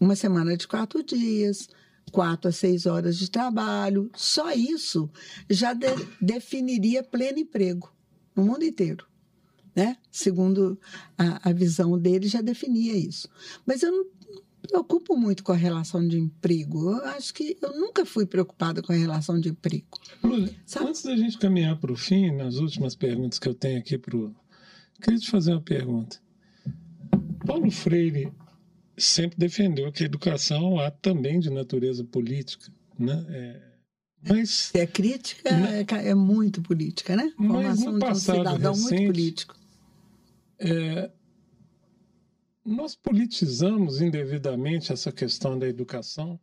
[0.00, 1.68] Uma semana de quatro dias,
[2.10, 4.10] quatro a seis horas de trabalho.
[4.14, 5.10] Só isso
[5.50, 5.88] já de,
[6.20, 7.92] definiria pleno emprego
[8.34, 9.06] no mundo inteiro
[9.76, 9.98] né?
[10.10, 10.80] Segundo
[11.18, 13.28] a, a visão dele, já definia isso.
[13.66, 16.92] Mas eu não me preocupo muito com a relação de emprego.
[16.92, 20.00] Eu acho que eu nunca fui preocupada com a relação de emprego.
[20.22, 20.48] Lula,
[20.80, 24.16] antes da gente caminhar para o fim, nas últimas perguntas que eu tenho aqui para
[24.16, 24.34] o.
[25.02, 26.18] Queria te fazer uma pergunta.
[27.46, 28.32] Paulo Freire
[28.96, 33.26] sempre defendeu que a educação é um ato também de natureza política, né?
[33.28, 33.66] É,
[34.28, 37.32] mas é crítica, é, é, muito política, né?
[37.38, 39.56] Mas Formação no passado de um cidadão recente, muito político.
[40.58, 41.10] É,
[42.64, 46.38] nós politizamos indevidamente essa questão da educação.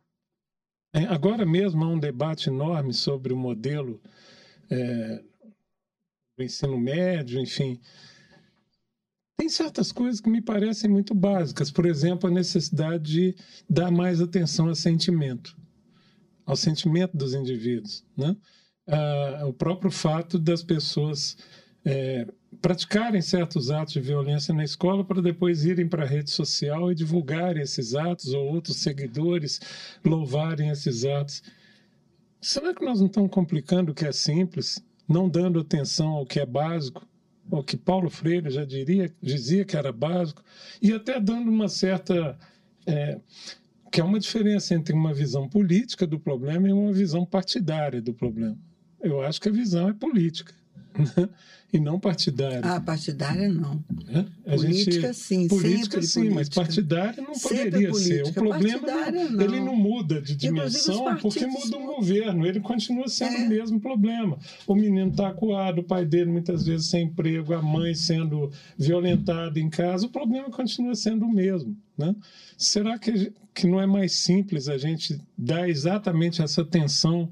[0.92, 4.00] É, agora mesmo há um debate enorme sobre o modelo
[4.70, 5.22] é,
[6.36, 7.80] do ensino médio, enfim.
[9.36, 13.36] Tem certas coisas que me parecem muito básicas, por exemplo, a necessidade de
[13.68, 15.56] dar mais atenção ao sentimento,
[16.46, 18.04] ao sentimento dos indivíduos.
[18.16, 18.36] Né?
[18.86, 21.36] Ah, o próprio fato das pessoas
[21.84, 22.26] é,
[22.60, 26.94] praticarem certos atos de violência na escola para depois irem para a rede social e
[26.94, 29.60] divulgarem esses atos ou outros seguidores
[30.04, 31.42] louvarem esses atos.
[32.40, 36.40] Será que nós não estamos complicando o que é simples, não dando atenção ao que
[36.40, 37.06] é básico,
[37.50, 40.42] ao que Paulo Freire já diria, dizia que era básico,
[40.80, 42.38] e até dando uma certa.
[42.86, 43.18] É,
[43.90, 48.12] que é uma diferença entre uma visão política do problema e uma visão partidária do
[48.12, 48.58] problema.
[49.00, 50.52] Eu acho que a visão é política.
[51.72, 52.60] e não partidária.
[52.62, 53.82] Ah, partidária não.
[54.08, 54.54] É?
[54.56, 56.34] política gente, sim, política sim, política.
[56.34, 58.24] mas partidária não sempre poderia política.
[58.24, 58.30] ser.
[58.30, 63.36] O problema não, ele não muda de dimensão porque muda o governo, ele continua sendo
[63.36, 63.44] é.
[63.44, 64.38] o mesmo problema.
[64.66, 69.58] O menino está acuado, o pai dele muitas vezes sem emprego, a mãe sendo violentada
[69.58, 71.76] em casa, o problema continua sendo o mesmo.
[71.98, 72.14] Né?
[72.56, 77.28] Será que, que não é mais simples a gente dar exatamente essa atenção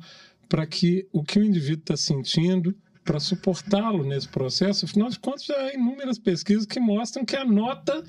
[0.48, 4.84] para que o que o indivíduo está sentindo para suportá-lo nesse processo.
[4.84, 8.02] Afinal de contas, já há inúmeras pesquisas que mostram que a nota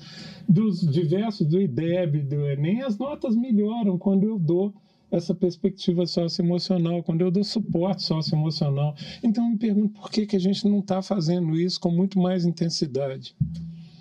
[0.48, 4.74] dos diversos, do IDEB, do Enem, as notas melhoram quando eu dou
[5.10, 8.94] essa perspectiva socioemocional, quando eu dou suporte socioemocional.
[9.22, 12.18] Então, eu me pergunto por que, que a gente não está fazendo isso com muito
[12.18, 13.34] mais intensidade.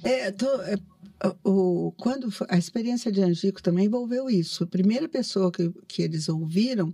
[0.03, 0.75] É, tô, é,
[1.43, 4.63] o, quando a experiência de Angico também envolveu isso.
[4.63, 6.93] A primeira pessoa que, que eles ouviram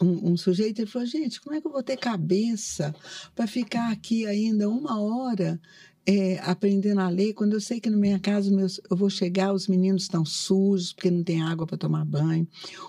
[0.00, 2.94] um, um, sujeito, ele falou, gente, como é que eu vou ter cabeça
[3.34, 5.60] para ficar aqui ainda uma hora
[6.06, 9.52] é, aprendendo a ler, quando eu sei que na minha casa meus, eu vou chegar,
[9.52, 12.48] os meninos estão sujos porque não tem água para tomar banho,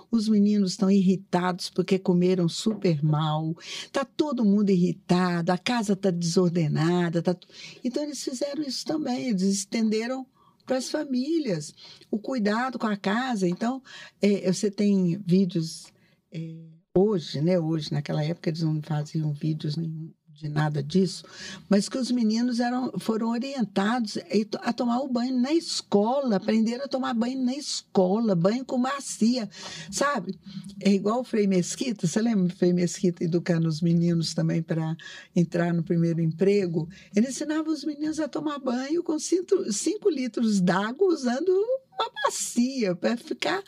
[0.10, 3.54] os meninos estão irritados porque comeram super mal,
[3.92, 7.36] tá todo mundo irritado, a casa está desordenada, tá...
[7.84, 10.26] então eles fizeram isso também, eles estenderam
[10.70, 11.74] para as famílias
[12.12, 13.48] o cuidado com a casa.
[13.48, 13.82] Então
[14.22, 15.88] é, você tem vídeos
[16.32, 17.60] é, hoje, né?
[17.60, 21.26] Hoje naquela época eles não faziam vídeos de nada disso,
[21.68, 24.18] mas que os meninos eram, foram orientados
[24.62, 29.50] a tomar o banho na escola, aprenderam a tomar banho na escola, banho com macia,
[29.92, 30.40] sabe?
[30.80, 34.96] É igual o Frei Mesquita, você lembra o Frei Mesquita educando os meninos também para
[35.36, 36.88] entrar no primeiro emprego?
[37.14, 43.18] Ele ensinava os meninos a tomar banho com 5 litros d'água usando uma bacia para
[43.18, 43.62] ficar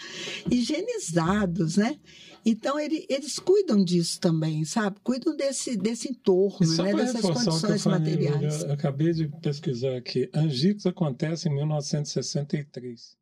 [0.50, 2.00] higienizados, né?
[2.46, 4.98] Então, ele, eles cuidam disso também, sabe?
[5.04, 6.94] Cuidam desse, desse entorno, né?
[6.94, 8.64] dessas condições materiais.
[8.64, 10.30] Eu acabei de pesquisar aqui.
[10.34, 13.22] Angicos acontece em 1963.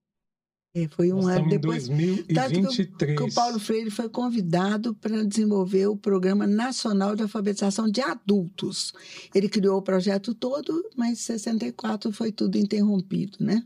[0.76, 1.90] É, foi um Nós ano depois.
[1.90, 2.98] Em 2023.
[2.98, 8.02] Que, que o Paulo Freire foi convidado para desenvolver o Programa Nacional de Alfabetização de
[8.02, 8.94] Adultos.
[9.34, 13.64] Ele criou o projeto todo, mas em 64 foi tudo interrompido, né?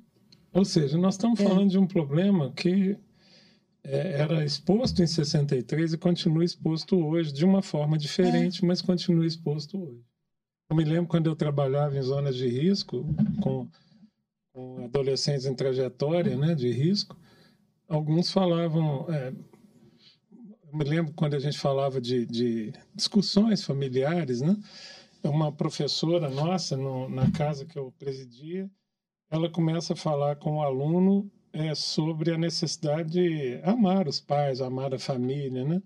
[0.53, 1.43] Ou seja, nós estamos é.
[1.43, 2.95] falando de um problema que
[3.84, 8.68] é, era exposto em 63 e continua exposto hoje, de uma forma diferente, é.
[8.68, 10.03] mas continua exposto hoje.
[10.69, 13.05] Eu me lembro quando eu trabalhava em zonas de risco,
[13.41, 13.68] com,
[14.53, 17.18] com adolescentes em trajetória né, de risco,
[17.88, 19.05] alguns falavam.
[19.10, 19.34] É,
[20.72, 24.57] eu me lembro quando a gente falava de, de discussões familiares, né?
[25.23, 28.69] Uma professora nossa, no, na casa que eu presidia,
[29.30, 34.59] ela começa a falar com o aluno é sobre a necessidade de amar os pais,
[34.59, 35.81] amar a família, né?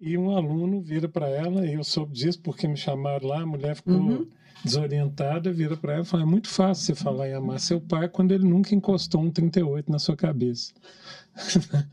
[0.00, 3.46] E um aluno vira para ela, e eu soube disso porque me chamaram lá, a
[3.46, 4.26] mulher ficou uhum.
[4.64, 8.08] desorientada, vira para ela e fala: é muito fácil você falar em amar seu pai
[8.08, 10.72] quando ele nunca encostou um 38 na sua cabeça.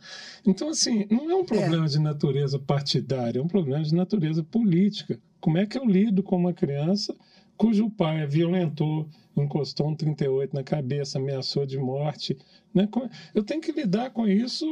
[0.48, 1.90] então, assim, não é um problema é.
[1.90, 5.20] de natureza partidária, é um problema de natureza política.
[5.40, 7.16] Como é que eu lido com uma criança
[7.60, 12.38] cujo pai violentou, encostou um 38 na cabeça, ameaçou de morte.
[12.74, 12.88] Né?
[13.36, 14.66] Eu tenho que lidar com isso,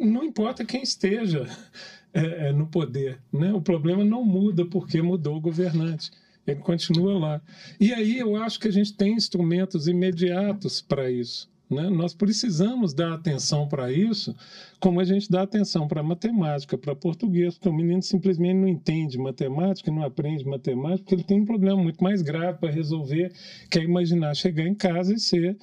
[0.00, 1.46] não importa quem esteja
[2.14, 3.20] é, é, no poder.
[3.30, 3.52] Né?
[3.52, 6.10] O problema não muda porque mudou o governante.
[6.46, 7.42] Ele continua lá.
[7.78, 11.52] E aí eu acho que a gente tem instrumentos imediatos para isso.
[11.70, 11.88] Né?
[11.88, 14.36] Nós precisamos dar atenção para isso,
[14.78, 19.18] como a gente dá atenção para matemática, para português, porque o menino simplesmente não entende
[19.18, 23.32] matemática, não aprende matemática, porque ele tem um problema muito mais grave para resolver,
[23.70, 25.56] que é imaginar chegar em casa e ser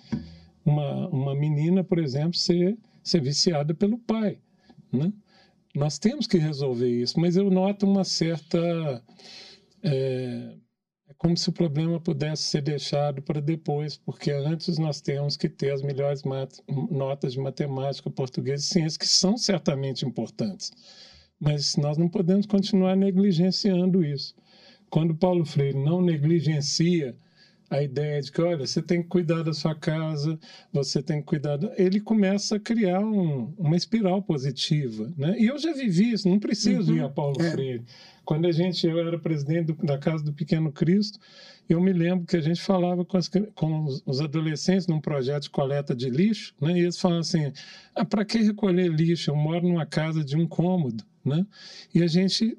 [0.66, 4.40] uma, uma menina, por exemplo, ser, ser viciada pelo pai.
[4.92, 5.14] Né?
[5.76, 9.04] Nós temos que resolver isso, mas eu noto uma certa.
[9.84, 10.54] É,
[11.22, 15.72] como se o problema pudesse ser deixado para depois, porque antes nós temos que ter
[15.72, 16.24] as melhores
[16.90, 20.72] notas de matemática, português e ciência, que são certamente importantes.
[21.40, 24.34] Mas nós não podemos continuar negligenciando isso.
[24.90, 27.16] Quando Paulo Freire não negligencia
[27.72, 30.38] a ideia de que, olha, você tem que cuidar da sua casa,
[30.74, 31.56] você tem que cuidar.
[31.56, 31.74] Da...
[31.78, 35.10] Ele começa a criar um, uma espiral positiva.
[35.18, 35.40] Né?
[35.40, 36.98] E eu já vivi isso, não preciso uhum.
[36.98, 37.50] ir a Paulo é.
[37.50, 37.86] Freire.
[38.26, 41.18] Quando a gente, eu era presidente do, da Casa do Pequeno Cristo,
[41.70, 45.44] eu me lembro que a gente falava com, as, com os, os, adolescentes num projeto
[45.44, 46.74] de coleta de lixo, né?
[46.74, 47.54] e eles falavam assim:
[47.96, 49.32] ah, para que recolher lixo?
[49.32, 51.06] Eu moro numa casa de um cômodo.
[51.24, 51.46] Né?
[51.96, 52.58] E a gente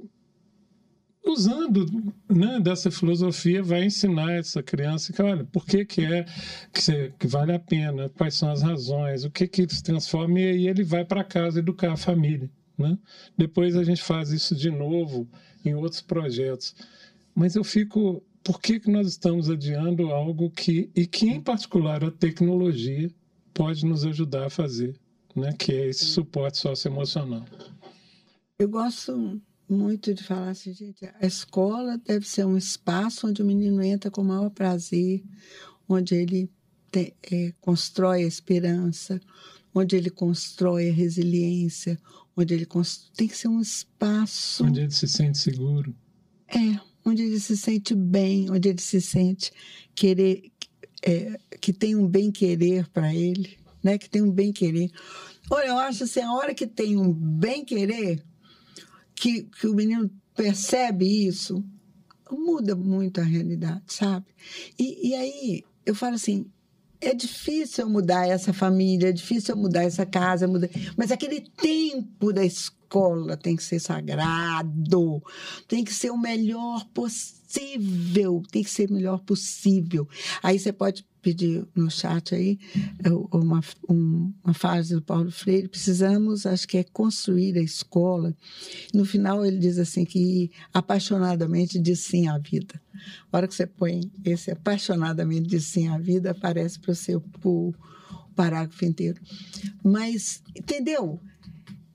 [1.24, 1.86] usando
[2.28, 6.24] né, dessa filosofia, vai ensinar essa criança que, olha, por que, que é
[6.73, 10.47] que, que vale a pena, quais são as razões, o que que se transforma, e
[10.47, 12.51] aí ele vai para casa educar a família.
[12.77, 12.99] Né?
[13.36, 15.28] Depois a gente faz isso de novo
[15.65, 16.74] em outros projetos.
[17.35, 22.05] Mas eu fico, por que, que nós estamos adiando algo que, e que em particular
[22.05, 23.11] a tecnologia
[23.55, 24.99] pode nos ajudar a fazer,
[25.36, 25.53] né?
[25.59, 27.44] que é esse suporte socioemocional?
[28.59, 29.40] Eu gosto
[29.73, 34.11] muito de falar assim, gente, a escola deve ser um espaço onde o menino entra
[34.11, 35.23] com o maior prazer,
[35.89, 36.51] onde ele
[36.90, 39.20] te, é, constrói a esperança,
[39.74, 41.99] onde ele constrói a resiliência,
[42.36, 42.66] onde ele
[43.16, 45.94] tem que ser um espaço onde ele se sente seguro.
[46.49, 49.51] É, onde ele se sente bem, onde ele se sente
[49.94, 50.53] querer
[51.03, 53.99] é, que tem um bem querer para ele, né?
[53.99, 54.90] Que tem um bem querer.
[55.51, 58.24] Olha, eu acho assim, a hora que tem um bem querer,
[59.23, 61.65] que, que o menino percebe isso,
[62.28, 64.27] muda muito a realidade, sabe?
[64.77, 66.51] E, e aí eu falo assim,
[67.01, 70.69] é difícil mudar essa família, é difícil mudar essa casa, mudar...
[70.97, 75.23] mas aquele tempo da escola tem que ser sagrado,
[75.69, 80.09] tem que ser o melhor possível, tem que ser o melhor possível.
[80.43, 82.59] Aí você pode pedir no chat aí
[83.03, 88.36] é, uma, uma frase do Paulo Freire, precisamos, acho que é construir a escola.
[88.93, 92.81] No final ele diz assim que apaixonadamente diz sim à vida.
[93.31, 97.23] A hora que você põe esse apaixonadamente diz sim à vida, aparece para o seu
[98.35, 99.20] parágrafo inteiro.
[99.82, 101.20] Mas, entendeu?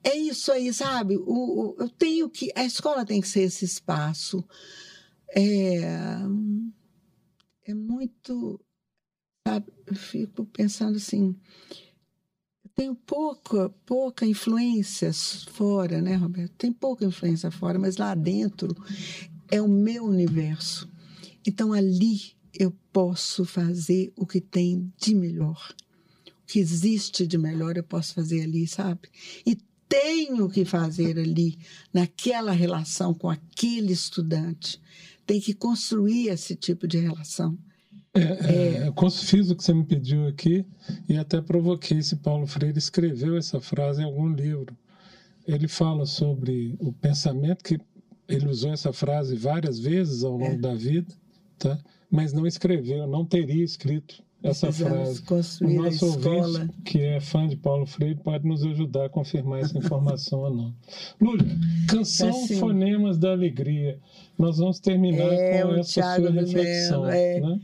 [0.04, 1.18] É isso aí, sabe?
[1.18, 2.49] O, o, eu tenho que.
[2.56, 4.44] A escola tem que ser esse espaço.
[5.36, 5.82] É,
[7.66, 8.60] é muito
[9.48, 9.72] Sabe?
[9.86, 11.34] Eu fico pensando assim,
[12.65, 16.52] eu tenho pouca, pouca influência fora, né, Roberto?
[16.57, 18.76] Tem pouca influência fora, mas lá dentro
[19.49, 20.90] é o meu universo.
[21.45, 25.74] Então ali eu posso fazer o que tem de melhor.
[26.28, 29.07] O que existe de melhor eu posso fazer ali, sabe?
[29.45, 29.56] E
[29.88, 31.57] tenho que fazer ali,
[31.94, 34.82] naquela relação com aquele estudante.
[35.26, 37.57] Tem que construir esse tipo de relação.
[38.18, 40.65] É, é, é fiz o que você me pediu aqui
[41.07, 44.76] e até provoquei se Paulo Freire escreveu essa frase em algum livro.
[45.48, 47.80] Ele fala sobre o pensamento que
[48.27, 50.57] ele usou essa frase várias vezes ao longo é.
[50.57, 51.14] da vida,
[51.57, 51.80] tá?
[52.10, 55.23] Mas não escreveu, não teria escrito essa frase.
[55.61, 59.77] O nosso ouvinte, que é fã de Paulo Freire, pode nos ajudar a confirmar essa
[59.77, 60.76] informação ou não.
[61.19, 61.48] Lúlia,
[61.88, 62.60] canção é assim.
[62.60, 63.99] Fonemas da Alegria.
[64.38, 67.10] Nós vamos terminar é, com essa sua reflexão.
[67.10, 67.39] É.
[67.39, 67.60] né?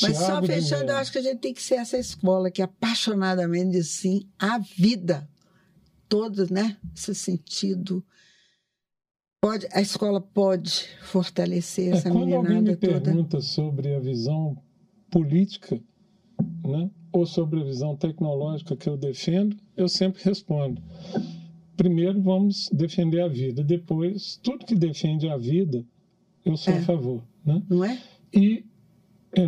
[0.00, 2.62] Mas Thiago só fechando, eu acho que a gente tem que ser essa escola que
[2.62, 5.28] apaixonadamente diz sim à vida.
[6.08, 6.76] Todo, né?
[6.94, 8.04] Esse sentido.
[9.40, 13.00] Pode, a escola pode fortalecer é, essa quando meninada alguém me toda.
[13.00, 14.56] pergunta sobre a visão
[15.10, 15.82] política,
[16.64, 16.90] né?
[17.12, 20.82] ou sobre a visão tecnológica que eu defendo, eu sempre respondo.
[21.76, 23.62] Primeiro, vamos defender a vida.
[23.62, 25.84] Depois, tudo que defende a vida,
[26.44, 26.78] eu sou é.
[26.78, 27.22] a favor.
[27.44, 27.62] Né?
[27.68, 28.00] Não é?
[28.32, 28.71] E é,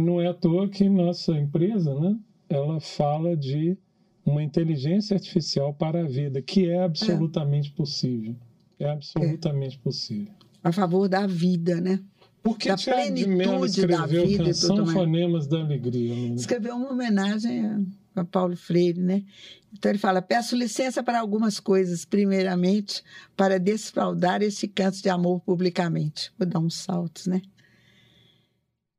[0.00, 2.16] não é à toa que nossa empresa, né,
[2.48, 3.76] ela fala de
[4.24, 7.76] uma inteligência artificial para a vida, que é absolutamente é.
[7.76, 8.36] possível.
[8.78, 9.80] É absolutamente é.
[9.80, 10.32] possível.
[10.62, 12.00] A favor da vida, né?
[12.42, 16.14] Por que da de Mello escreveu vida Canção Fonemas da Alegria?
[16.14, 16.34] Né?
[16.34, 19.24] Escreveu uma homenagem a Paulo Freire, né?
[19.72, 23.02] Então ele fala: peço licença para algumas coisas, primeiramente,
[23.34, 26.32] para desfraudar esse canto de amor publicamente.
[26.38, 27.40] Vou dar uns saltos, né?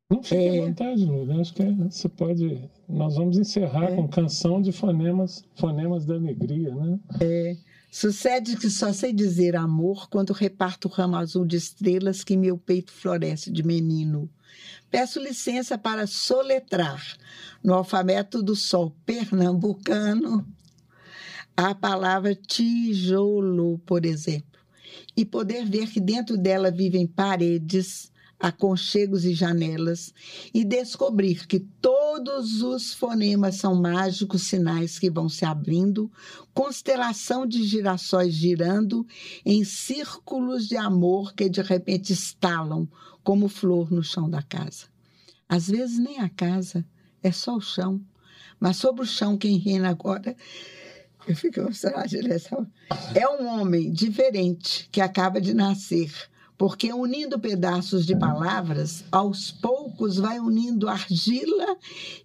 [0.10, 0.60] Não fique é...
[0.60, 1.42] à vontade, Lula.
[1.42, 2.70] Acho que é, você pode.
[2.88, 3.96] Nós vamos encerrar é.
[3.96, 7.00] com canção de fonemas, fonemas da alegria, né?
[7.20, 7.58] É.
[7.92, 12.58] Sucede que só sei dizer amor quando reparto o ramo azul de estrelas que meu
[12.58, 14.30] peito floresce de menino.
[14.92, 17.02] Peço licença para soletrar
[17.64, 20.46] no alfabeto do sol pernambucano
[21.56, 24.60] a palavra tijolo, por exemplo,
[25.16, 30.14] e poder ver que dentro dela vivem paredes, aconchegos e janelas
[30.54, 36.12] e descobrir que todos os fonemas são mágicos sinais que vão se abrindo,
[36.54, 39.06] constelação de girassóis girando
[39.46, 42.88] em círculos de amor que de repente estalam
[43.24, 44.86] como flor no chão da casa.
[45.48, 46.86] Às vezes nem a casa,
[47.24, 48.02] é só o chão,
[48.60, 50.36] mas sobre o chão quem reina agora
[51.28, 52.08] eu fico emocionada,
[53.16, 56.12] é um homem diferente que acaba de nascer
[56.58, 61.78] porque unindo pedaços de palavras, aos poucos vai unindo argila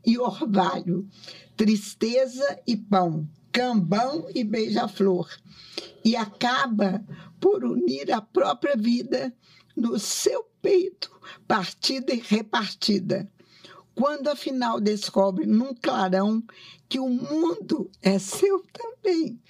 [0.07, 1.09] e orvalho,
[1.57, 5.29] tristeza e pão, cambão e beija-flor,
[6.05, 7.05] e acaba
[7.41, 9.35] por unir a própria vida
[9.77, 11.11] no seu peito,
[11.49, 13.31] partida e repartida.
[13.95, 16.43] Quando afinal descobre num clarão
[16.89, 19.41] que o mundo é seu também,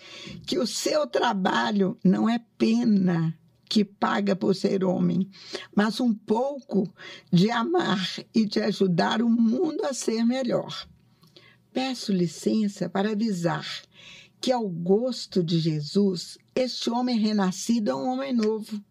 [0.46, 3.38] que o seu trabalho não é pena,
[3.70, 5.30] que paga por ser homem,
[5.72, 6.92] mas um pouco
[7.32, 10.88] de amar e de ajudar o mundo a ser melhor.
[11.72, 13.64] Peço licença para avisar
[14.40, 18.82] que, ao gosto de Jesus, este homem renascido é um homem novo.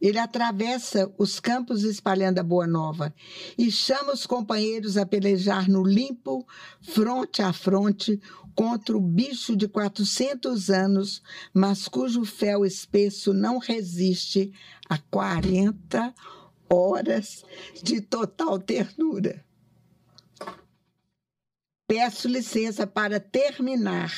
[0.00, 3.12] Ele atravessa os campos espalhando a boa nova
[3.58, 6.46] e chama os companheiros a pelejar no limpo,
[6.82, 8.20] fronte a fronte,
[8.54, 11.22] contra o bicho de 400 anos,
[11.52, 14.52] mas cujo fel espesso não resiste
[14.88, 16.14] a 40
[16.68, 17.44] horas
[17.82, 19.44] de total ternura.
[21.86, 24.10] Peço licença para terminar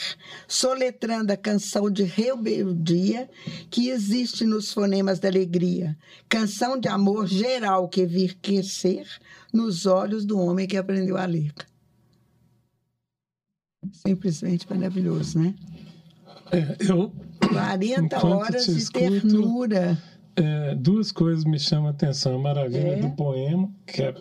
[0.47, 3.29] soletrando a canção de rebeldia
[3.69, 5.99] que existe nos fonemas da alegria,
[6.29, 9.05] canção de amor geral que vir crescer
[9.53, 11.53] nos olhos do homem que aprendeu a ler.
[13.93, 15.55] Simplesmente maravilhoso, né?
[16.53, 19.99] É, eu 40 horas de escuto, ternura.
[20.37, 22.37] É, duas coisas me chamam a atenção.
[22.37, 23.01] A maravilha é.
[23.01, 24.15] do poema, que é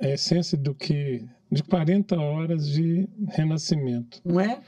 [0.00, 1.24] a essência do que.
[1.50, 4.20] de 40 horas de renascimento.
[4.24, 4.60] Não é?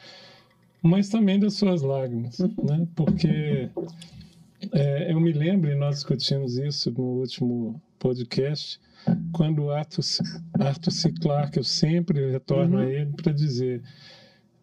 [0.83, 2.87] Mas também das suas lágrimas, né?
[2.95, 3.69] Porque
[4.73, 8.81] é, eu me lembro, e nós discutimos isso no último podcast,
[9.33, 10.05] quando Arthur,
[10.59, 11.13] Arthur C.
[11.13, 12.83] Clarke, eu sempre retorno uhum.
[12.83, 13.83] a ele para dizer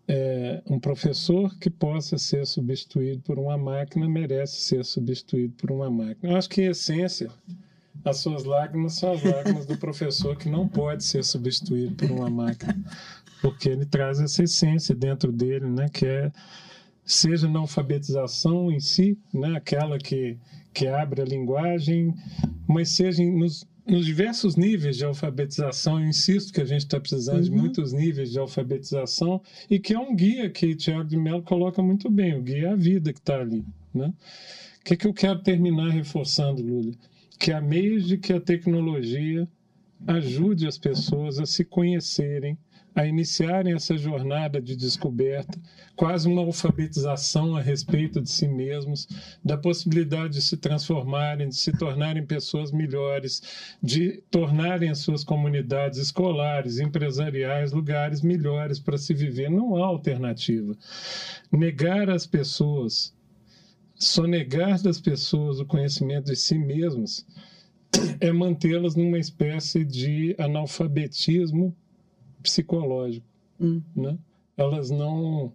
[0.08, 5.90] é, um professor que possa ser substituído por uma máquina merece ser substituído por uma
[5.90, 6.34] máquina.
[6.34, 7.30] Eu acho que, em essência,
[8.06, 12.30] as suas lágrimas são as lágrimas do professor que não pode ser substituído por uma
[12.30, 12.76] máquina,
[13.42, 16.32] porque ele traz essa essência dentro dele, né, que é
[17.04, 20.38] seja na alfabetização em si, né, aquela que,
[20.74, 22.14] que abre a linguagem,
[22.68, 27.38] mas seja nos nos diversos níveis de alfabetização, eu insisto que a gente está precisando
[27.38, 27.44] uhum.
[27.44, 31.82] de muitos níveis de alfabetização e que é um guia que Tiago de Mello coloca
[31.82, 33.64] muito bem, o guia é a vida que está ali.
[33.94, 34.14] Né?
[34.82, 36.94] O que, que eu quero terminar reforçando, Lula?
[37.40, 39.48] Que há meios de que a tecnologia
[40.06, 42.58] ajude as pessoas a se conhecerem,
[42.98, 45.56] a iniciarem essa jornada de descoberta,
[45.96, 49.08] quase uma alfabetização a respeito de si mesmos,
[49.46, 56.00] da possibilidade de se transformarem, de se tornarem pessoas melhores, de tornarem as suas comunidades
[56.00, 59.52] escolares, empresariais, lugares melhores para se viver.
[59.52, 60.76] Não há alternativa.
[61.52, 63.14] Negar às pessoas,
[63.94, 67.28] sonegar das pessoas o conhecimento de si mesmas,
[68.20, 71.76] é mantê-las numa espécie de analfabetismo
[72.42, 73.26] psicológico.
[73.60, 73.82] Hum.
[73.96, 74.18] Né?
[74.56, 75.52] Elas não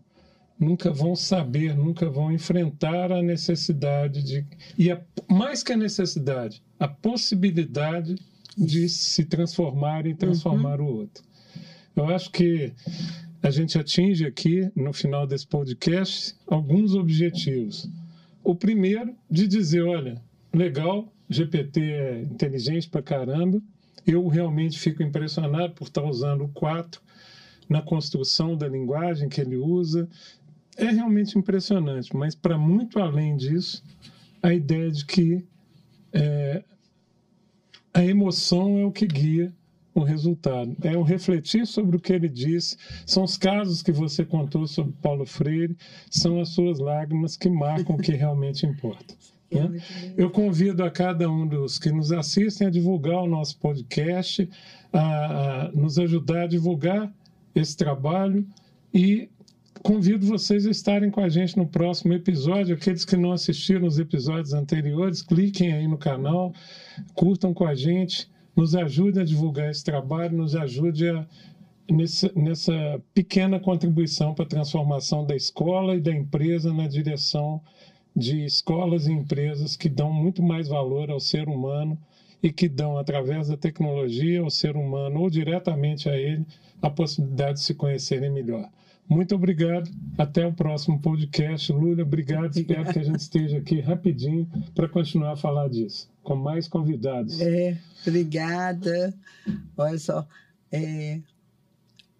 [0.58, 4.46] nunca vão saber, nunca vão enfrentar a necessidade de.
[4.78, 8.14] E a, mais que a necessidade, a possibilidade
[8.56, 10.86] de se transformar e transformar uhum.
[10.86, 11.24] o outro.
[11.96, 12.72] Eu acho que
[13.42, 17.88] a gente atinge aqui, no final desse podcast, alguns objetivos.
[18.44, 20.22] O primeiro, de dizer: olha,
[20.54, 23.60] legal, GPT é inteligente pra caramba,
[24.06, 27.00] eu realmente fico impressionado por estar usando o 4
[27.68, 30.08] na construção da linguagem que ele usa.
[30.76, 33.82] É realmente impressionante, mas para muito além disso,
[34.42, 35.44] a ideia de que
[36.12, 36.64] é,
[37.94, 39.52] a emoção é o que guia
[39.94, 40.74] o resultado.
[40.82, 42.76] É o refletir sobre o que ele disse,
[43.06, 45.76] são os casos que você contou sobre Paulo Freire,
[46.10, 49.14] são as suas lágrimas que marcam o que realmente importa.
[49.52, 49.80] Né?
[50.16, 54.48] Eu convido a cada um dos que nos assistem a divulgar o nosso podcast,
[54.92, 57.12] a, a nos ajudar a divulgar
[57.54, 58.46] esse trabalho
[58.92, 59.28] e
[59.82, 62.74] convido vocês a estarem com a gente no próximo episódio.
[62.74, 66.52] Aqueles que não assistiram os episódios anteriores, cliquem aí no canal,
[67.14, 71.26] curtam com a gente, nos ajude a divulgar esse trabalho, nos ajude a,
[71.90, 77.60] nessa, nessa pequena contribuição para a transformação da escola e da empresa na direção
[78.14, 81.98] de escolas e empresas que dão muito mais valor ao ser humano
[82.42, 86.44] e que dão, através da tecnologia, ao ser humano ou diretamente a ele,
[86.80, 88.68] a possibilidade de se conhecerem melhor.
[89.08, 89.90] Muito obrigado.
[90.16, 91.72] Até o próximo podcast.
[91.72, 92.56] Lula, obrigado.
[92.56, 97.40] Espero que a gente esteja aqui rapidinho para continuar a falar disso, com mais convidados.
[97.40, 99.14] É, obrigada.
[99.76, 100.26] Olha só,
[100.70, 101.20] é,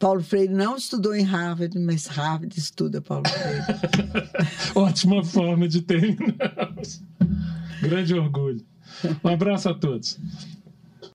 [0.03, 4.29] Paulo Freire não estudou em Harvard, mas Harvard estuda Paulo Freire.
[4.75, 6.75] Ótima forma de terminar.
[7.81, 8.67] Grande orgulho.
[9.23, 10.19] Um abraço a todos.